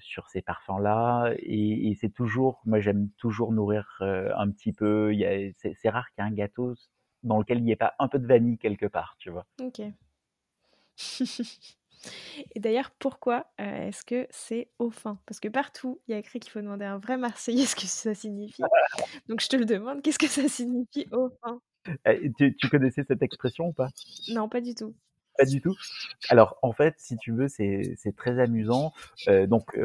sur 0.00 0.28
ces 0.28 0.42
parfums-là 0.42 1.32
et 1.38 1.96
c'est 2.00 2.10
toujours 2.12 2.60
moi 2.66 2.80
j'aime 2.80 3.08
toujours 3.18 3.52
nourrir, 3.52 3.86
un 4.00 4.50
petit 4.50 4.72
peu, 4.72 5.12
c'est 5.56 5.88
rare 5.88 6.10
qu'il 6.12 6.24
y 6.24 6.26
ait 6.26 6.30
un 6.30 6.34
gâteau 6.34 6.74
dans 7.22 7.38
lequel 7.38 7.58
il 7.58 7.66
y 7.66 7.72
ait 7.72 7.76
pas 7.76 7.94
un 7.98 8.08
peu 8.08 8.18
de 8.18 8.26
vanille 8.26 8.58
quelque 8.58 8.86
part, 8.86 9.16
tu 9.18 9.30
vois? 9.30 9.46
OK. 9.60 9.80
Et 12.54 12.60
d'ailleurs, 12.60 12.90
pourquoi, 12.98 13.46
heu, 13.60 13.64
est-ce 13.64 14.04
que 14.04 14.26
c'est 14.30 14.70
au 14.78 14.90
fin? 14.90 15.18
Parce 15.26 15.40
que 15.40 15.48
partout, 15.48 16.00
il 16.08 16.12
y 16.12 16.14
a 16.14 16.18
écrit 16.18 16.40
qu'il 16.40 16.50
faut 16.50 16.60
demander 16.60 16.84
à 16.84 16.92
un 16.94 16.98
vrai 16.98 17.16
Marseillais 17.16 17.66
ce 17.66 17.76
que 17.76 17.82
ça 17.86 18.14
signifie. 18.14 18.62
Donc 19.28 19.40
je 19.40 19.48
te 19.48 19.56
le 19.56 19.64
demande, 19.64 20.02
qu'est-ce 20.02 20.18
que 20.18 20.28
ça 20.28 20.48
signifie 20.48 21.06
au 21.12 21.30
fin? 21.42 21.60
Heu, 22.06 22.32
tu 22.36 22.56
tu 22.56 22.68
connaissais 22.68 23.04
cette 23.06 23.22
expression 23.22 23.68
ou 23.68 23.72
pas? 23.72 23.88
Non, 24.28 24.48
pas 24.48 24.60
du 24.60 24.74
tout. 24.74 24.94
Pas 25.38 25.44
du 25.44 25.60
tout? 25.60 25.76
Alors 26.30 26.58
en 26.62 26.72
fait, 26.72 26.94
si 26.98 27.16
tu 27.16 27.32
veux, 27.32 27.48
c'est 27.48 27.96
très 28.16 28.40
amusant, 28.40 28.92
heu, 29.28 29.46
donc 29.46 29.78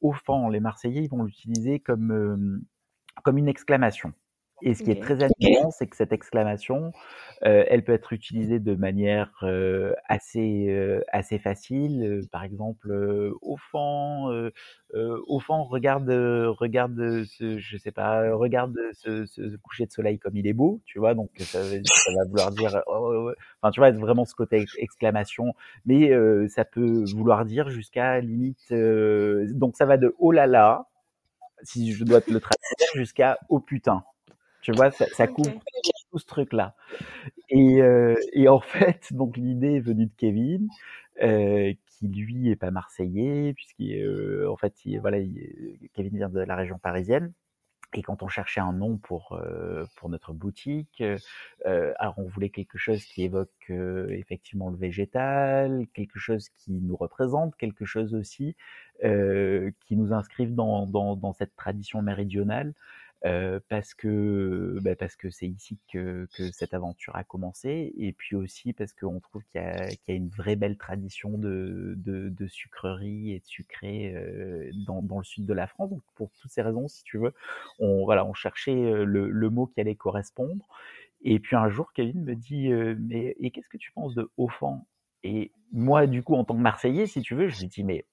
au 0.00 0.12
fan, 0.12 0.50
les 0.50 0.60
Marseillais, 0.60 1.02
ils 1.02 1.10
vont 1.10 1.24
l'utiliser 1.24 1.80
comme 1.80 2.62
une 3.26 3.48
exclamation 3.48 4.12
et 4.62 4.74
ce 4.74 4.82
qui 4.82 4.90
est 4.90 5.00
très 5.00 5.22
amusant, 5.22 5.70
c'est 5.70 5.86
que 5.88 5.96
cette 5.96 6.12
exclamation, 6.12 6.92
heu, 7.46 7.64
elle 7.68 7.84
peut 7.84 7.92
être 7.94 8.12
utilisée 8.12 8.60
de 8.60 8.74
manière, 8.74 9.32
heu, 9.44 9.94
assez, 10.08 10.66
heu, 10.70 11.04
assez 11.12 11.38
facile, 11.38 12.02
heu, 12.04 12.28
par 12.32 12.44
exemple, 12.44 12.90
«Au 13.42 13.56
heu, 14.94 15.20
au 15.26 15.40
fan, 15.40 15.60
regarde, 15.68 16.08
regarde, 16.10 17.24
ce» 17.24 17.58
je 17.58 17.76
sais 17.78 17.92
pas, 17.92 18.34
«regarde, 18.34 18.76
ce 18.94 19.26
ce 19.26 19.56
coucher 19.58 19.86
de 19.86 19.92
soleil 19.92 20.18
comme 20.18 20.36
il 20.36 20.46
est 20.46 20.52
beau», 20.54 20.80
tu 20.86 20.98
vois? 20.98 21.14
Donc 21.14 21.30
ça 21.38 21.60
ça 22.04 22.12
va 22.12 22.24
vouloir 22.28 22.50
dire, 22.52 22.82
oh, 22.88 23.30
enfin, 23.62 23.70
tu 23.72 23.80
vois, 23.80 23.90
vraiment 23.92 24.24
ce 24.24 24.34
côté 24.34 24.70
exclamation, 24.78 25.54
mais 25.86 26.10
ça 26.48 26.64
peut 26.64 27.04
vouloir 27.12 27.44
dire 27.44 27.70
jusqu'à 27.70 28.20
limite, 28.20 28.72
donc 28.72 29.76
ça 29.76 29.86
va 29.86 29.96
de: 29.98 30.14
«Oh 30.18 30.32
là 30.32 30.46
là», 30.46 30.86
si 31.64 31.92
je 31.94 32.04
dois 32.04 32.20
te 32.22 32.32
le 32.32 32.40
traduire, 32.40 32.58
jusqu'à: 32.94 33.38
«Oh 33.50 33.60
putain». 33.60 34.04
Tu 34.60 34.72
vois? 34.72 34.90
Ça 34.90 35.06
ça 35.12 35.28
couvre 35.28 35.54
OK. 35.56 35.92
tout 36.10 36.18
ce 36.18 36.26
truc-là 36.26 36.74
et 37.50 37.82
heu 37.82 38.16
et 38.32 38.48
en 38.48 38.60
fait, 38.62 39.12
donc 39.12 39.36
l'idée 39.36 39.76
est 39.76 39.80
venue 39.80 40.06
de 40.06 40.12
Kevin, 40.16 40.70
heu, 41.22 41.74
qui 41.86 42.08
lui 42.08 42.50
est 42.50 42.56
pas 42.56 42.70
marseillais 42.70 43.54
puisqu'il 43.54 43.94
heu, 44.02 44.48
en 44.50 44.56
fait, 44.56 44.84
il 44.86 45.00
voilà, 45.00 45.18
il 45.20 45.90
Kevin 45.94 46.16
vient 46.16 46.28
de 46.30 46.40
la 46.40 46.56
région 46.56 46.78
parisienne 46.78 47.32
et 47.94 48.02
quand 48.02 48.22
on 48.22 48.28
cherchait 48.28 48.60
un 48.60 48.72
nom 48.74 48.98
pour, 48.98 49.34
heu, 49.42 49.88
pour 49.96 50.10
notre 50.10 50.34
boutique, 50.34 51.00
heu 51.00 51.22
heu, 51.66 51.94
alors 51.98 52.14
on 52.18 52.24
voulait 52.26 52.50
quelque 52.50 52.76
chose 52.78 53.04
qui 53.06 53.22
évoque, 53.24 53.50
heu, 53.70 54.08
effectivement 54.12 54.70
le 54.70 54.76
végétal, 54.76 55.86
quelque 55.94 56.18
chose 56.18 56.50
qui 56.50 56.72
nous 56.72 56.96
représente, 56.96 57.56
quelque 57.56 57.86
chose 57.86 58.14
aussi, 58.14 58.56
heu, 59.04 59.72
qui 59.86 59.96
nous 59.96 60.12
inscrive 60.12 60.54
dans 60.54 60.86
dans 60.86 61.16
dans 61.16 61.32
cette 61.32 61.56
tradition 61.56 62.02
méridionale, 62.02 62.74
parce 63.68 63.94
que, 63.94 64.78
bah, 64.82 64.94
parce 64.96 65.16
que 65.16 65.30
c'est 65.30 65.48
ici 65.48 65.78
que 65.92 66.28
que 66.32 66.50
cette 66.52 66.74
aventure 66.74 67.16
a 67.16 67.24
commencé 67.24 67.92
et 67.96 68.12
puis 68.12 68.36
aussi 68.36 68.72
parce 68.72 68.92
qu'on 68.92 69.20
trouve 69.20 69.44
qu'il 69.46 69.60
y 69.60 69.64
y 69.64 70.12
a 70.12 70.14
une 70.14 70.28
vraie 70.28 70.56
belle 70.56 70.76
tradition 70.78 71.36
de 71.38 71.94
de 71.98 72.28
de 72.28 72.46
sucreries 72.46 73.32
et 73.32 73.40
de 73.40 73.46
sucrés, 73.46 74.14
heu, 74.14 74.70
dans 74.86 75.02
dans 75.02 75.18
le 75.18 75.24
sud 75.24 75.46
de 75.46 75.54
la 75.54 75.66
France. 75.66 75.90
Donc 75.90 76.02
pour 76.14 76.30
toutes 76.40 76.50
ces 76.52 76.62
raisons, 76.62 76.88
si 76.88 77.02
tu 77.04 77.18
veux, 77.18 77.34
on 77.80 78.04
voilà, 78.04 78.24
on 78.24 78.34
cherchait, 78.34 78.74
le 79.04 79.28
le 79.30 79.50
mot 79.50 79.66
qui 79.66 79.80
allait 79.80 79.96
correspondre 79.96 80.66
et 81.22 81.40
puis 81.40 81.56
un 81.56 81.68
jour, 81.68 81.92
Kevin 81.92 82.22
me 82.24 82.34
dit, 82.36 82.68
heu: 82.70 82.96
«Mais 83.00 83.36
et 83.40 83.50
qu'est-ce 83.50 83.68
que 83.68 83.76
tu 83.78 83.92
penses 83.92 84.14
de 84.14 84.30
au 84.36 84.48
fan?» 84.48 84.82
et 85.24 85.52
moi, 85.72 86.06
du 86.06 86.22
coup, 86.22 86.34
en 86.34 86.44
tant 86.44 86.54
que 86.56 86.60
Marseillais, 86.62 87.06
si 87.06 87.20
tu 87.22 87.34
veux, 87.34 87.48
je 87.48 87.60
lui 87.60 87.68
dis: 87.68 87.84
«Mais» 87.84 88.06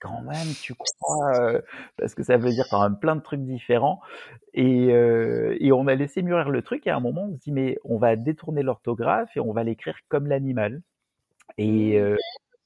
«Quand 0.00 0.22
même, 0.22 0.54
tu 0.60 0.74
crois?» 0.74 1.60
parce 1.98 2.14
que 2.14 2.22
ça 2.22 2.36
veut 2.36 2.50
dire 2.50 2.66
quand 2.70 2.82
même 2.82 2.98
plein 2.98 3.16
de 3.16 3.20
trucs 3.22 3.42
différents 3.42 4.00
et 4.54 4.92
on 5.72 5.86
a 5.88 5.94
laissé 5.96 6.22
mûrir 6.22 6.50
le 6.50 6.62
truc 6.62 6.86
et 6.86 6.90
à 6.90 6.96
un 6.96 7.00
moment, 7.00 7.24
on 7.30 7.34
se 7.34 7.40
dit: 7.40 7.52
«Mais 7.52 7.78
on 7.84 7.98
va 7.98 8.16
détourner 8.16 8.62
l'orthographe 8.62 9.36
et 9.36 9.40
on 9.40 9.52
va 9.52 9.64
l'écrire 9.64 9.96
comme 10.08 10.26
l'animal» 10.28 10.82
et 11.58 12.00
Mmh. 12.00 12.16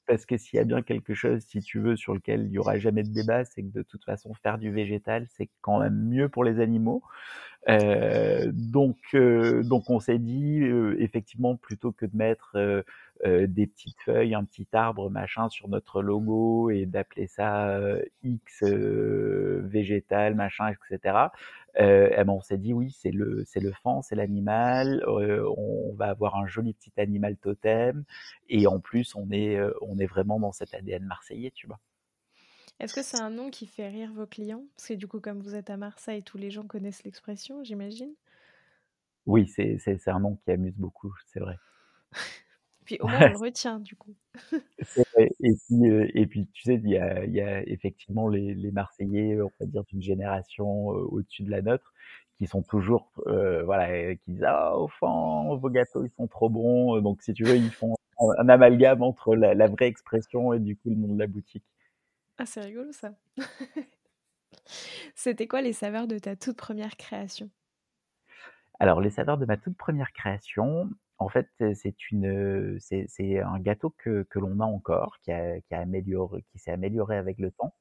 parce 0.07 0.25
que 0.27 0.37
s'il 0.37 0.57
y 0.57 0.61
a 0.61 0.65
bien 0.65 0.81
quelque 0.83 1.13
chose, 1.15 1.41
si 1.47 1.61
tu 1.61 1.79
veux, 1.79 1.95
sur 1.97 2.13
lequel 2.15 2.47
il 2.47 2.51
y 2.53 2.59
aura 2.59 2.77
jamais 2.79 3.03
de 3.03 3.13
débat, 3.13 3.45
c'est 3.45 3.63
que 3.63 3.69
de 3.73 3.83
toute 3.83 4.05
façon, 4.05 4.33
faire 4.35 4.57
du 4.59 4.71
végétal, 4.71 5.27
c'est 5.29 5.49
quand 5.61 5.79
même 5.79 5.95
mieux 6.09 6.29
pour 6.29 6.43
les 6.45 6.59
animaux. 6.61 7.03
Donc 8.53 8.97
donc 9.15 9.89
on 9.89 9.99
s'est 9.99 10.19
dit, 10.19 10.61
effectivement, 10.99 11.55
plutôt 11.57 11.91
que 11.93 12.05
de 12.05 12.15
mettre, 12.17 12.57
heu, 13.25 13.47
des 13.47 13.67
petites 13.67 13.99
feuilles, 14.01 14.35
un 14.35 14.43
petit 14.45 14.67
arbre, 14.73 15.09
machin, 15.09 15.49
sur 15.49 15.67
notre 15.69 16.01
logo 16.01 16.69
et 16.69 16.85
d'appeler 16.85 17.27
ça, 17.27 17.77
heu, 17.79 18.05
X, 18.23 18.63
heu, 18.63 19.61
végétal, 19.67 20.35
machin 20.35 20.69
et 20.69 20.75
cetera, 20.89 21.31
heu 21.79 22.11
et 22.11 22.23
ben, 22.23 22.29
on 22.29 22.41
s'est 22.41 22.57
dit: 22.57 22.73
«Oui, 22.73 22.91
c'est 22.91 23.11
le 23.11 23.43
c'est 23.45 23.59
le 23.59 23.71
faon, 23.73 24.01
c'est 24.01 24.15
l'animal, 24.15 25.03
on 25.07 25.93
va 25.95 26.09
avoir 26.09 26.35
un 26.35 26.47
joli 26.47 26.73
petit 26.73 26.91
animal 26.97 27.37
totem 27.37 28.03
et 28.49 28.67
en 28.67 28.79
plus, 28.79 29.15
on 29.15 29.29
est, 29.31 29.59
on 29.81 29.97
est 29.99 30.05
vraiment 30.07 30.39
dans 30.39 30.51
cet 30.51 30.73
ADN 30.73 31.05
marseillais», 31.05 31.51
tu 31.51 31.67
vois? 31.67 31.79
Est-ce 32.79 32.93
que 32.93 33.01
c'est 33.01 33.17
un 33.17 33.31
nom 33.31 33.49
qui 33.49 33.65
fait 33.65 33.87
rire 33.89 34.13
vos 34.13 34.27
clients? 34.27 34.67
Parce 34.75 34.89
que 34.89 34.93
du 34.93 35.07
coup, 35.07 35.19
comme 35.19 35.41
vous 35.41 35.55
êtes 35.55 35.69
à 35.71 35.77
Marseille, 35.77 36.21
tous 36.23 36.37
les 36.37 36.51
gens 36.51 36.67
connaissent 36.67 37.03
l'expression, 37.03 37.63
j'imagine? 37.63 38.13
Oui, 39.25 39.47
c'est 39.49 40.07
un 40.07 40.19
nom 40.21 40.37
qui 40.37 40.49
amuse 40.51 40.77
beaucoup, 40.77 41.13
c'est 41.27 41.39
vrai. 41.41 41.57
Puis 42.85 42.97
au 43.01 43.07
moins 43.07 43.21
on 43.23 43.29
le 43.29 43.37
retient 43.37 43.79
du 43.79 43.95
coup. 43.95 44.15
Vrai 44.95 45.29
et 45.39 45.53
puis, 45.67 45.87
heu 45.89 46.07
et 46.17 46.25
puis 46.27 46.47
tu 46.53 46.63
sais, 46.63 46.75
il 46.75 46.89
y 46.89 46.97
a 46.97 47.23
il 47.25 47.33
y 47.33 47.41
a 47.41 47.61
effectivement 47.67 48.27
les 48.27 48.53
les 48.55 48.71
Marseillais, 48.71 49.39
on 49.41 49.51
va 49.59 49.65
dire 49.67 49.83
d'une 49.85 50.01
génération, 50.01 50.87
au-dessus 50.87 51.43
de 51.43 51.51
la 51.51 51.61
nôtre, 51.61 51.93
qui 52.37 52.47
sont 52.47 52.63
toujours, 52.63 53.11
voilà 53.25 54.15
qui 54.15 54.31
disent: 54.33 54.43
«Ah 54.45 54.77
au 54.77 54.87
faon, 54.87 55.55
vos 55.57 55.69
gâteaux, 55.69 56.03
ils 56.05 56.11
sont 56.11 56.27
trop 56.27 56.49
bons», 56.49 56.99
donc 57.01 57.21
si 57.23 57.33
tu 57.33 57.45
veux, 57.45 57.55
ils 57.57 57.71
font 57.71 57.95
un 58.19 58.25
un 58.45 58.49
amalgame 58.49 59.03
entre 59.03 59.35
la 59.35 59.53
la 59.53 59.67
vraie 59.67 59.87
expression 59.87 60.53
et 60.53 60.59
du 60.59 60.75
coup, 60.75 60.89
le 60.89 60.95
nom 60.95 61.13
de 61.13 61.19
la 61.19 61.27
boutique. 61.27 61.63
Ah, 62.37 62.45
c'est 62.45 62.61
rigolo 62.61 62.91
ça. 62.91 63.15
C'était 65.15 65.47
quoi 65.47 65.61
les 65.61 65.73
saveurs 65.73 66.07
de 66.07 66.17
ta 66.19 66.35
toute 66.35 66.57
première 66.57 66.97
création? 66.97 67.51
Alors 68.79 69.01
les 69.01 69.09
saveurs 69.11 69.37
de 69.37 69.45
ma 69.45 69.57
toute 69.57 69.77
première 69.77 70.11
création, 70.13 70.89
en 71.23 71.29
fait, 71.29 71.47
c'est 71.73 71.95
un 73.39 73.59
gâteau 73.59 73.91
que 73.97 74.25
l'on 74.35 74.59
a 74.59 74.65
encore, 74.65 75.17
qui 75.23 75.31
a 75.31 75.59
amélioré 75.71 76.43
qui 76.51 76.59
s'est 76.59 76.71
amélioré 76.71 77.17
avec 77.17 77.39
le 77.39 77.51
temps. 77.51 77.73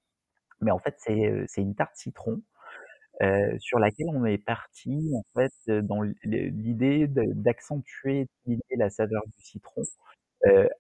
Mais 0.63 0.71
en 0.73 0.79
fait, 0.79 0.97
c'est, 0.99 1.63
une 1.63 1.75
tarte 1.75 1.97
citron, 1.97 2.43
sur 3.59 3.79
laquelle 3.79 4.09
on 4.11 4.25
est 4.27 4.39
parti 4.39 5.13
en 5.15 5.25
fait, 5.35 5.71
dans 5.83 6.03
l'idée 6.25 7.07
d'accentuer 7.09 8.29
la 8.77 8.91
saveur 8.91 9.23
du 9.27 9.43
citron, 9.43 9.83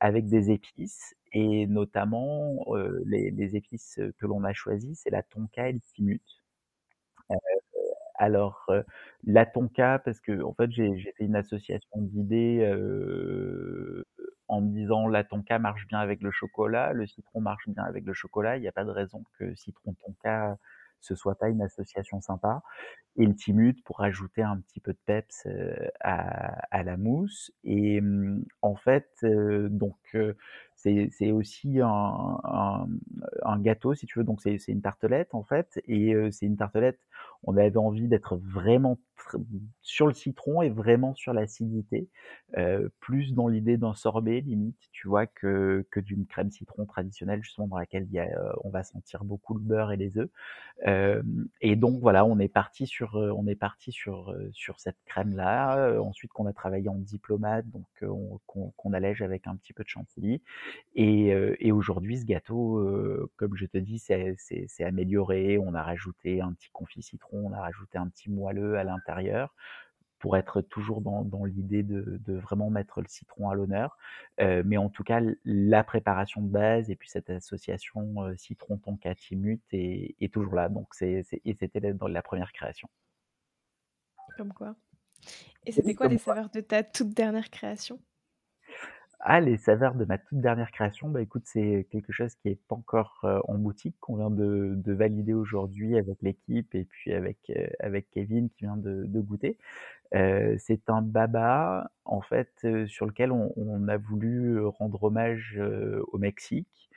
avec 0.01 0.29
des 0.29 0.51
épices 0.51 1.15
et 1.33 1.67
notamment, 1.67 2.65
les 3.07 3.31
les 3.33 3.57
épices, 3.57 4.01
que 4.19 4.27
l'on 4.27 4.45
a 4.45 4.53
choisies, 4.53 4.97
c'est 4.97 5.11
la 5.11 5.23
tonka 5.23 5.69
et 5.69 5.73
le 5.73 5.81
timut. 5.81 6.23
Alors, 8.23 8.65
heu, 8.71 8.85
la 9.25 9.47
tonka 9.47 9.99
parce 9.99 10.21
qu'en 10.21 10.55
fait, 10.55 10.71
j'ai 10.71 10.95
fait 11.19 11.25
une 11.25 11.35
association 11.35 11.91
d'idées, 12.03 12.65
en 14.49 14.61
me 14.61 14.71
disant: 14.73 15.09
«La 15.09 15.25
tonka 15.25 15.59
marche 15.59 15.87
bien 15.89 15.99
avec 15.99 16.23
le 16.23 16.31
chocolat, 16.31 16.93
le 16.93 17.07
citron 17.07 17.41
marche 17.41 17.69
bien 17.69 17.83
avec 17.85 18.05
le 18.07 18.13
chocolat, 18.13 18.57
il 18.59 18.63
y 18.63 18.69
a 18.69 18.73
pas 18.73 18.85
de 18.85 18.91
raison 18.91 19.25
que 19.39 19.55
citron 19.57 19.95
tonka, 20.05 20.57
ce 21.01 21.17
soit 21.17 21.35
pas 21.37 21.49
une 21.49 21.63
association 21.63 22.21
sympa» 22.21 22.63
et 23.17 23.27
le 23.27 23.35
timut 23.37 23.77
pour 23.85 23.99
rajouter 24.01 24.43
un 24.43 24.59
petit 24.59 24.81
peu 24.81 24.93
de 24.93 24.99
peps, 25.07 25.47
à 26.03 26.83
la 26.85 26.97
mousse. 26.99 27.53
Et 27.65 28.01
mmh, 28.03 28.45
en 28.63 28.77
fait, 28.77 29.09
donc 29.25 29.97
c'est 31.13 31.33
aussi 31.33 31.81
un 31.81 31.89
un, 32.45 32.87
un 33.45 33.59
gâteau 33.61 33.95
si 33.95 34.07
tu 34.07 34.19
veux, 34.19 34.25
donc 34.25 34.41
c'est 34.43 34.57
une 34.69 34.83
tartelette 34.83 35.35
en 35.35 35.45
fait 35.45 35.81
et 35.87 36.15
heu, 36.15 36.31
c'est 36.31 36.47
une 36.47 36.57
tartelette, 36.57 36.99
on 37.45 37.57
avait 37.57 37.77
envie 37.77 38.09
d'être 38.09 38.37
vraiment 38.37 38.99
sur 39.83 40.07
le 40.09 40.15
citron 40.15 40.63
et 40.63 40.69
vraiment 40.71 41.15
sur 41.15 41.33
l'acidité, 41.33 42.09
heu, 42.59 42.93
plus 43.01 43.33
dans 43.35 43.49
l'idée 43.49 43.77
d'un 43.77 43.95
sorbet 43.95 44.41
limite, 44.41 44.79
tu 44.93 45.09
vois? 45.09 45.27
Que 45.27 45.87
que 45.91 46.01
d'une 46.01 46.27
crème 46.27 46.51
citron 46.51 46.85
traditionnelle 46.87 47.43
justement 47.43 47.69
dans 47.69 47.79
laquelle 47.79 48.09
y 48.11 48.19
a, 48.19 48.27
heu, 48.27 48.53
on 48.65 48.71
va 48.71 48.83
sentir 48.83 49.25
beaucoup 49.25 49.55
le 49.55 49.61
beurre 49.61 49.93
et 49.93 49.97
les 49.97 50.19
œufs. 50.19 50.31
Et 51.61 51.77
donc 51.77 52.01
voilà, 52.01 52.25
on 52.25 52.39
est 52.39 52.49
parti 52.49 52.87
sur, 52.87 53.15
on 53.15 53.47
est 53.47 53.55
parti 53.55 53.93
sur, 53.93 54.35
sur 54.53 54.81
cette 54.81 54.97
crème-là, 55.07 56.01
ensuite 56.01 56.33
qu'on 56.33 56.47
a 56.47 56.53
travaillé 56.53 56.89
en 56.89 56.97
diplomate, 56.99 57.67
donc 57.71 57.87
qu'on 58.47 58.93
allège 58.93 59.23
avec 59.23 59.47
un 59.47 59.57
petit 59.57 59.73
peu 59.73 59.85
de 59.85 59.89
chantilly 59.89 60.43
et 60.95 61.73
aujourd'hui 61.73 62.19
ce 62.19 62.25
gâteau, 62.25 63.29
comme 63.37 63.57
je 63.57 63.67
te 63.67 63.79
dis, 63.79 63.99
c'est 63.99 64.85
amélioré. 64.85 65.59
On 65.59 65.75
a 65.75 65.83
rajouté 65.83 66.41
un 66.41 66.53
petit 66.53 66.71
confit 66.71 67.03
citron, 67.03 67.47
on 67.49 67.53
a 67.53 67.61
rajouté 67.61 67.99
un 67.99 68.09
petit 68.09 68.31
moelleux 68.31 68.77
à 68.77 68.85
l'intérieur 68.85 69.55
pour 70.19 70.37
être 70.37 70.61
toujours 70.61 71.01
dans 71.01 71.25
dans 71.25 71.45
l'idée 71.45 71.83
de 71.83 72.21
de 72.25 72.35
vraiment 72.35 72.71
mettre 72.71 73.01
le 73.01 73.09
citron 73.09 73.51
à 73.51 73.55
l'honneur. 73.55 73.97
Mais 74.39 74.77
en 74.77 74.89
tout 74.89 75.03
cas, 75.03 75.21
la 75.45 75.83
préparation 75.83 76.43
de 76.43 76.49
base 76.49 76.91
et 76.91 76.97
puis 76.97 77.09
cette 77.09 77.31
association, 77.31 78.33
citron 78.37 78.79
tonka 78.79 79.15
timut 79.15 79.61
est 79.73 80.15
est 80.21 80.33
toujours 80.33 80.55
là, 80.55 80.69
donc 80.69 80.89
c'est 80.95 81.23
c'est 81.25 81.41
et 81.45 81.55
c'était 81.55 81.81
la 81.81 81.93
dans 81.93 82.07
la 82.07 82.23
première 82.23 82.53
création. 82.53 82.89
Comme 84.37 84.53
quoi. 84.53 84.77
Et 85.67 85.73
c'était 85.73 85.95
quoi 85.95 86.09
les 86.09 86.19
saveurs 86.19 86.51
de 86.51 86.61
ta 86.61 86.83
toute 86.83 87.11
dernière 87.11 87.51
création? 87.51 88.01
Ah, 89.25 89.41
les 89.41 89.57
saveurs 89.57 89.95
de 89.95 90.05
ma 90.05 90.19
toute 90.19 90.41
dernière 90.41 90.73
création, 90.73 91.09
bah, 91.09 91.23
écoute, 91.23 91.45
c'est 91.47 91.87
quelque 91.93 92.11
chose 92.13 92.35
qui 92.35 92.49
est 92.49 92.59
pas 92.69 92.75
encore, 92.75 93.21
heu, 93.25 93.39
en 93.47 93.57
boutique, 93.57 93.95
qu'on 94.01 94.17
vient 94.17 94.31
de 94.31 94.73
de 94.77 94.93
valider 94.93 95.33
aujourd'hui 95.33 95.97
avec 95.97 96.21
l'équipe 96.23 96.75
et 96.75 96.85
puis 96.85 97.13
avec, 97.13 97.39
heu, 97.51 97.69
avec 97.79 98.11
Kevin 98.11 98.49
qui 98.51 98.65
vient 98.65 98.77
de 98.77 99.05
de 99.07 99.21
goûter. 99.21 99.59
Heu, 100.15 100.57
c'est 100.59 100.89
un 100.91 101.03
baba, 101.03 101.91
en 102.07 102.23
fait, 102.23 102.51
heu, 102.65 102.87
sur 102.89 103.07
lequel 103.07 103.33
on 103.33 103.53
on 103.57 103.89
a 103.89 103.99
voulu, 103.99 104.59
rendre 104.67 105.05
hommage, 105.05 105.61
au 106.13 106.19
Mexique. 106.19 106.91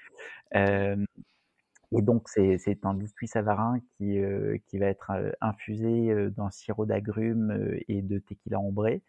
Et 1.92 2.02
donc 2.02 2.30
c'est 2.30 2.58
c'est 2.60 2.86
un 2.86 2.94
biscuit 2.96 3.28
savarin 3.28 3.80
qui, 3.98 4.18
heu, 4.20 4.60
qui 4.68 4.78
va 4.80 4.88
être, 4.88 5.12
infusé, 5.42 6.14
d'un 6.32 6.52
sirop 6.52 6.86
d'agrumes, 6.86 7.78
et 7.88 8.02
de 8.02 8.20
tequila 8.20 8.60
ambré 8.60 9.04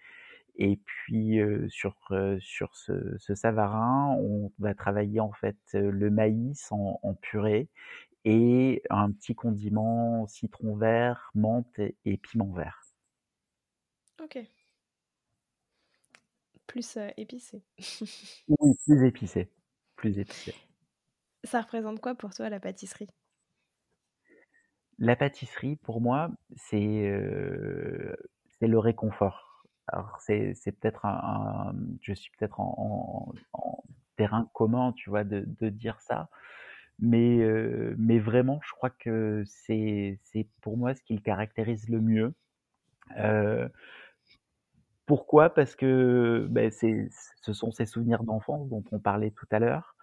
et 0.57 0.77
puis, 0.85 1.39
sur, 1.69 1.97
sur 2.41 2.75
ce 2.77 3.17
ce 3.19 3.35
savarin, 3.35 4.17
on 4.21 4.53
va 4.59 4.75
travailler, 4.75 5.21
en 5.21 5.33
fait, 5.33 5.57
le 5.75 6.11
maïs 6.11 6.71
en 6.73 6.99
en 7.03 7.15
purée 7.15 7.69
et 8.25 8.83
un 8.91 9.13
petit 9.13 9.35
condiment 9.35 10.27
citron 10.29 10.77
vert, 10.77 11.31
menthe 11.35 11.79
et 11.79 11.97
et 12.05 12.17
piment 12.19 12.53
vert. 12.53 12.83
OK. 14.21 14.47
Plus, 16.67 16.99
épicé. 17.17 17.63
Oui, 18.49 18.75
plus 18.85 19.05
épicé, 19.05 19.51
plus 19.97 20.19
épicé. 20.19 20.55
Ça 21.45 21.63
représente 21.63 22.01
quoi 22.01 22.15
pour 22.15 22.35
toi 22.35 22.51
la 22.51 22.61
pâtisserie? 22.61 23.09
La 24.99 25.17
pâtisserie 25.17 25.77
pour 25.77 26.01
moi, 26.03 26.31
c'est, 26.57 27.13
c'est 28.59 28.67
le 28.67 28.79
réconfort. 28.79 29.46
Alors 29.89 30.19
c'est 30.21 30.55
peut-être 30.81 31.05
un 31.07 31.75
je 32.03 32.13
suis 32.13 32.31
peut-être 32.39 32.61
en 32.61 33.33
terrain 34.17 34.49
commun, 34.55 34.93
tu 34.97 35.11
vois, 35.11 35.25
de 35.25 35.45
de 35.61 35.69
dire 35.69 36.01
ça, 36.01 36.29
mais 37.01 37.39
heu, 37.41 37.95
mais 37.99 38.19
vraiment 38.19 38.61
je 38.65 38.73
crois 38.73 38.91
que 38.91 39.45
c'est 39.47 40.21
pour 40.63 40.77
moi 40.79 40.95
ce 40.95 41.03
qui 41.03 41.15
le 41.15 41.21
caractérise 41.23 41.89
le 41.91 42.01
mieux. 42.01 42.35
Heu 43.19 43.71
pourquoi? 45.07 45.51
Parce 45.55 45.77
que, 45.77 46.49
c'est 46.73 47.09
ce 47.41 47.53
sont 47.53 47.71
ces 47.71 47.87
souvenirs 47.87 48.25
d'enfance 48.25 48.69
dont 48.69 48.83
on 48.91 48.99
parlait 48.99 49.31
tout 49.31 49.47
à 49.53 49.61
l'heure, 49.61 49.95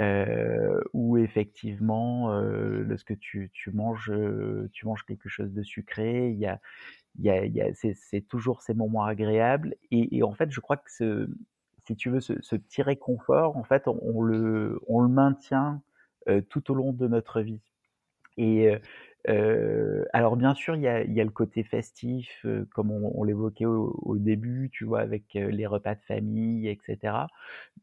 heu, 0.00 0.82
où 0.94 1.18
effectivement, 1.18 2.32
lorsque 2.40 3.18
tu 3.20 3.50
tu 3.54 3.70
manges, 3.72 4.12
tu 4.72 4.86
manges 4.86 5.04
quelque 5.06 5.28
chose 5.30 5.52
de 5.52 5.62
sucré, 5.62 6.30
il 6.30 6.38
y 6.38 6.46
a 6.46 6.60
y 7.20 7.30
a 7.30 7.44
y 7.46 7.60
a 7.62 7.72
c'est 7.74 8.22
toujours 8.22 8.62
ces 8.62 8.74
moments 8.74 9.04
agréables 9.04 9.76
et 9.90 10.16
et 10.16 10.22
en 10.22 10.32
fait, 10.34 10.50
je 10.50 10.60
crois 10.60 10.76
que 10.76 10.90
ce 10.92 11.28
si 11.86 11.96
tu 11.96 12.10
veux, 12.10 12.20
ce 12.20 12.34
ce 12.42 12.56
petit 12.56 12.82
réconfort, 12.82 13.56
en 13.56 13.64
fait, 13.64 13.88
on 13.88 14.22
le 14.22 14.80
on 14.88 15.00
le 15.00 15.08
maintient, 15.08 15.82
heu, 16.28 16.42
tout 16.42 16.70
au 16.72 16.74
long 16.74 16.92
de 16.92 17.06
notre 17.08 17.40
vie 17.42 17.60
et 18.36 18.78
Heu, 19.28 20.06
alors 20.12 20.36
bien 20.36 20.52
sûr, 20.54 20.76
il 20.76 20.82
y 20.82 20.88
a 20.88 21.02
y 21.04 21.18
a 21.20 21.24
le 21.24 21.30
côté 21.30 21.62
festif, 21.64 22.28
heu, 22.44 22.68
comme 22.74 22.90
on 22.90 23.24
l'évoquait 23.24 23.64
au 23.66 23.98
au 24.02 24.18
début, 24.18 24.68
tu 24.72 24.84
vois? 24.84 25.00
Avec, 25.00 25.32
les 25.34 25.66
repas 25.66 25.94
de 25.94 26.02
famille 26.02 26.68
et 26.68 26.78
cetera. 26.86 27.28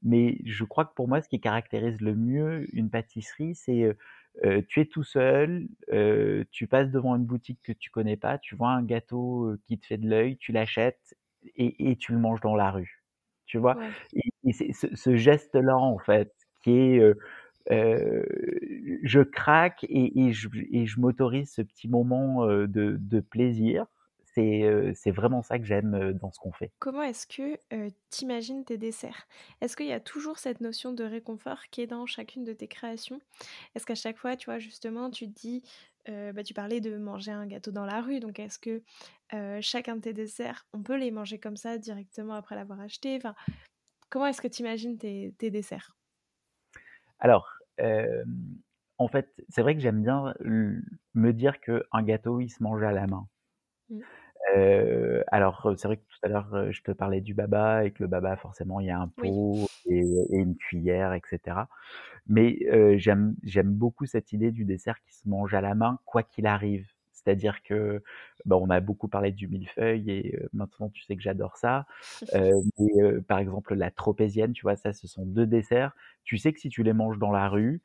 Mais 0.04 0.40
je 0.46 0.64
crois 0.66 0.86
que 0.86 0.94
pour 0.96 1.08
moi, 1.08 1.22
ce 1.22 1.30
qui 1.30 1.40
caractérise 1.42 2.02
le 2.02 2.16
mieux 2.16 2.68
une 2.76 2.90
pâtisserie, 2.92 3.56
c'est, 3.56 3.96
heu, 4.46 4.64
tu 4.68 4.82
es 4.82 4.86
tout 4.86 5.04
seul, 5.04 5.68
heu, 5.94 6.46
tu 6.52 6.68
passes 6.68 6.92
devant 6.92 7.16
une 7.16 7.26
boutique 7.26 7.60
que 7.64 7.72
tu 7.74 7.90
connais 7.92 8.18
pas, 8.18 8.38
tu 8.40 8.56
vois 8.56 8.72
un 8.72 8.84
gâteau, 8.84 9.56
qui 9.68 9.80
te 9.80 9.86
fait 9.88 9.98
de 9.98 10.08
l'œil, 10.10 10.38
tu 10.38 10.52
l'achètes 10.52 11.16
et 11.56 11.92
et 11.92 11.96
tu 11.98 12.14
le 12.14 12.20
manges 12.20 12.42
dans 12.42 12.56
la 12.56 12.72
rue, 12.72 13.04
tu 13.46 13.58
vois? 13.60 13.78
Ouais. 13.78 13.96
Et 14.14 14.22
et 14.46 14.54
c'est 14.54 14.74
ce 14.74 14.88
ce 14.96 15.16
geste-là, 15.18 15.78
en 15.78 15.98
fait, 16.00 16.34
qui 16.64 16.72
est, 16.72 17.00
heu, 17.00 17.18
je 19.04 19.22
craque 19.22 19.84
et 19.86 20.26
et 20.28 20.32
je 20.34 21.00
m'autorise 21.00 21.52
ce 21.54 21.62
petit 21.64 21.88
moment, 21.90 22.46
de 22.68 23.20
plaisir. 23.22 23.86
C'est, 24.34 25.12
vraiment 25.12 25.42
ça 25.42 25.60
que 25.60 25.66
j'aime, 25.66 26.14
dans 26.14 26.32
ce 26.32 26.40
qu'on 26.40 26.52
fait. 26.52 26.72
Comment 26.80 27.04
est-ce 27.04 27.28
que, 27.28 27.60
heu, 27.74 27.90
tu 28.10 28.24
imagines 28.24 28.66
tes 28.66 28.78
desserts? 28.78 29.28
Est-ce 29.62 29.78
qu'il 29.78 29.86
y 29.86 29.92
a 29.92 30.00
toujours 30.00 30.40
cette 30.40 30.62
notion 30.62 30.94
de 30.94 31.04
réconfort 31.04 31.68
qui 31.70 31.82
est 31.82 31.88
dans 31.88 32.06
chacune 32.08 32.44
de 32.44 32.54
tes 32.54 32.68
créations? 32.68 33.20
Est-ce 33.76 33.86
qu'à 33.86 33.96
chaque 33.96 34.18
fois, 34.18 34.36
tu 34.36 34.46
vois, 34.46 34.60
justement, 34.60 35.12
tu 35.12 35.28
te 35.32 35.40
dis, 35.40 35.64
bah, 36.08 36.44
tu 36.44 36.54
parlais 36.54 36.82
de 36.82 36.98
manger 36.98 37.32
un 37.32 37.46
gâteau 37.46 37.72
dans 37.72 37.86
la 37.86 38.02
rue, 38.02 38.20
donc 38.20 38.40
est-ce 38.40 38.58
que, 38.60 38.82
chacun 39.62 39.98
de 39.98 40.02
tes 40.02 40.14
desserts, 40.14 40.66
on 40.74 40.82
peut 40.82 40.98
les 40.98 41.12
manger 41.12 41.40
comme 41.40 41.58
ça 41.58 41.78
directement 41.78 42.34
après 42.34 42.56
l'avoir 42.56 42.80
acheté? 42.80 43.16
Enfin, 43.18 43.36
comment 44.10 44.28
est-ce 44.28 44.42
que 44.42 44.48
tu 44.50 44.62
imagines 44.62 44.98
tes 44.98 45.34
tes 45.38 45.52
desserts? 45.52 45.96
Alors, 47.20 47.48
en 48.98 49.08
fait, 49.08 49.34
c'est 49.50 49.62
vrai 49.62 49.76
que 49.76 49.82
j'aime 49.82 50.02
bien 50.04 50.34
me 51.14 51.32
dire 51.34 51.60
qu'un 51.62 52.04
gâteau, 52.04 52.40
il 52.40 52.50
se 52.50 52.62
mange 52.64 52.84
à 52.84 52.92
la 52.92 53.08
main. 53.08 53.28
Heu, 54.56 55.24
alors, 55.32 55.74
c'est 55.78 55.88
vrai 55.88 55.98
que 55.98 56.02
tout 56.04 56.18
à 56.24 56.28
l'heure, 56.28 56.54
heu, 56.56 56.72
je 56.72 56.82
te 56.82 56.92
parlais 56.92 57.22
du 57.22 57.34
baba 57.34 57.86
et 57.86 57.92
que 57.92 58.02
le 58.04 58.08
baba 58.08 58.36
forcément 58.38 58.80
il 58.80 58.88
y 58.88 58.90
a 58.90 59.00
un 59.00 59.08
Oui. 59.18 59.36
pot 59.38 59.70
et 59.86 60.00
et 60.32 60.38
une 60.38 60.56
cuillère 60.58 61.14
et 61.14 61.22
cetera. 61.30 61.70
Mais, 62.28 62.60
heu, 62.72 62.98
j'aime 62.98 63.36
j'aime 63.44 63.74
beaucoup 63.74 64.06
cette 64.06 64.34
idée 64.34 64.52
du 64.52 64.66
dessert 64.66 65.02
qui 65.04 65.14
se 65.16 65.28
mange 65.30 65.54
à 65.54 65.62
la 65.62 65.76
main, 65.76 66.00
quoi 66.06 66.24
qu'il 66.24 66.48
arrive. 66.48 66.90
C'est-à-dire 67.14 67.64
que, 67.64 68.04
bah, 68.46 68.58
on 68.58 68.70
a 68.72 68.80
beaucoup 68.82 69.08
parlé 69.10 69.32
du 69.32 69.48
millefeuille 69.48 70.10
et 70.12 70.40
maintenant 70.54 70.90
tu 70.90 71.04
sais 71.04 71.16
que 71.18 71.22
j'adore 71.24 71.58
ça. 71.58 71.86
Mais, 72.34 73.04
heu, 73.04 73.22
par 73.22 73.40
exemple 73.40 73.76
la 73.76 73.92
tropézienne, 73.92 74.54
tu 74.54 74.64
vois? 74.64 74.76
Ça, 74.78 74.94
ce 74.94 75.08
sont 75.08 75.26
2 75.26 75.48
desserts. 75.48 75.94
Tu 76.24 76.38
sais 76.38 76.54
que 76.54 76.60
si 76.60 76.70
tu 76.70 76.84
les 76.84 76.94
manges 76.94 77.20
dans 77.20 77.32
la 77.32 77.50
rue, 77.50 77.82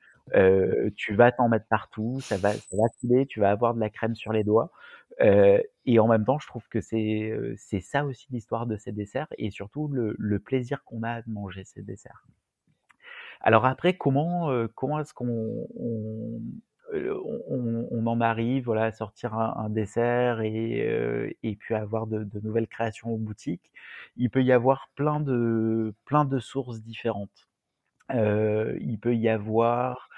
tu 0.97 1.15
vas 1.15 1.33
t'en 1.33 1.49
mettre 1.49 1.67
partout, 1.69 2.21
ça 2.23 2.39
va 2.39 2.59
ça 2.61 2.77
va 2.77 2.89
couler, 3.01 3.27
tu 3.27 3.41
vas 3.41 3.51
avoir 3.51 3.75
de 3.75 3.81
la 3.81 3.91
crème 3.91 4.15
sur 4.15 4.33
les 4.33 4.45
doigts. 4.45 4.71
Heu 5.23 5.63
et 5.87 5.99
en 6.01 6.09
même 6.09 6.25
temps, 6.25 6.39
je 6.39 6.47
trouve 6.49 6.69
que 6.69 6.81
c'est, 6.81 7.33
c'est 7.57 7.81
ça 7.81 8.05
aussi 8.05 8.27
l'histoire 8.33 8.67
de 8.67 8.77
ces 8.77 8.93
desserts 8.93 9.29
et 9.39 9.51
surtout 9.51 9.89
le 9.89 10.15
le 10.19 10.39
plaisir 10.41 10.83
qu'on 10.85 11.03
a 11.05 11.23
de 11.23 11.31
manger 11.31 11.65
ces 11.65 11.83
desserts. 11.83 12.27
Alors 13.41 13.65
après, 13.67 13.97
comment, 13.97 14.51
heu, 14.53 14.69
comment 14.75 15.01
est-ce 15.01 15.15
qu'on 15.15 15.67
on, 15.79 16.41
on 16.93 17.89
on 17.91 18.07
en 18.07 18.21
arrive, 18.21 18.65
voilà, 18.67 18.85
à 18.85 18.93
sortir 18.93 19.35
un 19.35 19.55
un 19.57 19.71
dessert 19.71 20.41
et 20.43 21.37
et 21.43 21.57
puis 21.57 21.75
avoir 21.75 22.07
de 22.07 22.25
de 22.25 22.41
nouvelles 22.41 22.69
créations 22.69 23.15
en 23.15 23.19
boutique? 23.19 23.73
Il 24.17 24.31
peut 24.31 24.43
y 24.45 24.53
avoir 24.53 24.91
plein 24.95 25.21
de 25.21 25.95
plein 26.05 26.25
de 26.25 26.39
sources 26.39 26.83
différentes. 26.83 27.49
Il 28.15 28.99
peut 29.01 29.17
y 29.17 29.29
avoir, 29.29 30.09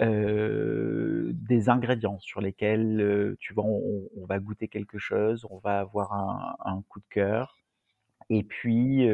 des 0.00 1.68
ingrédients 1.68 2.18
sur 2.20 2.40
lesquels, 2.40 3.36
tu 3.40 3.54
vois, 3.54 3.64
on 3.66 4.26
va 4.28 4.38
goûter 4.38 4.68
quelque 4.68 4.98
chose, 4.98 5.46
on 5.50 5.58
va 5.58 5.80
avoir 5.80 6.12
un 6.66 6.82
coup 6.88 7.00
de 7.00 7.06
cœur 7.10 7.56
et 8.30 8.44
puis, 8.44 9.08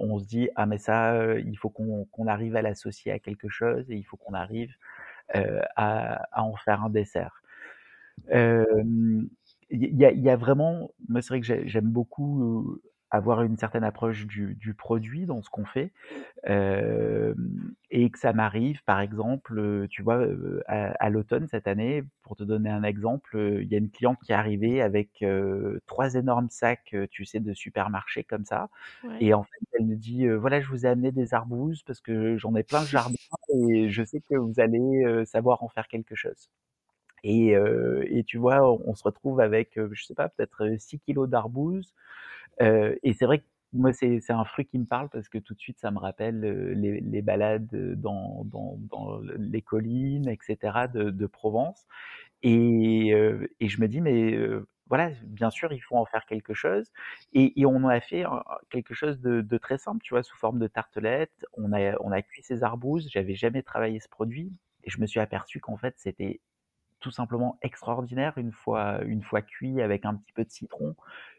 on 0.00 0.18
se 0.20 0.26
dit: 0.26 0.48
«Ah 0.56 0.66
mais 0.66 0.78
ça, 0.78 1.38
il 1.40 1.56
faut 1.58 1.70
qu'on 1.70 2.26
arrive 2.28 2.56
à 2.56 2.62
l'associer 2.62 3.12
à 3.12 3.18
quelque 3.20 3.48
chose 3.50 3.90
et 3.90 3.96
il 3.96 4.04
faut 4.04 4.16
qu'on 4.18 4.34
arrive, 4.34 4.74
à 5.76 6.28
en 6.44 6.56
faire 6.56 6.84
un 6.84 6.90
dessert». 6.90 7.42
Il 8.32 9.30
y 9.70 10.04
y 10.22 10.30
a 10.30 10.36
vraiment 10.36 10.90
moi, 11.08 11.22
c'est 11.22 11.28
vrai 11.30 11.40
que 11.40 11.46
j'ai 11.46 11.68
j'aime 11.68 11.90
beaucoup, 11.90 12.80
avoir 13.10 13.42
une 13.42 13.56
certaine 13.58 13.84
approche 13.84 14.26
du 14.26 14.54
du 14.56 14.74
produit 14.74 15.26
dans 15.26 15.42
ce 15.42 15.50
qu'on 15.50 15.64
fait. 15.66 15.92
Hem 16.44 17.74
et 17.90 18.10
que 18.10 18.18
ça 18.18 18.32
m'arrive, 18.34 18.84
par 18.84 19.00
exemple, 19.00 19.86
tu 19.90 20.02
vois, 20.02 20.26
à 20.66 20.92
à 21.04 21.10
l'automne 21.10 21.48
cette 21.48 21.68
année, 21.68 22.04
pour 22.22 22.36
te 22.36 22.44
donner 22.44 22.70
un 22.70 22.82
exemple, 22.84 23.38
il 23.62 23.68
y 23.68 23.74
a 23.76 23.78
une 23.78 23.90
cliente 23.90 24.18
qui 24.24 24.32
est 24.32 24.36
arrivée 24.36 24.82
avec, 24.82 25.24
3 25.86 26.14
énormes 26.16 26.50
sacs, 26.50 26.96
tu 27.10 27.24
sais, 27.26 27.40
de 27.40 27.54
supermarché 27.54 28.24
comme 28.24 28.44
ça 28.46 28.70
Ouais. 29.02 29.22
et 29.22 29.34
en 29.34 29.44
fait, 29.44 29.50
elle 29.78 29.86
me 29.86 29.96
dit, 29.96 30.28
«Voilà, 30.28 30.60
je 30.60 30.68
vous 30.70 30.86
ai 30.86 30.88
amené 30.90 31.12
des 31.12 31.34
arbouses 31.34 31.82
parce 31.84 32.00
que 32.00 32.36
j'en 32.38 32.54
ai 32.56 32.62
plein 32.64 32.82
le 32.82 32.88
jardin 32.88 33.16
et 33.54 33.90
je 33.90 34.04
sais 34.04 34.20
que 34.20 34.36
vous 34.36 34.60
allez, 34.60 35.24
savoir 35.26 35.62
en 35.64 35.68
faire 35.68 35.88
quelque 35.88 36.14
chose». 36.16 36.48
Et 37.24 37.54
heu 37.56 38.04
et 38.08 38.24
tu 38.24 38.38
vois, 38.38 38.72
on 38.72 38.94
se 38.94 39.02
retrouve 39.04 39.40
avec, 39.40 39.78
je 39.92 40.04
sais 40.04 40.14
pas, 40.14 40.28
peut-être, 40.30 40.64
heu, 40.66 40.78
6 40.78 40.98
kilogrammes 41.00 41.30
d'arbouses, 41.30 41.94
heu 42.62 42.98
et 43.02 43.12
c'est 43.14 43.26
vrai 43.26 43.40
que 43.40 43.44
moi, 43.74 43.92
c'est 43.92 44.20
c'est 44.20 44.32
un 44.32 44.44
fruit 44.44 44.66
qui 44.66 44.78
me 44.78 44.86
parle 44.86 45.08
parce 45.10 45.28
que 45.28 45.38
tout 45.38 45.54
de 45.54 45.60
suite, 45.60 45.78
ça 45.80 45.90
me 45.90 45.98
rappelle, 45.98 46.40
les 46.40 47.00
les 47.00 47.22
balades, 47.22 47.68
dans 48.00 48.44
dans 48.46 48.78
dans 48.90 49.20
les 49.38 49.62
collines 49.62 50.28
et 50.28 50.38
cetera 50.42 50.88
de 50.88 51.10
de 51.10 51.26
Provence 51.26 51.86
et 52.42 53.12
heu 53.14 53.48
et 53.60 53.68
je 53.68 53.80
me 53.80 53.88
dis: 53.88 54.00
«Mais 54.02 54.38
voilà, 54.88 55.10
bien 55.24 55.50
sûr, 55.50 55.72
il 55.72 55.80
faut 55.80 55.96
en 55.96 56.04
faire 56.06 56.26
quelque 56.26 56.54
chose» 56.54 56.90
et 57.34 57.60
et 57.60 57.66
on 57.66 57.86
a 57.88 58.00
fait 58.00 58.24
quelque 58.70 58.94
chose 58.94 59.20
de 59.20 59.40
de 59.42 59.58
très 59.58 59.78
simple, 59.78 60.00
tu 60.02 60.14
vois? 60.14 60.22
Sous 60.22 60.36
forme 60.36 60.58
de 60.60 60.66
tartelette. 60.68 61.46
On 61.54 61.72
a 61.72 61.96
on 62.02 62.12
a 62.12 62.22
cuit 62.22 62.42
ces 62.42 62.62
arbouses, 62.64 63.08
j'avais 63.10 63.34
jamais 63.34 63.62
travaillé 63.62 64.00
ce 64.00 64.08
produit 64.08 64.52
et 64.84 64.90
je 64.90 65.00
me 65.00 65.06
suis 65.06 65.20
aperçu 65.20 65.60
qu'en 65.60 65.76
fait, 65.76 65.94
c'était 65.98 66.40
tout 67.00 67.10
simplement 67.10 67.58
extraordinaire 67.62 68.38
une 68.38 68.52
fois 68.52 69.02
une 69.04 69.22
fois 69.22 69.42
cuit 69.42 69.80
avec 69.82 70.04
un 70.04 70.14
petit 70.16 70.32
peu 70.32 70.44
de 70.44 70.50
citron. 70.50 70.96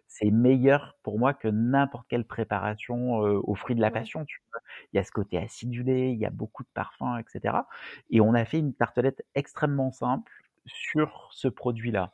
C'est 0.07 0.31
meilleur 0.31 0.97
pour 1.03 1.19
moi 1.19 1.33
que 1.33 1.47
n'importe 1.47 2.07
quelle 2.09 2.25
préparation, 2.25 3.23
heu, 3.25 3.39
aux 3.43 3.55
fruits 3.55 3.75
de 3.75 3.81
la 3.81 3.91
passion, 3.91 4.25
tu 4.25 4.41
vois? 4.51 4.61
Il 4.93 4.97
y 4.97 4.99
a 4.99 5.03
ce 5.03 5.11
côté 5.11 5.37
acidulé, 5.37 6.09
il 6.11 6.17
y 6.19 6.25
a 6.25 6.29
beaucoup 6.31 6.63
de 6.63 6.69
parfum 6.73 7.17
et 7.19 7.23
cetera 7.27 7.67
et 8.09 8.21
on 8.21 8.33
a 8.33 8.45
fait 8.45 8.59
une 8.59 8.73
tartelette 8.73 9.23
extrêmement 9.35 9.91
simple 9.91 10.31
sur 10.65 11.29
ce 11.31 11.47
produit-là. 11.47 12.11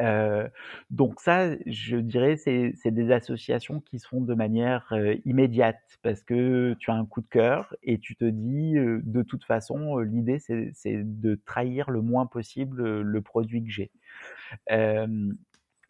Heu, 0.00 0.48
donc 0.90 1.20
ça, 1.20 1.50
je 1.66 1.96
dirais, 1.96 2.36
c'est 2.36 2.72
des 2.90 3.10
associations 3.12 3.80
qui 3.80 3.98
se 3.98 4.08
font 4.08 4.20
de 4.20 4.34
manière, 4.34 4.86
heu, 4.92 5.16
immédiate 5.26 5.80
parce 6.02 6.22
que 6.22 6.74
tu 6.78 6.90
as 6.90 6.94
un 6.94 7.06
coup 7.06 7.20
de 7.20 7.28
cœur 7.28 7.74
et 7.82 7.98
tu 7.98 8.16
te 8.16 8.24
dis, 8.24 8.76
heu: 8.78 9.00
«De 9.04 9.22
toute 9.22 9.44
façon, 9.44 9.98
l'idée 9.98 10.38
c'est 10.38 10.72
de 11.04 11.34
trahir 11.46 11.90
le 11.90 12.00
moins 12.02 12.26
possible, 12.26 13.00
le 13.02 13.22
produit 13.22 13.62
que 13.64 13.70
j'ai». 13.70 13.90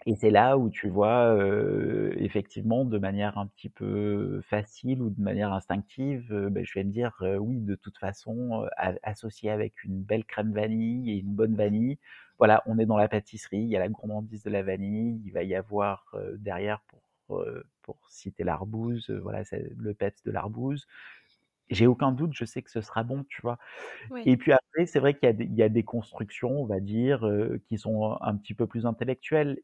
Et 0.07 0.17
c'est 0.17 0.31
là 0.31 0.59
où 0.59 0.71
tu 0.71 0.89
vois, 0.89 1.39
effectivement 2.17 2.85
de 2.85 2.99
manière 2.99 3.39
un 3.39 3.47
petit 3.47 3.69
peu 3.71 4.41
facile 4.43 5.03
ou 5.03 5.11
de 5.11 5.21
manière 5.23 5.53
instinctive, 5.53 6.33
beh, 6.51 6.65
je 6.65 6.75
vais 6.75 6.85
me 6.85 6.91
dire, 6.93 7.13
«Oui, 7.41 7.61
de 7.61 7.75
toute 7.77 7.99
façon, 7.99 8.67
associé 9.05 9.51
avec 9.51 9.85
une 9.85 10.03
belle 10.03 10.25
crème 10.25 10.53
vanille 10.53 11.11
et 11.13 11.19
une 11.19 11.35
bonne 11.35 11.55
vanille, 11.57 11.99
voilà, 12.43 12.63
on 12.67 12.79
est 12.79 12.87
dans 12.87 12.99
la 12.99 13.09
pâtisserie, 13.09 13.59
il 13.61 13.69
y 13.71 13.77
a 13.77 13.81
la 13.81 13.89
gourmandise 13.89 14.43
de 14.45 14.51
la 14.51 14.63
vanille, 14.65 15.23
il 15.25 15.33
va 15.33 15.45
y 15.45 15.55
avoir, 15.55 16.07
heu, 16.15 16.37
derrière 16.39 16.83
pour, 17.29 17.41
heu, 17.43 17.65
pour 17.83 17.99
citer 18.11 18.45
l'arbouze, 18.45 19.11
heu, 19.11 19.19
voilà, 19.21 19.45
c'est 19.45 19.71
le 19.79 19.95
peps 19.95 20.23
de 20.25 20.33
l'arbouze. 20.33 20.87
J'ai 21.71 21.87
aucun 21.87 22.13
doute, 22.13 22.33
je 22.35 22.45
sais 22.45 22.63
que 22.63 22.71
ce 22.71 22.81
sera 22.83 23.03
bon», 23.05 23.25
tu 23.29 23.41
vois? 23.43 23.59
Et 24.27 24.37
puis 24.39 24.53
après, 24.53 24.87
c'est 24.87 25.01
vrai 25.01 25.15
qu'il 25.15 25.27
y 25.27 25.31
a 25.31 25.35
des 25.35 25.45
il 25.47 25.55
y 25.57 25.63
a 25.65 25.69
des 25.71 25.85
constructions, 25.85 26.51
on 26.63 26.67
va 26.67 26.81
dire, 26.81 27.27
heu, 27.27 27.63
qui 27.69 27.79
sont 27.79 28.19
un 28.23 28.37
petit 28.37 28.55
peu 28.55 28.67
plus 28.69 28.87
intellectuelles 28.87 29.61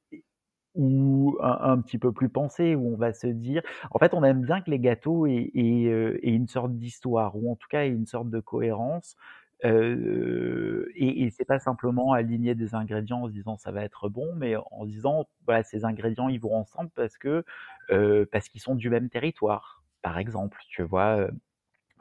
ou 0.75 1.37
un 1.43 1.59
un 1.73 1.81
petit 1.81 1.99
peu 1.99 2.13
plus 2.13 2.29
pensées, 2.31 2.75
où 2.77 2.93
on 2.95 2.97
va 2.97 3.13
se 3.13 3.27
dire 3.27 3.63
en 3.91 3.99
fait, 3.99 4.15
on 4.15 4.23
aime 4.25 4.43
bien 4.43 4.61
que 4.61 4.71
les 4.71 4.79
gâteaux 4.81 5.27
aient 5.27 5.51
aient 5.55 6.19
une 6.23 6.49
sorte 6.49 6.75
d'histoire 6.79 7.37
ou 7.37 7.51
en 7.53 7.57
tout 7.57 7.69
cas 7.69 7.85
aient 7.85 7.89
une 7.91 8.07
sorte 8.07 8.31
de 8.31 8.41
cohérence, 8.41 9.17
heu 9.65 10.89
et 10.95 11.25
et 11.25 11.31
c'est 11.31 11.45
pas 11.45 11.59
simplement 11.59 12.13
aligner 12.13 12.55
des 12.55 12.75
ingrédients 12.75 13.23
en 13.25 13.27
se 13.29 13.33
disant: 13.33 13.57
«Ça 13.59 13.73
va 13.73 13.83
être 13.85 14.09
bon», 14.09 14.35
mais 14.37 14.57
en 14.57 14.83
se 14.85 14.91
disant: 14.91 15.27
«Voilà, 15.47 15.63
ces 15.65 15.85
ingrédients, 15.85 16.29
ils 16.29 16.41
vont 16.41 16.55
ensemble 16.55 16.91
parce 16.95 17.19
que, 17.19 17.45
heu, 17.91 18.29
parce 18.33 18.49
qu'ils 18.49 18.61
sont 18.61 18.75
du 18.77 18.91
même 18.91 19.11
territoire». 19.11 19.85
Par 20.03 20.19
exemple, 20.19 20.59
tu 20.69 20.83
vois, 20.83 21.19
heu, 21.21 21.31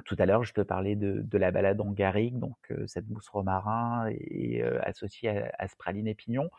tout 0.05 0.15
à 0.19 0.25
l'heure, 0.27 0.43
je 0.43 0.53
te 0.53 0.61
parlais 0.61 0.95
de 0.95 1.21
de 1.23 1.37
la 1.39 1.51
balade 1.51 1.81
en 1.81 1.91
garrigue, 1.91 2.37
donc 2.39 2.55
cette 2.87 3.09
mousse 3.09 3.29
romarin 3.29 4.07
et 4.11 4.63
associée 4.63 5.29
à 5.29 5.51
à 5.59 5.67
ce 5.67 5.75
praliné 5.75 6.15
pignon. 6.15 6.49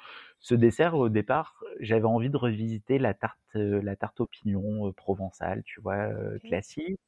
Ce 0.41 0.55
dessert, 0.57 0.95
au 0.97 1.09
départ, 1.09 1.63
j'avais 1.81 2.05
envie 2.07 2.31
de 2.31 2.37
revisiter 2.37 2.99
la 2.99 3.15
tarte, 3.15 3.39
la 3.55 3.97
tarte 3.97 4.21
aux 4.21 4.27
pignons, 4.27 4.89
heu, 4.89 4.93
provençale, 4.93 5.63
tu 5.65 5.81
vois, 5.81 6.11
classique. 6.45 7.01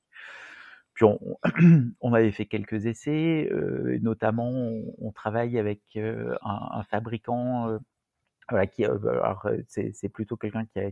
On, 1.05 2.12
avait 2.14 2.32
fait 2.32 2.46
quelques 2.46 2.86
essais, 2.86 3.48
euh, 3.53 3.98
notamment 4.01 4.51
on, 4.98 5.12
travaille 5.12 5.59
avec 5.59 5.80
euh, 5.96 6.36
un, 6.42 6.82
fabricant 6.84 7.78
voilà, 8.48 8.66
qui, 8.66 8.84
alors, 8.84 9.48
c'est, 9.68 10.09
plutôt 10.09 10.36
quelqu'un 10.36 10.64
qui 10.66 10.80
a, 10.80 10.90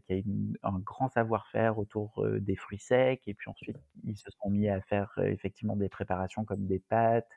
un 0.62 0.78
grand 0.78 1.08
savoir-faire 1.08 1.78
autour 1.78 2.24
des 2.38 2.56
fruits 2.56 2.78
secs, 2.78 3.22
et 3.26 3.34
puis 3.34 3.50
ensuite 3.50 3.76
ils 4.04 4.16
se 4.16 4.30
sont 4.30 4.50
mis 4.50 4.68
à 4.68 4.80
faire 4.82 5.12
effectivement 5.24 5.76
des 5.76 5.88
préparations 5.88 6.44
comme 6.44 6.66
des 6.66 6.78
pâtes 6.78 7.30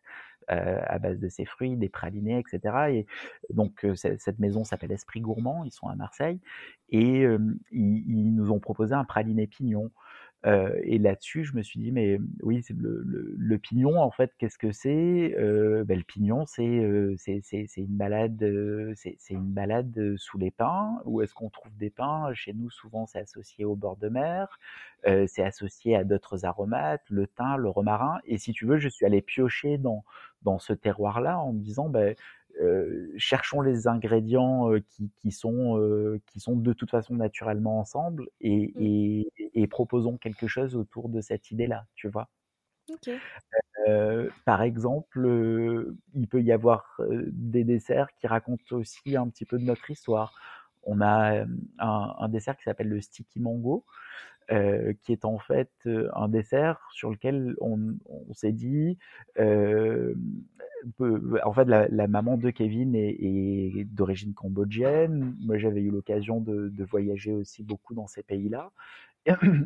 euh, 0.52 0.82
à 0.86 1.00
base 1.00 1.20
de 1.20 1.30
ces 1.30 1.46
fruits, 1.46 1.76
des 1.76 1.90
pralinés, 1.90 2.40
etc. 2.40 2.76
Et 2.92 3.08
donc 3.54 3.86
cette 3.96 4.40
maison 4.40 4.64
s'appelle 4.64 4.92
Esprit 4.92 5.22
Gourmand, 5.22 5.64
ils 5.64 5.72
sont 5.72 5.88
à 5.88 5.96
Marseille, 5.96 6.40
et 6.90 7.22
ils, 7.22 7.60
ils, 7.72 8.36
nous 8.36 8.52
ont 8.52 8.60
proposé 8.60 8.94
un 8.94 9.06
praliné 9.06 9.48
pignon. 9.48 9.92
Euh, 10.48 10.74
et 10.84 10.98
là-dessus, 10.98 11.44
je 11.44 11.56
me 11.56 11.62
suis 11.62 11.80
dit, 11.80 11.92
mais 11.92 12.20
oui, 12.42 12.64
c'est 12.64 12.76
le, 12.76 13.04
le, 13.06 13.36
le, 13.38 13.58
pignon, 13.60 14.02
en 14.02 14.10
fait, 14.10 14.32
qu'est-ce 14.40 14.58
que 14.58 14.72
c'est? 14.72 15.36
Euh, 15.38 15.84
ben, 15.84 15.98
Le 15.98 16.04
pignon, 16.04 16.46
c'est 16.48 16.66
euh, 16.66 17.16
une 17.78 17.86
balade, 17.88 18.44
c'est 18.96 19.18
une 19.30 19.52
balade 19.54 20.16
sous 20.18 20.38
les 20.40 20.52
pins. 20.52 21.00
Où 21.06 21.22
est-ce 21.22 21.34
qu'on 21.36 21.50
trouve 21.50 21.76
des 21.78 21.92
pins? 21.92 22.34
Chez 22.34 22.54
nous, 22.54 22.72
souvent, 22.72 23.06
c'est 23.06 23.20
associé 23.20 23.66
au 23.66 23.76
bord 23.76 23.98
de 23.98 24.10
mer. 24.10 24.60
C'est 25.06 25.44
associé 25.44 25.96
à 25.96 26.04
d'autres 26.04 26.46
aromates, 26.46 27.04
le 27.10 27.28
thym, 27.28 27.58
le 27.58 27.70
romarin. 27.70 28.20
Et 28.26 28.38
si 28.38 28.52
tu 28.54 28.66
veux, 28.66 28.78
je 28.78 28.90
suis 28.90 29.06
allé 29.06 29.22
piocher 29.22 29.78
dans 29.78 30.04
dans 30.44 30.60
ce 30.60 30.74
terroir-là 30.74 31.40
en 31.40 31.54
me 31.54 31.60
disant, 31.60 31.90
ben 31.90 32.16
euh, 32.60 33.12
cherchons 33.18 33.62
les 33.62 33.88
ingrédients 33.88 34.72
euh, 34.72 34.80
qui, 34.90 35.12
qui, 35.18 35.32
sont, 35.32 35.78
euh, 35.78 36.20
qui 36.28 36.40
sont 36.40 36.56
de 36.56 36.74
toute 36.74 36.92
façon 36.92 37.16
naturellement 37.16 37.80
ensemble 37.80 38.28
et, 38.40 38.74
mmh. 38.76 38.82
et, 38.82 39.32
et 39.54 39.68
proposons 39.68 40.18
quelque 40.18 40.48
chose 40.48 40.76
autour 40.76 41.10
de 41.10 41.22
cette 41.22 41.52
idée-là, 41.52 41.86
tu 41.96 42.10
vois? 42.10 42.30
Okay. 42.92 43.18
Par 44.46 44.62
exemple, 44.62 45.94
il 46.14 46.28
peut 46.28 46.42
y 46.42 46.52
avoir 46.52 47.00
des 47.32 47.64
desserts 47.64 48.14
qui 48.16 48.28
racontent 48.28 48.76
aussi 48.76 49.16
un 49.16 49.30
petit 49.30 49.46
peu 49.46 49.58
de 49.58 49.64
notre 49.64 49.90
histoire. 49.90 50.34
On 50.84 51.00
a 51.00 51.44
un, 51.80 52.16
un 52.20 52.30
dessert 52.30 52.58
qui 52.58 52.64
s'appelle 52.64 52.90
le 52.90 53.02
sticky 53.02 53.40
mango, 53.40 53.86
euh, 54.52 54.94
qui 55.02 55.14
est 55.14 55.26
en 55.26 55.40
fait 55.40 55.72
un 55.86 56.28
dessert 56.28 56.80
sur 56.92 57.12
lequel 57.12 57.56
on, 57.62 57.96
on 58.10 58.34
s'est 58.34 58.52
dit, 58.52 58.98
euh, 59.40 60.14
en 61.44 61.54
fait, 61.54 61.66
la, 61.66 62.08
maman 62.08 62.38
de 62.38 62.50
Kevin 62.50 62.96
est, 62.96 63.86
d'origine 63.86 64.34
cambodgienne. 64.34 65.36
Moi, 65.42 65.58
j'avais 65.58 65.82
eu 65.82 65.92
l'occasion 65.92 66.40
de, 66.42 66.84
voyager 66.84 67.32
aussi 67.34 67.64
beaucoup 67.64 67.94
dans 67.94 68.08
ces 68.08 68.24
pays-là. 68.24 68.72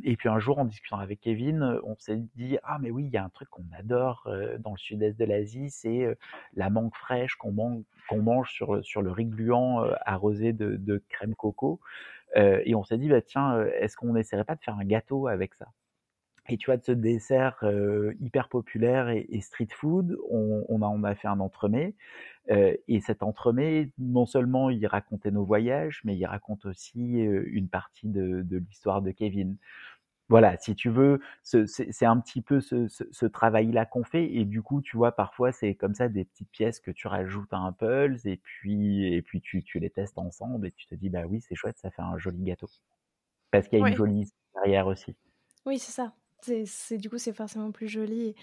Et 0.04 0.18
puis 0.18 0.28
un 0.28 0.40
jour, 0.40 0.60
en 0.60 0.66
discutant 0.66 0.98
avec 0.98 1.22
Kevin, 1.22 1.80
on 1.84 1.96
s'est 1.98 2.22
dit 2.36 2.58
ah 2.64 2.78
mais 2.82 2.92
oui, 2.92 3.06
il 3.06 3.14
y 3.14 3.18
a 3.18 3.24
un 3.24 3.30
truc 3.30 3.50
qu'on 3.50 3.64
adore 3.78 4.24
euh, 4.28 4.58
dans 4.58 4.72
le 4.72 4.78
sud-est 4.78 5.18
de 5.18 5.24
l'Asie, 5.24 5.70
c'est 5.70 6.04
euh, 6.04 6.16
la 6.56 6.70
mangue 6.70 6.94
fraîche 6.94 7.36
qu'on 7.36 7.54
mange, 7.54 8.52
sur 8.52 9.02
le 9.02 9.12
riz 9.12 9.26
gluant 9.26 9.86
euh, 9.86 9.94
arrosé 10.06 10.52
de, 10.52 10.76
de, 10.76 11.02
crème 11.08 11.36
coco. 11.36 11.80
et 12.36 12.76
on 12.76 12.84
s'est 12.84 12.98
dit 12.98 13.08
bah 13.08 13.22
tiens, 13.22 13.66
est-ce 13.80 13.96
qu'on 13.96 14.12
n'essaierait 14.12 14.44
pas 14.44 14.56
de 14.56 14.62
faire 14.62 14.78
un 14.78 14.84
gâteau 14.84 15.28
avec 15.28 15.54
ça? 15.54 15.68
Et 16.48 16.58
tu 16.58 16.68
vois, 16.68 16.78
de 16.78 16.84
ce 16.84 16.92
dessert 16.92 17.58
euh, 17.64 18.14
hyper 18.20 18.50
populaire 18.50 19.10
et, 19.10 19.26
et, 19.30 19.42
street 19.42 19.70
food, 19.72 20.18
on, 20.30 20.66
on, 20.70 20.82
a, 20.82 20.88
on 20.88 21.04
a 21.04 21.16
fait 21.16 21.28
un 21.28 21.40
entremets. 21.40 21.96
Euh, 22.52 22.76
et 22.88 23.02
cet 23.02 23.24
entremets, 23.24 23.92
non 23.98 24.26
seulement 24.28 24.70
il 24.70 24.86
racontait 24.86 25.32
nos 25.32 25.44
voyages, 25.44 26.02
mais 26.04 26.16
il 26.16 26.26
raconte 26.26 26.66
aussi 26.66 27.18
une 27.20 27.68
partie 27.70 28.08
de, 28.08 28.44
de 28.44 28.58
l'histoire 28.58 29.02
de 29.02 29.12
Kevin. 29.12 29.58
Voilà, 30.28 30.58
si 30.58 30.74
tu 30.76 30.90
veux, 30.90 31.20
c'est 31.44 32.06
un 32.06 32.20
petit 32.20 32.42
peu 32.42 32.60
ce, 32.60 32.88
ce, 32.88 33.04
ce 33.12 33.26
travail-là 33.28 33.86
qu'on 33.86 34.04
fait. 34.04 34.32
Et 34.34 34.44
du 34.46 34.64
coup, 34.64 34.82
tu 34.82 34.98
vois, 34.98 35.12
parfois, 35.12 35.52
c'est 35.52 35.76
comme 35.76 35.94
ça 35.94 36.10
des 36.10 36.26
petites 36.26 36.50
pièces 36.50 36.80
que 36.80 36.90
tu 36.90 37.08
rajoutes 37.08 37.54
à 37.54 37.58
un 37.58 37.72
pulse 37.72 38.26
et 38.26 38.38
puis, 38.38 39.14
et 39.14 39.22
puis 39.22 39.42
tu, 39.42 39.64
tu 39.64 39.80
les 39.80 39.92
testes 39.92 40.18
ensemble 40.18 40.68
et 40.68 40.72
tu 40.72 40.88
te 40.88 40.96
dis, 40.96 41.10
bah 41.10 41.26
oui, 41.28 41.42
c'est 41.42 41.54
chouette, 41.56 41.78
ça 41.78 41.92
fait 41.92 42.02
un 42.02 42.18
joli 42.18 42.44
gâteau. 42.44 42.68
Parce 43.52 43.68
qu'il 43.68 43.80
y 43.80 43.84
a 43.84 43.88
une 43.88 43.96
jolie 43.96 44.32
derrière 44.56 44.88
aussi. 44.88 45.16
Oui, 45.66 45.78
c'est 45.78 45.92
ça. 45.92 46.14
C'est, 46.66 46.98
du 46.98 47.10
coup, 47.10 47.18
c'est 47.18 47.34
forcément 47.34 47.72
plus 47.72 47.88
joli. 47.88 48.36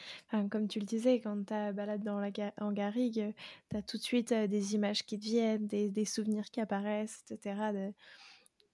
Comme 0.51 0.69
tu 0.69 0.79
le 0.81 0.87
disais, 0.87 1.21
quand 1.21 1.45
tu 1.45 1.55
balade 1.73 2.03
dans 2.03 2.19
la, 2.21 2.31
en 2.61 2.73
garrigue, 2.73 3.35
tu 3.71 3.77
as 3.77 3.83
tout 3.83 3.97
de 3.97 4.03
suite 4.03 4.33
des 4.33 4.75
images 4.75 5.05
qui 5.05 5.19
te 5.19 5.25
viennent, 5.25 5.67
des, 5.67 5.89
des 5.89 6.05
souvenirs 6.05 6.51
qui 6.51 6.61
apparaissent, 6.61 7.25
etc. 7.31 7.93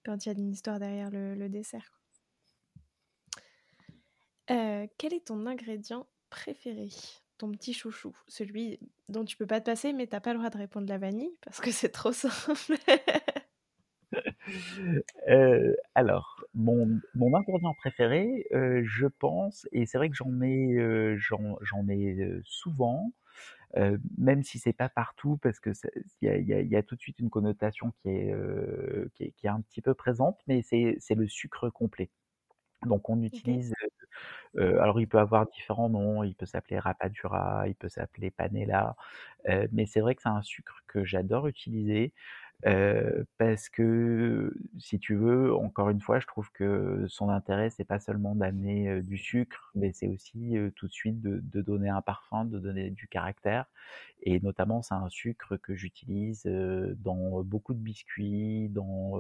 Quand 0.05 0.25
il 0.25 0.29
y 0.29 0.33
a 0.33 0.39
une 0.39 0.53
histoire 0.53 0.79
derrière 0.79 1.11
le, 1.11 1.35
le 1.35 1.49
dessert. 1.49 1.99
Euh, 4.51 4.87
quel 4.97 5.13
est 5.13 5.27
ton 5.27 5.47
ingrédient 5.47 6.07
préféré? 6.31 6.89
Ton 7.37 7.53
petit 7.53 7.73
chouchou 7.73 8.17
Celui 8.27 8.81
dont 9.09 9.25
tu 9.25 9.37
peux 9.37 9.47
pas 9.47 9.61
te 9.61 9.67
passer, 9.67 9.93
mais 9.93 10.07
t'as 10.07 10.21
pas 10.21 10.33
le 10.33 10.39
droit 10.39 10.51
de 10.51 10.59
répondre 10.59 10.89
la 10.89 10.99
vanille 10.99 11.37
parce 11.43 11.61
que 11.61 11.71
c'est 11.71 11.91
trop 11.91 12.13
simple. 12.13 12.77
Euh, 15.29 15.75
alors, 15.95 16.45
mon, 16.55 17.01
mon 17.15 17.35
ingrédient 17.35 17.75
préféré, 17.75 18.47
euh, 18.53 18.83
je 18.85 19.07
pense, 19.07 19.67
et 19.73 19.87
c'est 19.87 19.99
vrai 19.99 20.09
que 20.11 20.17
j'en 20.17 20.29
mets, 20.31 20.75
euh, 20.75 21.17
j'en 21.19 21.83
mets 21.85 22.17
souvent, 22.45 23.13
même 24.17 24.43
si 24.43 24.59
c'est 24.59 24.73
pas 24.73 24.89
partout, 24.89 25.39
parce 25.39 25.61
que 25.61 25.71
il 26.23 26.29
y 26.29 26.31
a, 26.31 26.39
y, 26.39 26.55
a, 26.55 26.63
y 26.63 26.77
a, 26.77 26.83
tout 26.83 26.97
de 26.97 27.01
suite 27.01 27.19
une 27.21 27.31
connotation 27.31 27.93
qui 28.03 28.11
est, 28.11 28.35
qui 29.15 29.25
est, 29.25 29.33
qui 29.33 29.47
est 29.47 29.51
un 29.51 29.61
petit 29.61 29.83
peu 29.83 29.95
présente, 29.95 30.41
mais 30.47 30.63
c'est 30.63 30.99
le 31.15 31.29
sucre 31.29 31.71
complet. 31.71 32.11
Donc 32.87 33.09
on 33.11 33.23
utilise, 33.23 33.73
okay. 33.73 33.98
Euh, 34.59 34.81
alors 34.81 35.01
il 35.01 35.07
peut 35.09 35.19
avoir 35.19 35.47
différents 35.47 35.89
noms, 35.89 36.23
il 36.23 36.35
peut 36.35 36.47
s'appeler 36.47 36.79
rapadura, 36.79 37.69
il 37.69 37.75
peut 37.75 37.89
s'appeler 37.89 38.31
panela, 38.31 38.97
euh, 39.49 39.67
mais 39.73 39.87
c'est 39.87 40.01
vrai 40.01 40.15
que 40.15 40.23
c'est 40.23 40.29
un 40.29 40.43
sucre 40.43 40.83
que 40.87 41.05
j'adore 41.05 41.47
utiliser. 41.49 42.13
Euh, 42.67 43.23
parce 43.39 43.69
que 43.69 44.53
si 44.79 44.99
tu 44.99 45.15
veux, 45.15 45.55
encore 45.55 45.91
une 45.91 46.01
fois, 46.01 46.19
je 46.19 46.27
trouve 46.27 46.51
que 46.53 47.05
son 47.09 47.29
intérêt, 47.29 47.71
c'est 47.71 47.85
pas 47.85 48.01
seulement 48.01 48.35
d'amener 48.35 48.89
euh, 48.89 49.03
du 49.03 49.17
sucre, 49.17 49.71
mais 49.77 49.93
c'est 49.93 50.09
aussi 50.09 50.59
euh, 50.59 50.71
tout 50.75 50.89
de 50.89 50.93
suite 50.93 51.21
de, 51.21 51.41
de, 51.41 51.63
donner 51.63 51.89
un 51.89 52.03
parfum, 52.03 52.45
de 52.45 52.59
donner 52.59 52.91
du 52.91 53.07
caractère. 53.07 53.67
Et 54.23 54.41
notamment, 54.41 54.83
c'est 54.83 54.95
un 54.95 55.09
sucre 55.09 55.57
que 55.57 55.77
j'utilise 55.77 56.45
dans 56.47 57.43
beaucoup 57.45 57.75
de 57.75 57.79
biscuits, 57.79 58.69
dans 58.71 59.13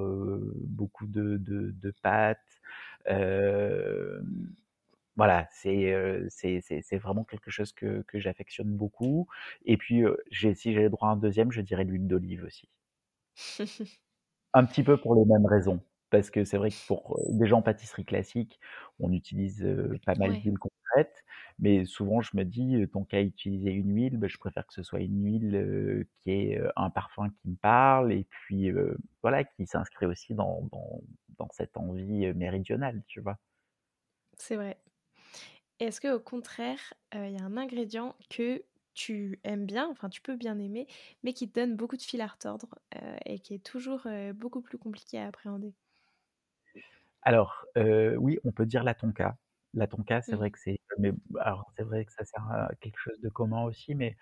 beaucoup 0.64 1.06
de, 1.06 1.36
de, 1.36 1.70
de 1.70 1.90
pâtes. 2.02 2.38
Voilà, 5.18 5.48
c'est 5.50 6.28
c'est 6.30 6.98
vraiment 6.98 7.24
quelque 7.24 7.50
chose 7.50 7.72
que, 7.72 8.02
que 8.06 8.20
j'affectionne 8.20 8.70
beaucoup. 8.76 9.26
Et 9.66 9.76
puis, 9.76 10.04
j'ai 10.30 10.54
si 10.54 10.72
j'avais 10.72 10.88
droit 10.88 11.08
à 11.08 11.12
un 11.12 11.16
deuxième, 11.16 11.50
je 11.52 11.60
dirais 11.60 11.84
l'huile 11.84 12.06
d'olive 12.06 12.44
aussi. 12.44 12.68
Un 14.54 14.64
petit 14.64 14.84
peu 14.84 14.96
pour 14.96 15.16
les 15.16 15.24
mêmes 15.24 15.46
raisons. 15.46 15.80
Parce 16.10 16.30
que 16.30 16.44
c'est 16.44 16.56
vrai 16.56 16.70
que 16.70 16.86
pour 16.86 17.20
des 17.28 17.46
gens 17.46 17.58
en 17.58 17.62
pâtisserie 17.62 18.04
classique, 18.04 18.60
on 19.00 19.12
utilise 19.12 19.66
pas 20.06 20.14
mal 20.14 20.30
ouais. 20.30 20.38
d'huiles 20.38 20.58
concrètes, 20.58 21.22
mais 21.58 21.84
souvent 21.84 22.22
je 22.22 22.30
me 22.34 22.44
dis, 22.44 22.82
tant 22.92 23.04
qu'à 23.04 23.20
utiliser 23.20 23.72
une 23.72 23.94
huile, 23.94 24.16
bah, 24.16 24.28
je 24.28 24.38
préfère 24.38 24.66
que 24.66 24.72
ce 24.72 24.82
soit 24.82 25.00
une 25.00 25.22
huile 25.22 26.06
qui 26.20 26.30
ait 26.30 26.62
un 26.76 26.90
parfum 26.90 27.28
qui 27.28 27.50
me 27.50 27.56
parle 27.56 28.12
et 28.12 28.24
puis 28.30 28.70
voilà, 29.20 29.44
qui 29.44 29.66
s'inscrit 29.66 30.06
aussi 30.06 30.32
dans, 30.34 30.62
dans, 30.72 31.02
dans, 31.38 31.48
cette 31.50 31.76
envie 31.76 32.32
méridionale, 32.32 33.02
tu 33.06 33.20
vois? 33.20 33.36
C'est 34.38 34.56
vrai. 34.56 34.78
Est-ce 35.80 36.00
que 36.00 36.14
au 36.14 36.20
contraire, 36.20 36.94
il 37.12 37.18
euh, 37.18 37.28
y 37.28 37.38
a 37.38 37.44
un 37.44 37.56
ingrédient 37.56 38.16
que 38.30 38.64
tu 38.94 39.38
aimes 39.44 39.66
bien, 39.66 39.88
enfin 39.88 40.08
tu 40.08 40.20
peux 40.20 40.36
bien 40.36 40.58
aimer, 40.58 40.86
mais 41.22 41.32
qui 41.32 41.48
te 41.48 41.60
donne 41.60 41.76
beaucoup 41.76 41.96
de 41.96 42.02
fil 42.02 42.20
à 42.20 42.26
retordre 42.26 42.74
euh, 43.00 43.16
et 43.26 43.38
qui 43.38 43.54
est 43.54 43.64
toujours 43.64 44.06
euh, 44.06 44.32
beaucoup 44.32 44.60
plus 44.60 44.78
compliqué 44.78 45.18
à 45.18 45.26
appréhender? 45.28 45.74
Alors, 47.22 47.66
oui, 47.76 48.38
on 48.44 48.52
peut 48.52 48.66
dire 48.66 48.84
la 48.84 48.94
tonka. 48.94 49.36
La 49.74 49.86
tonka, 49.86 50.22
c'est 50.22 50.34
mmh. 50.34 50.38
vrai 50.38 50.50
que 50.50 50.58
c'est, 50.58 50.80
mais 50.98 51.12
alors 51.40 51.70
c'est 51.76 51.82
vrai 51.82 52.04
que 52.04 52.12
ça 52.12 52.24
sert 52.24 52.42
à 52.50 52.70
quelque 52.80 52.98
chose 52.98 53.20
de 53.20 53.28
commun 53.28 53.62
aussi, 53.64 53.94
mais 53.94 54.16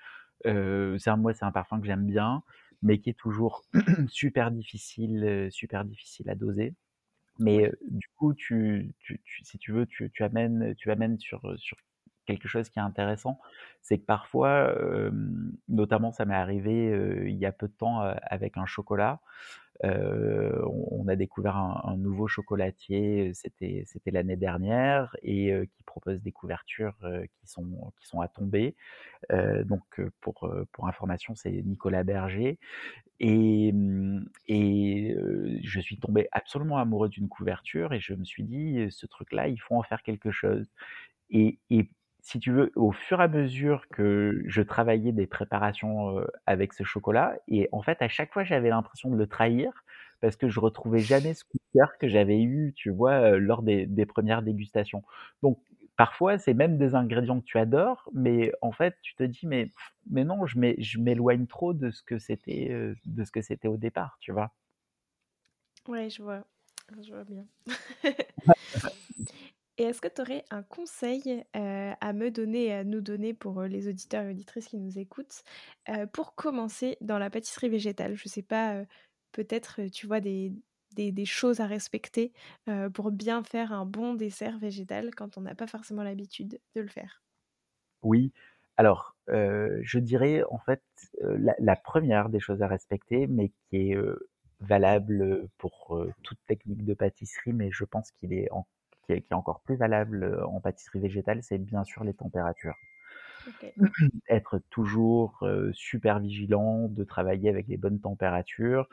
c'est 0.45 1.09
un, 1.11 1.17
moi 1.17 1.33
c'est 1.35 1.45
un 1.45 1.53
parfum 1.53 1.81
que 1.81 1.87
j'aime 1.87 2.07
bien, 2.07 2.43
mais 2.83 2.99
qui 3.01 3.11
est 3.11 3.19
toujours 3.19 3.65
super 4.09 4.51
difficile, 4.51 5.49
super 5.51 5.85
difficile 5.85 6.29
à 6.31 6.35
doser. 6.35 6.75
Mais 7.39 7.72
du 7.89 8.09
coup, 8.16 8.34
tu, 8.34 8.95
tu, 8.99 9.20
tu, 9.24 9.45
si 9.45 9.59
tu 9.59 9.72
veux, 9.72 9.87
tu, 9.87 10.11
amènes, 10.20 10.74
tu 10.76 10.91
amènes 10.91 11.18
sur, 11.18 11.41
sur 11.59 11.76
quelque 12.26 12.49
chose 12.49 12.68
qui 12.68 12.78
est 12.78 12.82
intéressant, 12.82 13.41
c'est 13.80 13.99
que 13.99 14.05
parfois, 14.05 14.49
euh, 14.49 15.11
notamment 15.68 16.12
ça 16.12 16.24
m'est 16.24 16.34
arrivé 16.34 16.91
euh, 16.91 17.28
il 17.28 17.37
y 17.37 17.47
a 17.47 17.53
peu 17.53 17.68
de 17.68 17.72
temps 17.72 18.03
euh, 18.03 18.14
avec 18.22 18.57
un 18.59 18.66
chocolat, 18.66 19.20
on, 19.85 21.07
a 21.09 21.16
découvert 21.16 21.57
un, 21.57 21.97
nouveau 21.97 22.27
chocolatier, 22.27 23.33
c'était 23.35 23.85
l'année 24.11 24.37
dernière 24.37 25.16
et 25.22 25.53
qui 25.72 25.83
propose 25.85 26.22
des 26.22 26.33
couvertures 26.33 26.97
qui 27.41 27.47
sont 27.47 28.20
à 28.20 28.29
tomber. 28.29 28.74
donc 29.31 30.01
pour 30.20 30.49
information, 30.83 31.35
c'est 31.35 31.51
Nicolas 31.51 32.05
Berger 32.05 32.59
et 33.20 33.72
et 34.49 35.16
je 35.62 35.81
suis 35.81 35.99
tombé 35.99 36.29
absolument 36.33 36.79
amoureux 36.79 37.09
d'une 37.09 37.29
couverture 37.29 37.93
et 37.93 38.01
je 38.01 38.14
me 38.14 38.24
suis 38.24 38.45
dit 38.45 38.87
ce 38.91 39.07
truc 39.07 39.33
là, 39.33 39.49
il 39.49 39.59
faut 39.59 39.77
en 39.77 39.83
faire 39.83 40.03
quelque 40.03 40.31
chose. 40.31 40.66
Et 41.31 41.59
si 42.27 42.41
tu 42.41 42.53
veux, 42.53 42.72
au 42.77 42.93
fur 42.93 43.20
et 43.20 43.24
à 43.24 43.29
mesure 43.29 43.89
que 43.91 44.43
je 44.47 44.62
travaillais 44.62 45.12
des 45.12 45.27
préparations, 45.29 46.20
avec 46.47 46.72
ce 46.74 46.85
chocolat 46.85 47.39
et 47.49 47.68
en 47.72 47.83
fait, 47.83 48.03
à 48.03 48.09
chaque 48.09 48.33
fois, 48.33 48.45
j'avais 48.45 48.70
l'impression 48.70 49.11
de 49.11 49.16
le 49.16 49.27
trahir 49.29 49.72
parce 50.20 50.37
que 50.37 50.49
je 50.49 50.61
retrouvais 50.61 51.03
jamais 51.03 51.35
ce 51.35 51.45
coup 51.45 51.59
de 51.59 51.79
cœur 51.81 51.99
que 51.99 52.09
j'avais 52.09 52.43
eu, 52.43 52.72
tu 52.77 52.91
vois, 52.91 53.39
lors 53.39 53.62
des 53.62 53.87
des 53.87 54.07
1 54.07 54.43
dégustations. 54.43 55.03
Donc 55.43 55.61
parfois, 55.97 56.39
c'est 56.39 56.55
même 56.55 56.79
des 56.79 56.95
ingrédients 56.97 57.41
que 57.41 57.47
tu 57.47 57.59
adores, 57.59 58.11
mais 58.14 58.53
en 58.62 58.72
fait, 58.72 58.97
tu 59.03 59.14
te 59.16 59.22
dis: 59.24 59.47
«Mais 59.47 59.70
mais 60.11 60.24
non, 60.24 60.47
je 60.47 60.59
m'é 60.59 60.74
je 60.81 60.99
m'éloigne 61.01 61.47
trop 61.47 61.74
de 61.74 61.91
ce 61.91 62.03
que 62.03 62.18
c'était, 62.18 62.95
de 63.07 63.24
ce 63.24 63.31
que 63.33 63.43
c'était 63.43 63.68
au 63.68 63.77
départ», 63.79 64.18
tu 64.20 64.33
vois? 64.33 64.53
Ouais, 65.89 66.11
je 66.11 66.22
vois, 66.22 66.45
je 67.01 67.12
vois 67.12 67.24
bien. 67.24 67.47
Et 69.79 69.83
est-ce 69.85 70.01
que 70.01 70.09
tu 70.09 70.22
aurais 70.22 70.45
un 70.51 70.62
conseil, 70.62 71.45
heu, 71.55 71.93
à 72.01 72.12
me 72.14 72.31
donner 72.31 72.72
à 72.72 72.83
nous 72.85 73.03
donner 73.03 73.35
pour, 73.35 73.61
heu, 73.61 73.66
les 73.66 73.89
auditeurs 73.89 74.24
et 74.24 74.31
auditrices 74.31 74.68
qui 74.68 74.79
nous 74.79 74.99
écoutent, 74.99 75.43
heu, 75.91 76.07
pour 76.07 76.35
commencer 76.35 76.97
dans 77.03 77.18
la 77.18 77.29
pâtisserie 77.29 77.68
végétale? 77.68 78.14
Je 78.16 78.27
sais 78.29 78.43
pas, 78.43 78.85
peut-être, 79.33 79.83
tu 79.93 80.07
vois 80.07 80.20
des 80.20 80.55
choses 81.27 81.61
à 81.61 81.66
respecter, 81.66 82.33
pour 82.95 83.11
bien 83.12 83.43
faire 83.43 83.70
un 83.72 83.85
bon 83.85 84.14
dessert 84.14 84.59
végétal 84.59 85.14
quand 85.14 85.37
on 85.37 85.43
n'a 85.43 85.55
pas 85.55 85.66
forcément 85.66 86.03
l'habitude 86.03 86.59
de 86.74 86.81
le 86.81 86.89
faire? 86.89 87.20
Oui, 88.03 88.33
alors, 88.77 89.16
je 89.29 89.99
dirais 89.99 90.43
en 90.51 90.59
fait, 90.59 90.83
la 91.22 91.55
la 91.59 91.77
1re 91.77 92.29
des 92.29 92.41
choses 92.41 92.62
à 92.62 92.68
respecter, 92.68 93.27
mais 93.27 93.49
qui 93.70 93.93
est, 93.93 93.97
valable, 94.61 95.49
pour, 95.59 95.99
toute 96.22 96.39
technique 96.47 96.85
de 96.85 96.95
pâtisserie, 96.95 97.53
mais 97.53 97.70
je 97.72 97.85
pense 97.85 98.11
qu'il 98.12 98.33
est 98.33 98.51
en 98.53 98.66
qui 99.07 99.13
est 99.15 99.23
qui 99.23 99.33
est 99.33 99.37
encore 99.37 99.61
plus 99.63 99.77
valable, 99.77 100.25
heu, 100.25 100.45
en 100.47 100.61
pâtisserie 100.61 101.01
végétale, 101.01 101.43
c'est 101.45 101.59
bien 101.59 101.85
sûr 101.85 102.05
les 102.05 102.15
températures. 102.15 102.79
Être 104.29 104.61
toujours, 104.71 105.39
heu, 105.45 105.73
super 105.75 106.21
vigilant, 106.21 106.89
de 106.89 107.05
travailler 107.05 107.51
avec 107.51 107.69
les 107.69 107.77
bonnes 107.79 108.01
températures, 108.01 108.89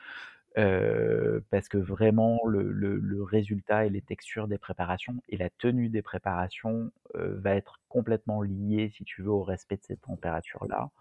heu, 0.58 1.46
parce 1.52 1.70
que 1.70 1.78
vraiment 1.80 2.40
le 2.48 2.72
le 2.72 2.98
le 3.00 3.24
résultat 3.24 3.86
et 3.88 3.90
les 3.92 4.02
textures 4.04 4.48
des 4.50 4.58
préparations 4.60 5.24
et 5.30 5.38
la 5.38 5.50
tenue 5.52 5.90
des 5.90 6.02
préparations, 6.04 6.92
heu, 7.16 7.40
va 7.44 7.56
être 7.56 7.82
complètement 7.90 8.42
lié, 8.44 8.90
si 8.96 9.06
tu 9.06 9.24
veux, 9.24 9.32
au 9.32 9.44
respect 9.44 9.78
de 9.78 9.84
ces 9.84 9.98
températures-là. 9.98 10.92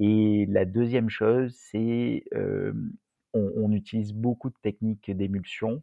Et 0.00 0.46
la 0.48 0.64
2e 0.66 1.10
chose, 1.10 1.54
c'est, 1.56 2.24
on 3.34 3.52
on 3.56 3.72
utilise 3.72 4.12
beaucoup 4.14 4.50
de 4.50 4.56
techniques 4.62 5.10
d'émulsion 5.10 5.82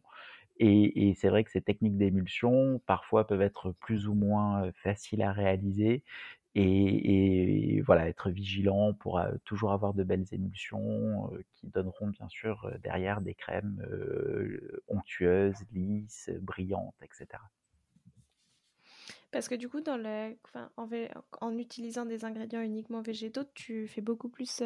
et 0.60 1.14
c'est 1.14 1.28
vrai 1.28 1.44
que 1.44 1.50
ces 1.50 1.62
techniques 1.62 1.96
d'émulsion, 1.96 2.80
parfois, 2.86 3.26
peuvent 3.26 3.42
être 3.42 3.72
plus 3.72 4.08
ou 4.08 4.14
moins, 4.14 4.70
faciles 4.74 5.22
à 5.22 5.32
réaliser 5.32 6.04
et 6.56 7.80
voilà, 7.86 8.08
être 8.08 8.30
vigilant 8.30 8.92
pour, 8.94 9.20
toujours 9.44 9.72
avoir 9.72 9.94
de 9.94 10.02
belles 10.04 10.26
émulsions, 10.32 11.30
qui 11.54 11.68
donneront 11.68 12.08
bien 12.08 12.28
sûr, 12.28 12.70
derrière 12.82 13.20
des 13.22 13.34
crèmes, 13.34 13.82
onctueuses, 14.88 15.56
lisses, 15.72 16.30
brillantes 16.40 16.94
et 17.02 17.08
cetera. 17.12 17.50
Parce 19.32 19.48
que 19.48 19.54
du 19.54 19.68
coup, 19.68 19.80
en 20.76 20.92
en 21.40 21.58
utilisant 21.58 22.04
des 22.06 22.24
ingrédients 22.24 22.62
uniquement 22.62 23.00
végétaux, 23.02 23.44
tu 23.54 23.86
fais 23.88 24.00
beaucoup 24.00 24.28
plus, 24.28 24.62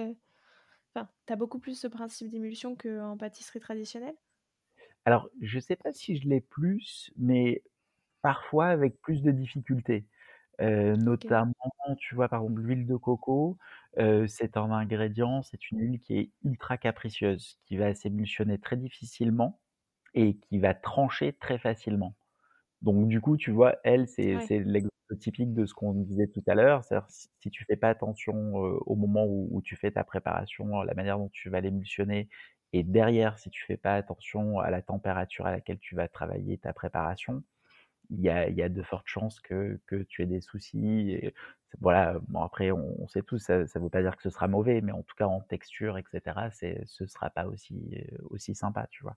enfin, 0.95 1.09
tu 1.27 1.33
as 1.33 1.37
beaucoup 1.37 1.59
plus 1.61 1.79
ce 1.79 1.87
principe 1.89 2.31
d'émulsion 2.31 2.77
qu'en 2.77 3.17
pâtisserie 3.19 3.61
traditionnelle? 3.61 4.17
Alors, 5.05 5.29
je 5.41 5.59
sais 5.59 5.77
pas 5.77 5.93
si 5.93 6.17
je 6.17 6.29
l'ai 6.29 6.41
plus, 6.41 7.13
mais 7.17 7.63
parfois 8.23 8.69
avec 8.69 9.01
plus 9.03 9.23
de 9.23 9.33
difficulté. 9.33 10.07
Heu, 10.61 10.97
OK. 11.07 11.35
notamment, 11.37 11.55
tu 11.99 12.15
vois, 12.17 12.29
par 12.29 12.43
exemple, 12.43 12.63
l'huile 12.63 12.87
de 12.87 12.97
coco, 12.97 13.59
c'est 14.29 14.57
un 14.59 14.73
ingrédient, 14.73 15.43
c'est 15.43 15.71
une 15.73 15.81
huile 15.81 16.01
qui 16.01 16.19
est 16.19 16.33
ultra 16.45 16.79
capricieuse, 16.79 17.59
qui 17.67 17.77
va 17.79 17.95
s'émulsionner 17.95 18.59
très 18.61 18.77
difficilement 18.79 19.61
et 20.15 20.39
qui 20.39 20.59
va 20.61 20.75
trancher 20.75 21.33
très 21.35 21.59
facilement. 21.59 22.17
Donc 22.83 23.09
du 23.09 23.21
coup, 23.21 23.37
tu 23.37 23.51
vois, 23.51 23.77
elle, 23.85 24.09
c'est 24.09 24.39
Ouais. 24.39 24.41
c'est 24.41 24.61
l'exemple 24.61 24.91
typique 25.21 25.55
de 25.55 25.65
ce 25.67 25.75
qu'on 25.75 25.95
disait 25.95 26.27
tout 26.29 26.43
à 26.47 26.55
l'heure, 26.55 26.85
c'est-à-dire 26.85 27.09
si 27.11 27.29
si 27.41 27.51
tu 27.51 27.65
fais 27.65 27.77
pas 27.77 27.89
attention, 27.89 28.55
au 28.57 28.95
moment 28.97 29.25
où 29.27 29.49
où 29.53 29.63
tu 29.63 29.77
fais 29.77 29.91
ta 29.93 30.05
préparation, 30.05 30.83
la 30.83 30.95
manière 30.95 31.19
dont 31.19 31.31
tu 31.31 31.49
vas 31.51 31.61
l'émulsionner 31.61 32.29
et 32.79 32.83
derrière, 32.85 33.39
si 33.39 33.51
tu 33.51 33.65
fais 33.65 33.77
pas 33.79 33.95
attention 33.97 34.61
à 34.61 34.71
la 34.71 34.83
température 34.83 35.47
à 35.47 35.53
laquelle 35.53 35.79
tu 35.81 35.95
vas 35.97 36.09
travailler 36.09 36.59
ta 36.59 36.73
préparation, 36.75 37.45
il 38.11 38.21
y 38.21 38.29
a 38.31 38.49
il 38.49 38.57
y 38.57 38.63
a 38.63 38.69
de 38.71 38.83
fortes 38.83 39.09
chances 39.09 39.41
que 39.41 39.81
que 39.87 39.97
tu 40.05 40.23
aies 40.23 40.27
des 40.27 40.41
soucis 40.43 41.11
et 41.13 41.35
voilà, 41.81 42.19
bon 42.29 42.43
après 42.43 42.71
on 42.73 42.97
on 43.03 43.09
sait 43.09 43.23
tous, 43.23 43.39
ça 43.39 43.67
ça 43.67 43.81
veut 43.81 43.91
pas 43.91 44.03
dire 44.03 44.17
que 44.17 44.23
ce 44.25 44.31
sera 44.31 44.49
mauvais, 44.49 44.81
mais 44.83 44.93
en 44.93 45.03
tout 45.03 45.17
cas 45.17 45.27
en 45.27 45.41
texture 45.41 45.99
et 45.99 46.05
cetera, 46.11 46.51
c'est 46.51 46.83
ce 46.87 47.07
sera 47.07 47.31
pas 47.31 47.47
aussi, 47.47 47.75
heu, 48.13 48.19
aussi 48.31 48.55
sympa, 48.55 48.87
tu 48.91 49.03
vois? 49.05 49.17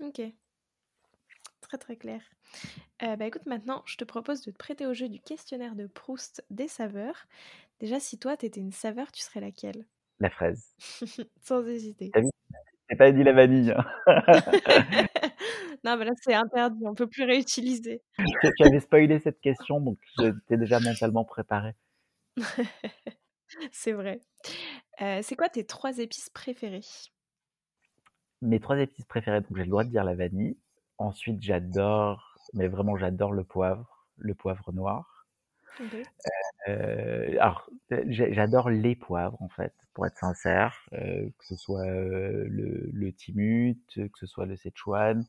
OK. 0.00 0.38
Très, 1.60 1.78
très 1.78 1.96
clair. 1.96 2.22
Heu, 3.02 3.16
bah, 3.16 3.26
écoute, 3.26 3.46
maintenant, 3.46 3.82
je 3.86 3.96
te 3.96 4.04
propose 4.04 4.42
de 4.42 4.50
te 4.52 4.56
prêter 4.58 4.86
au 4.86 4.94
jeu 4.94 5.08
du 5.08 5.20
questionnaire 5.20 5.76
de 5.76 5.86
Proust 5.86 6.44
des 6.50 6.68
saveurs. 6.68 7.26
Déjà, 7.80 8.00
si 8.00 8.18
toi, 8.18 8.36
tu 8.36 8.46
étais 8.46 8.60
une 8.60 8.72
saveur, 8.72 9.12
tu 9.12 9.22
serais 9.22 9.40
laquelle? 9.40 9.86
La 10.20 10.30
fraise. 10.30 10.76
Sans 11.42 11.66
hésiter. 11.66 12.16
Vu? 12.16 12.30
J'ai 12.90 12.96
pas 12.96 13.12
dit 13.12 13.22
la 13.22 13.32
vanille, 13.32 13.72
hein. 13.72 13.84
Non, 15.84 15.96
mais 15.96 16.06
là, 16.06 16.12
c'est 16.20 16.34
interdit, 16.34 16.82
on 16.84 16.94
peut 16.94 17.06
plus 17.06 17.24
réutiliser. 17.24 18.02
Tu 18.16 18.64
avais 18.64 18.80
spoilé 18.80 19.18
cette 19.20 19.40
question, 19.40 19.80
donc 19.80 19.98
j'étais 20.18 20.56
déjà 20.56 20.80
mentalement 20.80 21.24
préparé. 21.24 21.74
C'est 23.72 23.92
vrai. 23.92 24.20
Heu, 25.00 25.20
c'est 25.22 25.36
quoi 25.36 25.48
tes 25.48 25.64
3 25.64 25.98
épices 25.98 26.28
préférées? 26.30 26.84
Mes 28.42 28.60
3 28.60 28.78
épices 28.78 29.06
préférées, 29.06 29.40
donc 29.40 29.56
j'ai 29.56 29.64
le 29.64 29.70
droit 29.70 29.84
de 29.84 29.90
dire 29.90 30.04
la 30.04 30.14
vanille. 30.14 30.58
Ensuite, 30.98 31.40
j'adore, 31.40 32.36
mais 32.52 32.68
vraiment 32.68 32.96
j'adore 32.96 33.32
le 33.32 33.44
poivre, 33.44 34.06
le 34.16 34.34
poivre 34.34 34.72
noir. 34.72 35.17
Heu, 36.66 37.38
alors, 37.40 37.68
j'a 37.90 38.32
j'adore 38.32 38.70
les 38.70 38.96
poivres, 38.96 39.40
en 39.42 39.48
fait, 39.48 39.74
pour 39.94 40.06
être 40.06 40.16
sincère, 40.18 40.74
heu, 40.94 41.32
que 41.38 41.46
ce 41.46 41.56
soit, 41.56 41.86
heu, 41.86 42.46
le 42.48 42.90
le 42.92 43.12
timut, 43.12 43.78
que 43.94 44.18
ce 44.18 44.26
soit 44.26 44.46
le 44.46 44.56
szechuan 44.56 45.24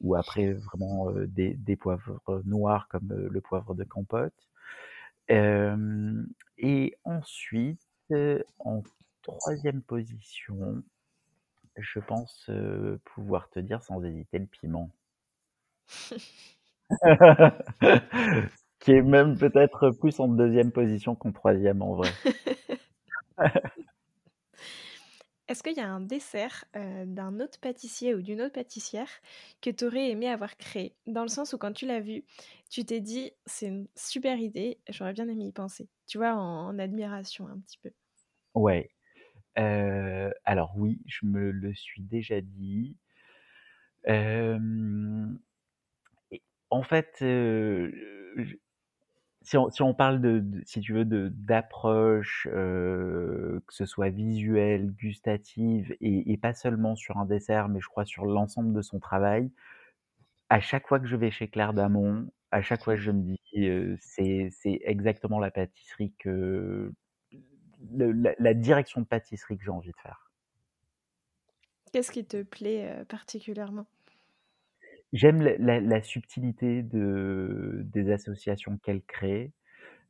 ou 0.00 0.14
après 0.16 0.52
vraiment, 0.54 1.10
des 1.28 1.54
des 1.54 1.76
poivres 1.76 2.20
noirs 2.44 2.88
comme, 2.88 3.08
le 3.30 3.40
poivre 3.40 3.74
de 3.74 3.84
Campote. 3.84 4.34
Hem 5.28 6.28
et 6.58 6.96
ensuite, 7.04 7.80
en 8.60 8.82
3e 9.22 9.82
position, 9.82 10.82
je 11.78 12.00
pense, 12.00 12.50
pouvoir 13.04 13.50
te 13.50 13.60
dire 13.60 13.82
sans 13.84 14.04
hésiter 14.04 14.38
le 14.40 14.46
piment. 14.46 14.90
Qui 18.84 18.92
est 18.92 19.00
même 19.00 19.38
peut-être 19.38 19.92
plus 19.92 20.20
en 20.20 20.28
2e 20.28 20.70
position 20.70 21.14
qu'en 21.14 21.32
3e 21.32 21.80
en 21.80 21.94
vrai. 21.94 22.18
Est-ce 25.48 25.62
qu'il 25.62 25.74
y 25.76 25.80
a 25.80 25.88
un 25.90 26.00
dessert, 26.00 26.64
heu, 26.74 27.04
d'un 27.06 27.38
autre 27.40 27.60
pâtissier 27.60 28.14
ou 28.14 28.22
d'une 28.22 28.40
autre 28.40 28.54
pâtissière 28.54 29.08
que 29.60 29.68
tu 29.70 29.84
aurais 29.84 30.08
aimé 30.10 30.28
avoir 30.30 30.56
créé? 30.56 30.96
Dans 31.06 31.22
le 31.22 31.28
sens 31.28 31.52
où 31.52 31.58
quand 31.58 31.72
tu 31.72 31.84
l'as 31.86 32.00
vu, 32.00 32.24
tu 32.70 32.84
t'es 32.86 33.00
dit: 33.00 33.32
«C'est 33.44 33.66
une 33.66 33.86
super 33.94 34.38
idée, 34.38 34.80
j'aurais 34.88 35.12
bien 35.12 35.28
aimé 35.28 35.44
y 35.46 35.52
penser». 35.52 35.90
Tu 36.06 36.16
vois, 36.18 36.34
en 36.34 36.68
en 36.68 36.78
admiration 36.78 37.46
un 37.46 37.58
petit 37.60 37.78
peu? 37.78 37.90
Ouais, 38.54 38.90
heu, 39.58 40.32
alors 40.44 40.72
oui, 40.76 41.02
je 41.06 41.26
me 41.26 41.50
le 41.52 41.74
suis 41.74 42.02
déjà 42.02 42.40
dit. 42.42 42.96
Et 46.30 46.42
en 46.70 46.82
fait, 46.82 47.16
je 47.20 48.56
si 49.44 49.82
on 49.82 49.94
parle 49.94 50.20
de 50.20 50.42
si 50.64 50.80
tu 50.80 50.92
veux 50.94 51.04
de 51.04 51.28
d'approche, 51.28 52.48
heu, 52.52 53.62
que 53.66 53.74
ce 53.74 53.86
soit 53.86 54.10
visuelle, 54.10 54.92
gustative 54.92 55.96
et 56.00 56.36
pas 56.38 56.54
seulement 56.54 56.96
sur 56.96 57.18
un 57.18 57.26
dessert, 57.26 57.68
mais 57.68 57.80
je 57.80 57.88
crois 57.88 58.04
sur 58.06 58.26
l'ensemble 58.26 58.72
de 58.74 58.82
son 58.82 58.98
travail. 59.00 59.50
À 60.50 60.60
chaque 60.60 60.86
fois 60.88 61.00
que 61.00 61.06
je 61.06 61.16
vais 61.16 61.30
chez 61.30 61.48
Claire 61.48 61.74
d'Amont, 61.74 62.30
à 62.50 62.62
chaque 62.62 62.84
fois 62.84 62.96
je 62.96 63.10
me 63.10 63.22
dis, 63.22 63.38
heu, 63.68 63.96
c'est 64.00 64.50
exactement 64.84 65.38
la 65.40 65.50
pâtisserie 65.50 66.14
que 66.18 66.92
la 67.92 68.54
direction 68.54 69.00
de 69.00 69.06
pâtisserie 69.06 69.56
que 69.58 69.64
j'ai 69.64 69.70
envie 69.70 69.92
de 69.92 69.96
faire. 70.02 70.30
Qu'est-ce 71.92 72.12
qui 72.12 72.26
te 72.26 72.42
plaît, 72.42 73.00
heu, 73.00 73.04
particulièrement? 73.06 73.86
J'aime 75.14 75.42
la 75.42 75.56
la 75.58 75.80
la 75.80 76.02
subtilité 76.02 76.82
de 76.82 77.82
des 77.86 78.10
associations 78.10 78.78
qu'elle 78.78 79.02
crée. 79.02 79.52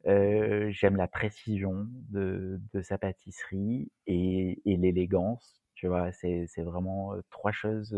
J'aime 0.07 0.97
la 0.97 1.09
précision 1.09 1.89
de 2.11 2.61
de 2.75 2.83
sa 2.83 2.99
pâtisserie 2.99 3.93
et 4.07 4.63
et 4.67 4.77
l'élégance, 4.79 5.63
tu 5.75 5.89
vois? 5.89 6.13
C'est 6.13 6.47
vraiment, 6.63 7.15
3 7.31 7.53
choses, 7.53 7.97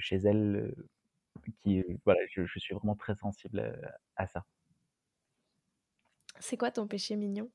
chez 0.00 0.16
elle, 0.18 0.74
qui 1.64 1.82
voilà, 2.04 2.20
je 2.30 2.46
je 2.46 2.58
suis 2.60 2.74
vraiment 2.74 2.96
très 2.96 3.16
sensible, 3.16 3.80
à 4.16 4.26
ça. 4.28 4.44
C'est 6.40 6.56
quoi 6.56 6.70
ton 6.70 6.86
péché 6.86 7.16
mignon? 7.16 7.50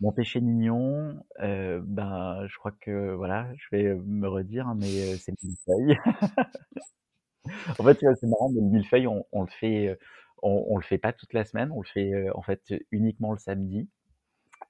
Mon 0.00 0.10
péché 0.12 0.40
mignon, 0.40 1.22
ben, 1.38 2.46
je 2.48 2.56
crois 2.58 2.72
que 2.72 3.14
voilà, 3.14 3.48
je 3.56 3.66
vais 3.70 3.94
me 3.94 4.28
redire, 4.28 4.66
hein, 4.68 4.74
mais, 4.76 5.16
c'est 5.18 5.32
le 5.32 5.36
millefeuille. 5.48 5.98
En 7.78 7.84
fait, 7.84 7.98
c'est 8.20 8.26
marrant, 8.26 8.50
mais 8.50 8.60
le 8.60 8.66
millefeuille, 8.68 9.06
on 9.06 9.26
on 9.32 9.42
le 9.42 9.50
fait, 9.50 9.88
heu, 9.88 9.98
on 10.42 10.64
on 10.68 10.76
le 10.76 10.82
fait 10.82 10.98
pas 10.98 11.12
toute 11.12 11.32
la 11.32 11.44
semaine, 11.44 11.70
on 11.72 11.80
le 11.82 11.86
fait, 11.88 12.12
heu, 12.12 12.30
en 12.36 12.42
fait, 12.42 12.62
uniquement 12.90 13.32
le 13.32 13.38
samedi 13.38 13.88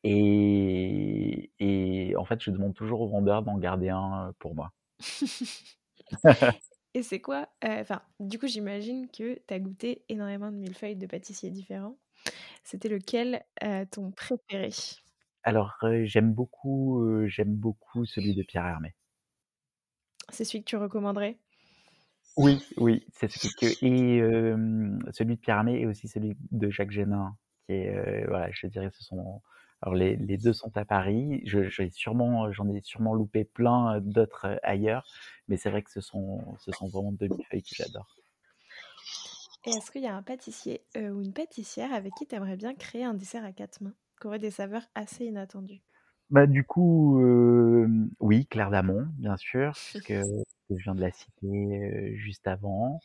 et 0.04 1.52
et 1.60 2.16
en 2.16 2.24
fait, 2.26 2.42
je 2.42 2.50
demande 2.52 2.74
toujours 2.74 3.02
au 3.02 3.08
vendeur 3.08 3.42
d'en 3.42 3.58
garder 3.58 3.90
un, 3.90 4.30
heu, 4.30 4.32
pour 4.40 4.54
moi. 4.54 4.72
Et 6.94 7.02
c'est 7.02 7.20
quoi, 7.20 7.48
enfin, 7.64 8.02
du 8.20 8.38
coup, 8.38 8.46
j'imagine 8.46 9.10
que 9.10 9.34
tu 9.46 9.54
as 9.54 9.58
goûté 9.58 10.04
énormément 10.08 10.50
de 10.52 10.56
millefeuilles 10.56 10.96
de 10.96 11.06
pâtissiers 11.06 11.50
différents. 11.50 11.98
C'était 12.64 12.88
lequel, 12.90 13.44
ton 13.92 14.12
préféré? 14.12 14.70
Alors, 15.42 15.72
j'aime 16.02 16.34
beaucoup, 16.34 17.02
j'aime 17.28 17.54
beaucoup 17.56 18.04
celui 18.04 18.34
de 18.34 18.42
Pierre 18.42 18.66
Hermé. 18.66 18.94
C'est 20.28 20.44
celui 20.44 20.60
que 20.62 20.68
tu 20.68 20.76
recommanderais? 20.76 21.38
Oui, 22.36 22.60
oui, 22.78 23.06
c'est 23.12 23.28
celui 23.30 23.54
que 23.54 23.66
et 23.84 25.12
celui 25.12 25.36
de 25.36 25.40
Pierre 25.40 25.58
Hermé 25.58 25.80
et 25.80 25.86
aussi 25.86 26.08
celui 26.08 26.36
de 26.50 26.68
Jacques 26.68 26.90
Génin 26.90 27.36
qui 27.66 27.74
est, 27.74 28.26
voilà, 28.26 28.50
je 28.50 28.66
dirais 28.66 28.90
ce 28.92 29.04
sont 29.04 29.40
alors 29.82 29.94
les 29.94 30.16
les 30.16 30.36
2 30.36 30.52
sont 30.52 30.76
à 30.76 30.84
Paris. 30.84 31.42
Je 31.46 31.68
j'ai 31.68 31.90
sûrement 31.90 32.50
j'en 32.52 32.68
ai 32.68 32.80
sûrement 32.82 33.14
loupé 33.14 33.44
plein, 33.44 34.00
d'autres, 34.00 34.58
ailleurs, 34.64 35.04
mais 35.48 35.56
c'est 35.56 35.70
vrai 35.70 35.82
que 35.82 35.92
ce 35.92 36.00
sont 36.00 36.56
ce 36.58 36.72
sont 36.72 36.88
vraiment 36.88 37.12
2 37.12 37.28
millefeuilles 37.28 37.62
que 37.62 37.74
j'adore. 37.74 38.16
Et 39.66 39.70
est-ce 39.72 39.90
qu'il 39.90 40.02
y 40.02 40.06
a 40.06 40.14
un 40.14 40.22
pâtissier, 40.22 40.86
ou 40.94 41.22
une 41.22 41.32
pâtissière 41.32 41.92
avec 41.92 42.14
qui 42.14 42.26
tu 42.26 42.34
aimerais 42.34 42.56
bien 42.56 42.74
créer 42.74 43.04
un 43.04 43.14
dessert 43.14 43.44
à 43.44 43.52
4 43.52 43.80
mains, 43.82 43.94
qui 44.20 44.26
aurait 44.26 44.38
des 44.38 44.50
saveurs 44.50 44.86
assez 44.94 45.24
inattendues? 45.24 45.82
Bah, 46.30 46.46
du 46.46 46.64
coup, 46.64 47.20
hem, 47.20 48.10
oui, 48.20 48.46
Claire 48.46 48.70
d'Amont, 48.70 49.06
bien 49.18 49.36
sûr, 49.36 49.76
puisque 49.84 50.12
je 50.70 50.76
viens 50.82 50.94
de 50.94 51.00
la 51.00 51.10
citer, 51.10 51.46
heu, 51.46 52.14
juste 52.16 52.46
avant. 52.48 53.02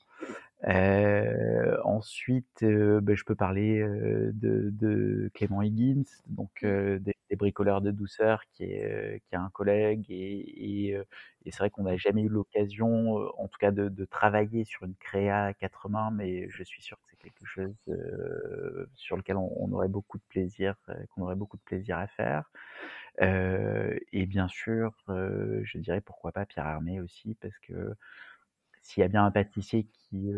Heu, 0.68 1.80
ensuite, 1.86 2.64
heu, 2.64 3.02
beh, 3.02 3.16
je 3.16 3.26
peux 3.26 3.36
parler, 3.36 3.80
heu, 3.82 4.32
de 4.34 4.70
de 4.72 5.32
Clément 5.36 5.62
Higgins, 5.64 6.04
donc 6.28 6.64
Mmh. 6.64 6.74
heu, 6.74 7.00
des 7.00 7.16
des 7.30 7.36
bricoleurs 7.38 7.82
de 7.82 7.92
douceur 7.92 8.44
qui 8.54 8.66
est, 8.66 9.22
qui 9.28 9.36
est 9.36 9.38
un 9.40 9.50
collègue 9.52 10.06
et 10.12 10.90
et 10.92 10.98
et 11.46 11.52
c'est 11.52 11.60
vrai 11.60 11.70
qu'on 11.72 11.84
n'a 11.84 11.98
jamais 11.98 12.24
eu 12.24 12.30
l'occasion, 12.30 13.16
en 13.40 13.48
tout 13.50 13.58
cas 13.60 13.72
de 13.72 13.90
de 13.90 14.06
travailler 14.06 14.66
sur 14.66 14.86
une 14.86 14.96
créa 14.96 15.46
à 15.48 15.54
4 15.56 15.90
mains, 15.90 16.12
mais 16.12 16.50
je 16.50 16.64
suis 16.64 16.82
sûr 16.84 16.98
que 17.00 17.04
c'est 17.12 17.18
quelque 17.20 17.46
chose, 17.46 17.76
sur 18.96 19.18
lequel 19.18 19.38
on 19.38 19.50
on 19.60 19.72
aurait 19.74 19.88
beaucoup 19.88 20.18
de 20.18 20.24
plaisir, 20.30 20.76
qu'on 21.12 21.24
aurait 21.24 21.36
beaucoup 21.36 21.58
de 21.58 21.62
plaisir 21.64 21.98
à 21.98 22.08
faire. 22.08 22.52
Et 23.22 24.26
bien 24.26 24.48
sûr, 24.48 24.94
je 25.08 25.78
dirais 25.78 26.02
pourquoi 26.02 26.32
pas 26.32 26.46
Pierre 26.46 26.68
Hermé 26.68 27.02
aussi 27.02 27.36
parce 27.36 27.58
que 27.60 27.96
s'il 28.82 29.02
y 29.02 29.04
a 29.04 29.10
bien 29.10 29.26
un 29.26 29.32
pâtissier 29.32 29.86
qui, 29.86 30.32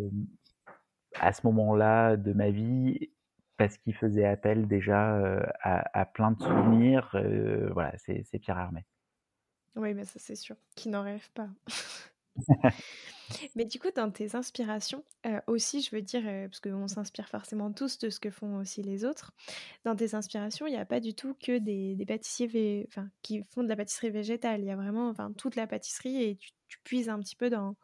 à 1.20 1.32
ce 1.34 1.46
moment-là 1.48 2.18
de 2.18 2.34
ma 2.34 2.50
vie, 2.50 3.12
parce 3.58 3.78
qu'il 3.78 3.94
faisait 3.96 4.26
appel 4.26 4.68
déjà, 4.68 5.16
à 5.62 6.06
plein 6.06 6.32
de 6.32 6.42
souvenirs, 6.42 7.10
voilà, 7.72 7.94
c'est 7.98 8.40
Pierre 8.40 8.58
Hermé. 8.60 8.86
Oui, 9.76 9.94
mais 9.94 10.04
ça, 10.04 10.20
c'est 10.20 10.36
sûr. 10.36 10.56
Qui 10.76 10.90
n'en 10.90 11.04
rêve 11.04 11.30
pas? 11.34 11.50
Mais 13.56 13.66
du 13.66 13.80
coup, 13.80 13.90
dans 13.96 14.12
tes 14.12 14.36
inspirations, 14.36 15.04
heu, 15.26 15.42
aussi, 15.48 15.82
je 15.82 15.96
veux 15.96 16.02
dire, 16.02 16.24
heu, 16.28 16.48
parce 16.50 16.60
qu'on 16.60 16.88
s'inspire 16.88 17.28
forcément 17.30 17.72
tous 17.72 17.98
de 18.00 18.10
ce 18.10 18.20
que 18.20 18.30
font 18.32 18.58
aussi 18.58 18.82
les 18.82 19.06
autres. 19.06 19.32
Dans 19.86 19.96
tes 19.96 20.16
inspirations, 20.16 20.68
il 20.68 20.74
y 20.74 20.78
a 20.78 20.86
pas 20.86 21.00
du 21.00 21.14
tout 21.16 21.36
que 21.36 21.58
des 21.60 21.98
pâtissiers 22.08 22.48
vé 22.48 22.90
qui 23.22 23.44
font 23.54 23.64
de 23.64 23.70
la 23.70 23.76
pâtisserie 23.76 24.10
végétale. 24.12 24.62
Il 24.62 24.66
y 24.68 24.72
a 24.72 24.76
vraiment, 24.76 25.14
toute 25.38 25.56
la 25.56 25.68
pâtisserie 25.68 26.24
et 26.24 26.38
tu 26.68 26.80
puises 26.84 27.10
un 27.10 27.20
petit 27.20 27.36
peu 27.36 27.50
dans 27.50 27.76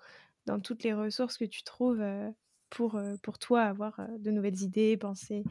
dans 0.47 0.59
toutes 0.61 0.83
les 0.83 0.93
ressources 0.95 1.37
que 1.37 1.45
tu 1.45 1.63
trouves, 1.63 2.01
heu, 2.01 2.31
pour, 2.71 2.99
pour 3.23 3.39
toi 3.39 3.63
avoir, 3.63 4.01
de 4.19 4.31
nouvelles 4.31 4.61
idées, 4.63 4.97
penser 4.97 5.47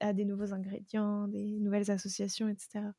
à 0.00 0.12
des 0.14 0.24
nouveaux 0.26 0.54
ingrédients, 0.54 1.28
des 1.28 1.60
nouvelles 1.60 1.90
associations 1.92 2.48
et 2.48 2.56
cetera. 2.58 2.92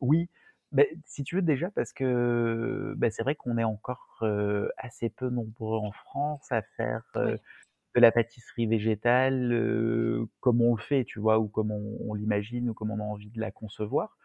Oui, 0.00 0.28
beh, 0.72 0.98
si 1.04 1.24
tu 1.24 1.36
veux 1.36 1.42
déjà 1.42 1.70
parce 1.70 1.92
que, 1.92 2.94
bah, 2.96 3.10
c'est 3.10 3.22
vrai 3.22 3.34
qu'on 3.36 3.58
est 3.58 3.64
encore, 3.64 4.18
heu, 4.22 4.70
assez 4.76 5.10
peu 5.10 5.28
nombreux 5.30 5.78
en 5.78 5.92
France 5.92 6.50
à 6.52 6.62
faire, 6.62 7.02
Oui. 7.20 7.36
de 7.94 8.00
la 8.00 8.12
pâtisserie 8.12 8.66
végétale, 8.66 9.52
heu, 9.52 10.28
comme 10.40 10.62
on 10.62 10.74
le 10.76 10.82
fait, 10.82 11.04
tu 11.04 11.20
vois? 11.20 11.38
Ou 11.40 11.48
comme 11.48 11.70
on 11.72 11.98
on 12.08 12.14
l'imagine 12.14 12.70
ou 12.70 12.74
comme 12.74 12.90
on 12.90 13.00
a 13.00 13.04
envie 13.04 13.30
de 13.30 13.40
la 13.40 13.50
concevoir. 13.52 14.18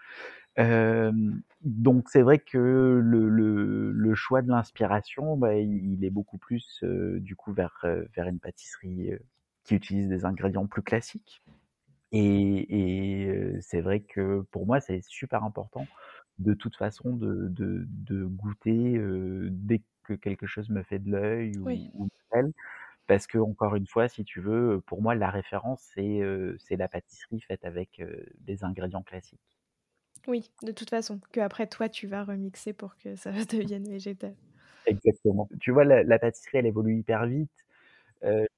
Hem, 0.57 1.41
donc 1.63 2.09
c'est 2.09 2.21
vrai 2.23 2.39
que 2.39 2.57
le 2.59 3.29
le 3.29 3.91
le 3.93 4.15
choix 4.15 4.41
de 4.43 4.49
l'inspiration, 4.49 5.37
bah, 5.37 5.55
il 5.57 5.93
il 5.95 6.05
est 6.05 6.09
beaucoup 6.11 6.37
plus, 6.39 6.81
heu, 6.83 7.19
du 7.21 7.35
coup 7.37 7.53
vers, 7.53 7.85
vers 8.15 8.27
une 8.27 8.39
pâtisserie, 8.39 9.13
qui 9.65 9.75
utilise 9.75 10.09
des 10.09 10.25
ingrédients 10.25 10.67
plus 10.67 10.83
classiques 10.83 11.43
et 12.11 13.21
et 13.55 13.61
c'est 13.61 13.81
vrai 13.81 14.01
que 14.01 14.41
pour 14.51 14.65
moi, 14.65 14.81
c'est 14.81 15.01
super 15.03 15.43
important 15.43 15.89
de 16.41 16.53
toute 16.53 16.75
façon 16.77 17.15
de 17.15 17.47
de 17.49 17.85
de 17.87 18.25
goûter, 18.25 18.99
dès 19.51 19.81
que 20.03 20.13
quelque 20.13 20.47
chose 20.47 20.69
me 20.69 20.83
fait 20.83 20.99
de 20.99 21.11
l'œil 21.11 21.57
Oui. 21.63 21.89
ou 21.91 21.91
ou 21.93 22.05
me 22.05 22.09
plaît. 22.31 22.51
Parce 23.07 23.27
qu'encore 23.27 23.75
une 23.75 23.87
fois, 23.87 24.07
si 24.09 24.25
tu 24.25 24.41
veux, 24.41 24.81
pour 24.87 25.01
moi, 25.01 25.15
la 25.15 25.29
référence, 25.31 25.81
c'est, 25.95 26.21
c'est 26.59 26.77
la 26.77 26.87
pâtisserie 26.89 27.41
faite 27.41 27.65
avec, 27.65 28.01
des 28.39 28.63
ingrédients 28.65 29.03
classiques. 29.03 29.59
Oui, 30.27 30.51
de 30.63 30.71
toute 30.71 30.89
façon, 30.89 31.19
qu'après 31.31 31.67
toi, 31.67 31.87
tu 31.87 32.07
vas 32.07 32.23
remixer 32.23 32.73
pour 32.73 32.97
que 32.97 33.15
ça 33.15 33.31
devienne 33.45 33.87
végétal. 33.87 34.35
Exactement. 34.85 35.47
Tu 35.59 35.71
vois, 35.71 35.85
la 35.85 36.03
la 36.03 36.19
pâtisserie, 36.19 36.57
elle 36.57 36.65
évolue 36.65 36.97
hyper 36.97 37.25
vite, 37.27 37.51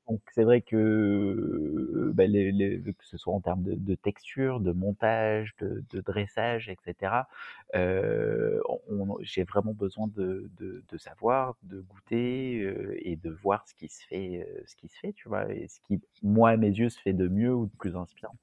donc 0.10 0.22
c'est 0.34 0.44
vrai 0.44 0.62
que, 0.62 2.12
bah, 2.14 2.26
que 2.28 3.06
ce 3.06 3.18
soit 3.18 3.34
en 3.34 3.40
termes 3.42 3.64
de 3.64 3.96
texture, 3.96 4.60
de 4.60 4.72
montage, 4.74 5.56
de 5.60 6.02
dressage 6.02 6.70
et 6.70 6.78
cetera, 6.86 7.28
heu, 7.76 8.62
on 8.68 8.80
on 9.12 9.18
j'ai 9.22 9.44
vraiment 9.44 9.74
besoin 9.74 10.08
de 10.08 10.50
savoir, 10.98 11.56
de 11.64 11.82
goûter, 11.82 13.00
et 13.10 13.16
de 13.16 13.30
voir 13.30 13.68
ce 13.68 13.74
qui 13.76 13.88
se 13.90 14.06
fait, 14.06 14.48
ce 14.68 14.76
qui 14.76 14.88
se 14.90 14.98
fait, 15.00 15.14
tu 15.14 15.28
vois? 15.30 15.52
Et 15.54 15.68
ce 15.68 15.80
qui, 15.82 16.02
moi, 16.22 16.52
à 16.52 16.58
mes 16.58 16.70
yeux, 16.70 16.90
se 16.90 17.00
fait 17.00 17.14
de 17.14 17.28
mieux 17.28 17.54
ou 17.54 17.66
de 17.68 17.76
plus 17.78 17.96
inspirant. 17.96 18.38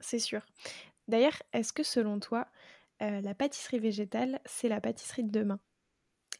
C'est 0.00 0.18
sûr. 0.18 0.44
D'ailleurs, 1.08 1.42
est-ce 1.52 1.72
que 1.72 1.82
selon 1.82 2.20
toi, 2.20 2.48
la 3.00 3.34
pâtisserie 3.34 3.78
végétale, 3.80 4.40
c'est 4.46 4.68
la 4.68 4.80
pâtisserie 4.80 5.24
de 5.24 5.30
demain? 5.30 5.60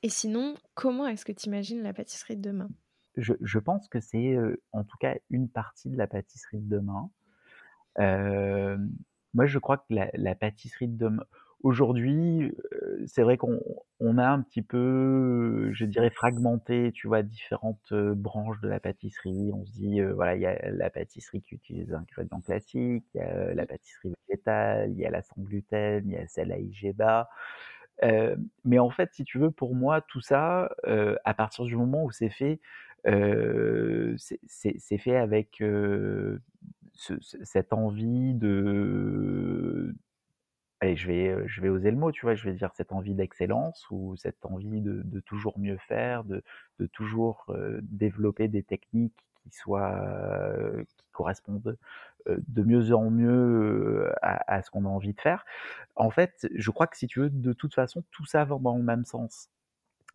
Et 0.02 0.10
sinon, 0.10 0.56
comment 0.74 1.06
est-ce 1.08 1.24
que 1.26 1.32
tu 1.32 1.46
imagines 1.48 1.82
la 1.82 1.94
pâtisserie 1.94 2.36
de 2.36 2.42
demain? 2.50 2.70
Je 3.18 3.34
je 3.42 3.58
pense 3.60 3.88
que 3.88 4.00
c'est, 4.00 4.38
en 4.72 4.84
tout 4.84 4.96
cas 4.98 5.16
une 5.30 5.50
partie 5.50 5.90
de 5.90 5.98
la 5.98 6.06
pâtisserie 6.06 6.60
de 6.60 6.68
demain. 6.76 7.10
Moi 9.34 9.46
je 9.46 9.58
crois 9.58 9.78
que 9.78 9.84
la 9.90 10.10
la 10.14 10.34
pâtisserie 10.34 10.88
de 10.88 10.96
demain 10.98 11.24
aujourd'hui, 11.64 12.52
c'est 13.06 13.22
vrai 13.22 13.36
qu'on 13.36 13.60
on 14.00 14.16
a 14.18 14.28
un 14.28 14.42
petit 14.42 14.62
peu, 14.62 15.70
je 15.72 15.84
dirais 15.86 16.10
fragmenté, 16.10 16.92
tu 16.92 17.08
vois, 17.08 17.22
différentes, 17.24 17.92
branches 17.92 18.60
de 18.60 18.68
la 18.68 18.78
pâtisserie. 18.80 19.50
On 19.52 19.64
se 19.66 19.72
dit, 19.72 20.00
voilà, 20.02 20.36
il 20.36 20.42
y 20.42 20.46
a 20.46 20.70
la 20.70 20.88
pâtisserie 20.90 21.42
qui 21.42 21.56
utilise 21.56 21.88
des 21.88 21.94
ingrédients 21.94 22.40
classiques, 22.42 23.04
il 23.14 23.18
y 23.18 23.20
a, 23.22 23.54
la 23.54 23.66
pâtisserie 23.66 24.14
végétale, 24.28 24.92
il 24.92 24.98
y 24.98 25.06
a 25.06 25.10
la 25.10 25.22
sans 25.22 25.34
gluten, 25.42 26.04
il 26.06 26.12
y 26.12 26.16
a 26.16 26.26
celle 26.28 26.52
à 26.52 26.58
IGBA. 26.58 27.28
Heu, 28.04 28.36
mais 28.64 28.78
en 28.78 28.90
fait, 28.90 29.10
si 29.14 29.24
tu 29.24 29.38
veux, 29.38 29.50
pour 29.50 29.74
moi, 29.74 30.00
tout 30.02 30.20
ça, 30.20 30.70
à 31.24 31.34
partir 31.34 31.64
du 31.64 31.76
moment 31.76 32.04
où 32.04 32.10
c'est 32.12 32.30
fait, 32.30 32.60
c'est 34.76 34.98
fait 34.98 35.16
avec, 35.16 35.60
ce 36.94 37.14
ce 37.20 37.36
cette 37.44 37.72
envie 37.72 38.34
de 38.34 39.94
allez, 40.80 40.96
je 40.96 41.08
vais, 41.08 41.48
je 41.48 41.60
vais 41.62 41.68
oser 41.70 41.90
le 41.92 41.96
mot, 41.98 42.12
tu 42.12 42.22
vois? 42.22 42.34
Je 42.36 42.44
vais 42.44 42.54
dire 42.54 42.72
cette 42.74 42.92
envie 42.92 43.14
d'excellence 43.14 43.86
ou 43.90 44.16
cette 44.16 44.44
envie 44.46 44.80
de 44.82 45.02
de 45.04 45.20
toujours 45.20 45.58
mieux 45.58 45.78
faire, 45.78 46.24
de 46.24 46.42
de 46.80 46.86
toujours, 46.86 47.46
heu, 47.50 47.80
développer 47.82 48.48
des 48.48 48.62
techniques 48.64 49.16
qui 49.42 49.50
soient, 49.52 49.96
heu, 50.56 50.84
qui 50.98 51.06
correspondent, 51.12 51.78
heu, 52.28 52.42
de 52.48 52.62
mieux 52.64 52.94
en 52.94 53.10
mieux, 53.10 54.10
à 54.22 54.54
à 54.56 54.62
ce 54.62 54.70
qu'on 54.70 54.84
a 54.86 54.88
envie 54.88 55.14
de 55.14 55.20
faire. 55.22 55.44
En 55.96 56.10
fait, 56.10 56.48
je 56.56 56.70
crois 56.72 56.86
que 56.88 56.96
si 56.98 57.06
tu 57.08 57.20
veux, 57.20 57.30
de 57.30 57.52
toute 57.54 57.74
façon, 57.74 58.04
tout 58.12 58.26
ça 58.26 58.44
va 58.46 58.58
dans 58.60 58.76
le 58.78 58.82
même 58.84 59.04
sens. 59.06 59.50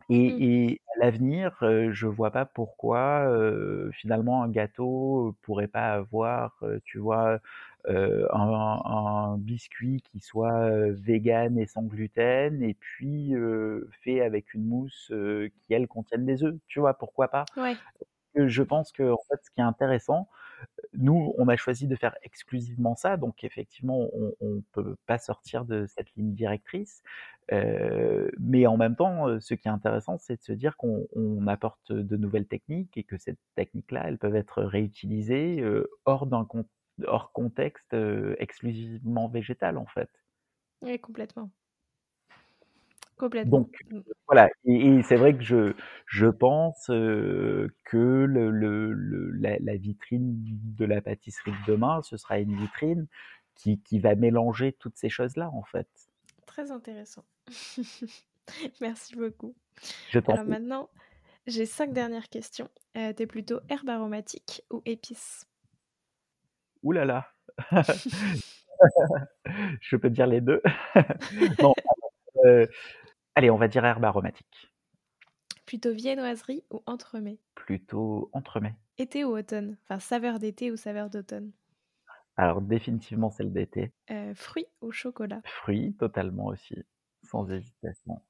Et 0.10 0.72
et 0.74 0.82
à 0.95 1.06
l'avenir, 1.06 1.58
heu, 1.64 1.91
je 1.93 2.08
vois 2.08 2.32
pas 2.32 2.45
pourquoi, 2.45 3.26
heu, 3.30 3.89
finalement 3.93 4.43
un 4.43 4.49
gâteau 4.49 5.36
pourrait 5.41 5.68
pas 5.68 5.93
avoir, 5.93 6.58
heu, 6.64 6.82
tu 6.86 6.99
vois, 6.99 7.39
un 8.34 8.82
un 8.86 9.38
biscuit 9.38 10.01
qui 10.12 10.20
soit, 10.20 10.70
heu, 10.70 10.91
végan 10.93 11.56
et 11.58 11.66
sans 11.68 11.84
gluten 11.84 12.62
et 12.64 12.74
puis, 12.76 13.34
fait 14.04 14.22
avec 14.22 14.54
une 14.54 14.66
mousse, 14.66 15.12
qui 15.62 15.74
elle 15.74 15.88
contienne 15.88 16.26
des 16.26 16.43
œufs, 16.43 16.56
tu 16.68 16.80
vois? 16.80 16.93
Pourquoi 16.95 17.28
pas? 17.30 17.49
Ouais. 17.56 17.84
Je 18.36 18.64
pense 18.64 18.91
qu'en 18.93 19.18
fait, 19.30 19.39
ce 19.43 19.51
qui 19.51 19.62
est 19.62 19.64
intéressant, 19.64 20.30
nous, 20.93 21.34
on 21.38 21.47
a 21.47 21.55
choisi 21.55 21.88
de 21.88 21.95
faire 21.95 22.16
exclusivement 22.24 22.95
ça, 22.95 23.18
donc 23.18 23.43
effectivement, 23.43 24.09
on 24.14 24.49
ne 24.49 24.61
peut 24.72 24.95
pas 25.05 25.18
sortir 25.18 25.66
de 25.66 25.86
cette 25.88 26.14
ligne 26.16 26.34
directrice. 26.34 27.01
Euh, 27.51 28.30
mais 28.39 28.68
en 28.68 28.78
même 28.78 28.95
temps, 28.95 29.39
ce 29.39 29.53
qui 29.53 29.68
est 29.68 29.72
intéressant, 29.72 30.18
c'est 30.18 30.38
de 30.38 30.43
se 30.43 30.53
dire 30.53 30.78
qu'on 30.78 31.47
apporte 31.47 31.91
de 31.91 32.18
nouvelles 32.18 32.47
techniques 32.47 32.97
et 32.97 33.03
que 33.03 33.18
ces 33.18 33.36
techniques-là, 33.55 34.03
elles 34.07 34.18
peuvent 34.18 34.36
être 34.36 34.64
réutilisées 34.64 35.64
d'un 36.05 36.47
hors 37.07 37.32
contexte 37.32 37.95
exclusivement 38.38 39.28
végétal, 39.28 39.78
en 39.78 39.88
fait. 39.88 40.09
Oui, 40.82 40.99
complètement. 40.99 41.49
Complètement. 43.18 43.59
Donc, 43.59 43.76
mmh. 43.89 43.99
voilà. 44.28 44.49
Et, 44.66 45.01
c'est 45.03 45.16
vrai 45.16 45.36
que 45.36 45.43
je, 45.43 45.74
je 46.07 46.28
pense 46.28 46.88
que 46.88 47.76
le, 47.97 48.49
le, 48.51 49.32
la, 49.32 49.76
vitrine 49.76 50.36
de 50.43 50.86
la 50.86 51.01
pâtisserie 51.01 51.51
de 51.51 51.72
demain, 51.72 52.01
ce 52.01 52.18
sera 52.18 52.39
une 52.39 52.55
vitrine 52.55 53.07
qui, 53.55 53.80
qui 53.80 53.99
va 53.99 54.16
mélanger 54.16 54.74
toutes 54.74 54.97
ces 54.97 55.09
choses-là, 55.09 55.49
en 55.49 55.64
fait. 55.64 55.88
Très 56.45 56.72
intéressant. 56.72 57.26
Merci 58.82 59.16
beaucoup. 59.16 59.55
Je 60.09 60.20
Alors 60.28 60.45
maintenant, 60.45 60.89
j'ai 61.47 61.66
cinq 61.66 61.93
dernières 61.93 62.30
questions. 62.30 62.70
Euh, 62.97 63.14
T'es 63.14 63.28
plutôt 63.28 63.59
herbe 63.70 63.89
aromatique 63.89 64.64
ou 64.70 64.82
épice? 64.86 65.47
Ouh 66.84 66.91
là 66.91 67.05
là 67.05 67.28
Je 69.82 69.95
peux 69.95 70.09
dire 70.09 70.28
les 70.28 70.41
deux. 70.41 70.61
non, 71.61 71.74
euh, 72.45 72.66
Allez, 73.36 73.50
on 73.50 73.58
va 73.58 73.68
dire 73.68 73.84
herbe 73.84 74.06
aromatique. 74.06 74.72
Plutôt 75.66 75.92
viennoiserie 75.92 76.64
ou 76.70 76.84
entremets? 76.86 77.40
Plutôt 77.56 78.30
entremets. 78.32 78.76
Été 79.00 79.26
ou 79.26 79.36
automne? 79.36 79.76
Enfin, 79.84 80.00
saveur 80.00 80.38
d'été 80.38 80.72
ou 80.72 80.76
saveur 80.76 81.10
d'automne? 81.10 81.52
Alors, 82.38 82.62
définitivement 82.62 83.32
celle 83.32 83.52
d'été. 83.52 83.92
Euh, 84.12 84.36
fruits 84.36 84.68
ou 84.82 84.92
chocolat? 84.92 85.42
Fruits, 85.46 85.96
totalement 85.96 86.46
aussi, 86.46 86.76
sans 87.24 87.50
hésitation. 87.50 88.22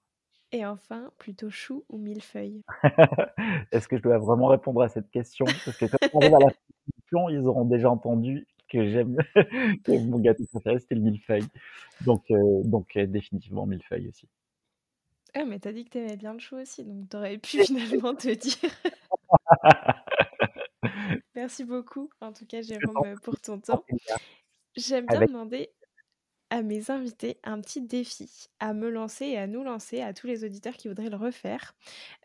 Et 0.54 0.66
enfin, 0.66 1.12
plutôt 1.18 1.50
chou 1.50 1.84
ou 1.90 1.98
millefeuille? 1.98 2.62
Est-ce 3.72 3.90
que 3.90 3.98
je 3.98 4.04
dois 4.04 4.20
vraiment 4.20 4.48
répondre 4.48 4.82
à 4.82 4.88
cette 4.88 5.10
question? 5.10 5.46
Parce 5.66 5.78
que 5.78 5.86
quand 5.86 5.98
on 6.14 6.20
arrive 6.20 6.36
à 6.36 6.40
la 6.40 6.52
question, 6.94 7.28
ils 7.30 7.46
auront 7.46 7.66
déjà 7.66 7.90
entendu 7.90 8.48
que 8.70 8.90
j'aime 8.90 9.18
mon 9.88 10.20
gâteau 10.20 10.46
préféré 10.46 10.80
c'était 10.80 10.96
le 10.96 11.02
millefeuille. 11.02 11.48
Donc, 12.06 12.24
euh, 12.32 12.62
donc 12.64 12.96
euh, 12.96 13.06
définitivement 13.06 13.66
millefeuille 13.66 14.08
aussi. 14.08 14.30
Ah, 15.36 15.46
mais 15.46 15.60
t'as 15.60 15.72
dit 15.72 15.86
que 15.86 15.90
t'aimais 15.90 16.16
bien 16.16 16.34
le 16.34 16.40
chou 16.40 16.58
aussi, 16.58 16.84
donc 16.84 17.10
t'aurais 17.10 17.38
pu 17.38 17.58
finalement 17.66 18.16
te 18.16 18.34
dire. 18.34 18.72
Merci 21.36 21.64
beaucoup, 21.64 22.10
en 22.22 22.34
tout 22.34 22.46
cas, 22.46 22.62
Jérôme, 22.62 23.20
pour 23.22 23.40
ton 23.40 23.60
temps. 23.60 23.84
J'aime 24.76 25.08
bien 25.08 25.22
demander 25.22 25.72
à 26.54 26.62
mes 26.62 26.92
invités 26.92 27.40
un 27.44 27.60
petit 27.62 27.82
défi 27.82 28.48
à 28.60 28.76
me 28.76 28.92
lancer 28.92 29.26
et 29.26 29.40
à 29.40 29.48
nous 29.48 29.64
lancer, 29.64 30.02
à 30.02 30.14
tous 30.14 30.28
les 30.28 30.46
auditeurs 30.46 30.76
qui 30.76 30.88
voudraient 30.88 31.10
le 31.10 31.18
refaire. 31.18 31.74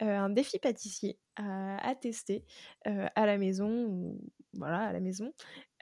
Euh, 0.03 0.18
un 0.18 0.29
défi 0.29 0.59
pâtissier 0.59 1.18
à, 1.37 1.95
tester 1.95 2.45
euh, 2.87 3.07
à 3.14 3.24
la 3.24 3.39
maison, 3.39 3.87
ou, 3.87 4.20
voilà, 4.53 4.81
à 4.81 4.93
la 4.93 5.01
maison, 5.01 5.33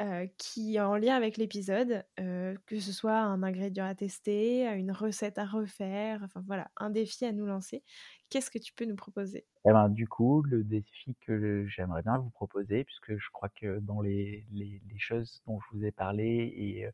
euh, 0.01 0.28
qui 0.38 0.76
est 0.76 0.80
en 0.80 0.97
lien 0.97 1.16
avec 1.16 1.38
l'épisode, 1.38 2.05
que 2.18 2.78
ce 2.78 2.92
soit 2.92 3.18
un 3.18 3.42
ingrédient 3.42 3.86
à 3.86 3.94
tester, 3.94 4.70
une 4.74 4.92
recette 4.92 5.38
à 5.38 5.47
refaire, 5.47 6.20
enfin 6.22 6.44
voilà, 6.47 6.68
un 6.76 6.90
défi 6.90 7.24
à 7.24 7.32
nous 7.32 7.47
lancer. 7.47 7.82
Qu'est-ce 8.30 8.51
que 8.51 8.59
tu 8.59 8.74
peux 8.74 8.84
nous 8.84 8.97
proposer? 8.97 9.44
Eh 9.64 9.72
ben, 9.72 9.88
Du 9.88 10.07
coup, 10.07 10.42
le 10.42 10.62
défi 10.62 11.16
que 11.22 11.66
j'aimerais 11.66 12.03
bien 12.03 12.18
vous 12.18 12.30
proposer, 12.30 12.84
puisque 12.84 13.16
je 13.16 13.30
crois 13.32 13.49
que 13.49 13.80
dans 13.80 14.03
les, 14.03 14.47
les, 14.53 14.80
les 14.88 14.99
choses 14.99 15.42
dont 15.47 15.59
je 15.59 15.76
vous 15.76 15.84
ai 15.84 15.90
parlé 15.90 16.53
et 16.55 16.86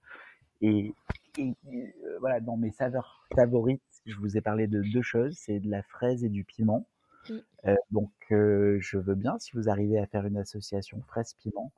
et, 0.63 0.95
euh, 1.39 2.19
voilà, 2.21 2.41
dans 2.41 2.57
mes 2.57 2.71
saveurs 2.71 3.27
favorites, 3.35 3.83
je 4.07 4.15
vous 4.17 4.37
ai 4.37 4.41
parlé 4.41 4.67
de 4.67 4.83
deux 4.93 5.03
choses, 5.03 5.37
c'est 5.37 5.61
de 5.61 5.71
la 5.71 5.83
fraise 5.83 6.25
et 6.25 6.29
du 6.29 6.45
piment. 6.45 6.87
Mmh. 7.29 7.35
Euh, 7.67 7.77
donc, 7.91 8.13
euh, 8.31 8.79
je 8.81 8.97
veux 8.99 9.15
bien, 9.15 9.39
si 9.39 9.53
vous 9.55 9.69
arrivez 9.69 9.99
à 9.99 10.07
faire 10.07 10.25
une 10.27 10.39
association 10.39 11.03
fraise-piment, 11.09 11.73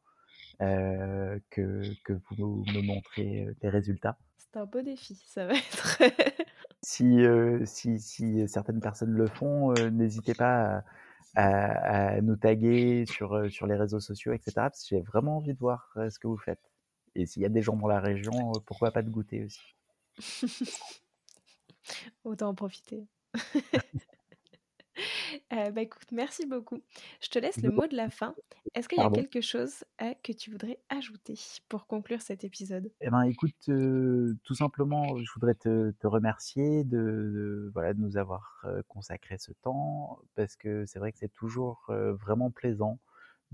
que, 0.60 1.82
que 2.04 2.12
vous 2.30 2.64
me 2.68 2.80
montrez 2.80 3.48
les 3.60 3.68
résultats. 3.68 4.16
C'est 4.38 4.56
un 4.56 4.66
beau 4.66 4.82
défi, 4.82 5.20
ça 5.26 5.46
va 5.46 5.54
être. 5.54 5.98
si, 6.82 7.24
si, 7.64 7.98
si, 7.98 8.48
certaines 8.48 8.80
personnes 8.80 9.10
le 9.10 9.26
font, 9.26 9.74
n'hésitez 9.90 10.32
pas 10.32 10.84
à, 11.34 12.14
à, 12.14 12.20
nous 12.20 12.36
taguer 12.36 13.04
sur, 13.06 13.50
sur 13.50 13.66
les 13.66 13.74
réseaux 13.74 13.98
sociaux, 13.98 14.32
etc. 14.32 14.52
Parce 14.54 14.84
que 14.84 14.96
j'ai 14.96 15.02
vraiment 15.02 15.38
envie 15.38 15.54
de 15.54 15.58
voir 15.58 15.92
ce 16.08 16.18
que 16.20 16.28
vous 16.28 16.38
faites. 16.38 16.73
Et 17.14 17.26
s'il 17.26 17.42
y 17.42 17.46
a 17.46 17.50
des 17.50 17.62
gens 17.62 17.76
dans 17.76 17.86
la 17.86 18.00
région, 18.00 18.50
euh, 18.50 18.60
pourquoi 18.66 18.90
pas 18.90 19.02
de 19.02 19.10
goûter 19.10 19.44
aussi? 19.44 19.60
Autant 22.24 22.48
en 22.48 22.54
profiter. 22.54 23.06
Euh, 25.52 25.72
bah 25.72 25.82
écoute, 25.82 26.06
merci 26.12 26.46
beaucoup. 26.46 26.80
Je 27.20 27.28
te 27.28 27.40
laisse 27.40 27.60
le 27.60 27.72
mot 27.72 27.88
de 27.88 27.96
la 27.96 28.10
fin. 28.10 28.32
Est-ce 28.74 28.88
qu'il 28.88 28.98
y 28.98 29.02
a 29.02 29.10
quelque 29.10 29.40
chose 29.40 29.82
euh, 30.00 30.14
que 30.22 30.30
tu 30.30 30.52
voudrais 30.52 30.78
ajouter 30.88 31.34
pour 31.68 31.88
conclure 31.88 32.22
cet 32.22 32.44
épisode? 32.44 32.92
Eh 33.00 33.10
ben, 33.10 33.22
écoute, 33.22 33.56
tout 33.66 34.54
simplement, 34.54 35.18
je 35.18 35.32
voudrais 35.34 35.56
te, 35.56 35.92
remercier 36.06 36.84
de, 36.84 37.72
voilà, 37.74 37.92
de 37.92 38.00
nous 38.00 38.16
avoir 38.16 38.64
consacré 38.86 39.36
ce 39.38 39.50
temps 39.62 40.20
parce 40.36 40.54
que 40.54 40.86
c'est 40.86 41.00
vrai 41.00 41.10
que 41.10 41.18
c'est 41.18 41.32
toujours 41.32 41.84
vraiment 41.88 42.52
plaisant 42.52 43.00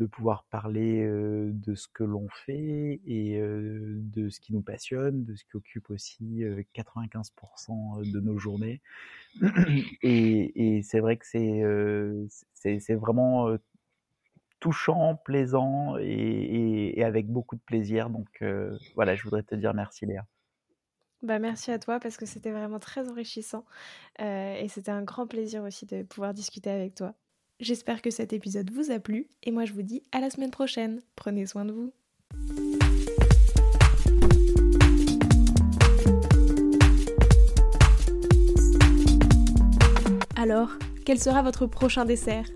de 0.00 0.06
pouvoir 0.06 0.44
parler 0.44 1.06
de 1.06 1.74
ce 1.74 1.86
que 1.88 2.02
l'on 2.04 2.26
fait 2.30 3.00
et 3.06 3.38
de 3.38 4.30
ce 4.30 4.40
qui 4.40 4.54
nous 4.54 4.62
passionne, 4.62 5.24
de 5.24 5.34
ce 5.36 5.44
qui 5.44 5.56
occupe 5.56 5.90
aussi 5.90 6.42
95% 6.74 8.10
de 8.10 8.20
nos 8.20 8.38
journées. 8.38 8.80
Et, 10.02 10.80
c'est 10.82 11.00
vrai 11.00 11.18
que 11.18 11.26
c'est 11.26 12.78
c'est 12.78 12.94
vraiment 12.94 13.54
touchant, 14.58 15.16
plaisant 15.16 15.98
et, 15.98 17.04
avec 17.04 17.28
beaucoup 17.28 17.56
de 17.56 17.60
plaisir. 17.60 18.08
Donc 18.08 18.42
voilà, 18.94 19.14
je 19.14 19.22
voudrais 19.22 19.42
te 19.42 19.54
dire 19.54 19.74
merci 19.74 20.06
Léa. 20.06 20.24
Bah, 21.22 21.38
merci 21.38 21.70
à 21.70 21.78
toi 21.78 22.00
parce 22.00 22.16
que 22.16 22.24
c'était 22.24 22.52
vraiment 22.52 22.78
très 22.78 23.06
enrichissant 23.06 23.66
et 24.18 24.66
c'était 24.68 24.92
un 24.92 25.02
grand 25.02 25.26
plaisir 25.26 25.62
aussi 25.62 25.84
de 25.84 26.04
pouvoir 26.04 26.32
discuter 26.32 26.70
avec 26.70 26.94
toi. 26.94 27.14
J'espère 27.60 28.00
que 28.00 28.10
cet 28.10 28.32
épisode 28.32 28.70
vous 28.70 28.90
a 28.90 28.98
plu 28.98 29.28
et 29.42 29.52
moi 29.52 29.66
je 29.66 29.74
vous 29.74 29.82
dis 29.82 30.02
à 30.12 30.20
la 30.20 30.30
semaine 30.30 30.50
prochaine. 30.50 31.02
Prenez 31.14 31.44
soin 31.44 31.66
de 31.66 31.72
vous. 31.72 31.92
Alors, 40.36 40.70
quel 41.04 41.20
sera 41.20 41.42
votre 41.42 41.66
prochain 41.66 42.06
dessert? 42.06 42.46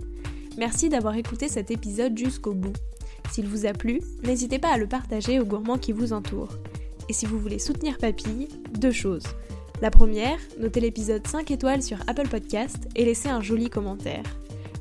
Merci 0.56 0.88
d'avoir 0.88 1.14
écouté 1.16 1.48
cet 1.48 1.70
épisode 1.70 2.16
jusqu'au 2.16 2.54
bout. 2.54 2.72
S'il 3.30 3.46
vous 3.46 3.66
a 3.66 3.74
plu, 3.74 4.00
n'hésitez 4.22 4.58
pas 4.58 4.72
à 4.72 4.78
le 4.78 4.86
partager 4.86 5.38
aux 5.38 5.44
gourmands 5.44 5.76
qui 5.76 5.92
vous 5.92 6.14
entourent. 6.14 6.56
Et 7.10 7.12
si 7.12 7.26
vous 7.26 7.38
voulez 7.38 7.58
soutenir 7.58 7.98
Papille, 7.98 8.48
deux 8.78 8.92
choses. 8.92 9.26
La 9.82 9.90
première, 9.90 10.38
notez 10.58 10.80
l'épisode 10.80 11.26
5 11.26 11.50
étoiles 11.50 11.82
sur 11.82 11.98
Apple 12.06 12.28
Podcast 12.28 12.88
et 12.96 13.04
laissez 13.04 13.28
un 13.28 13.42
joli 13.42 13.68
commentaire. 13.68 14.24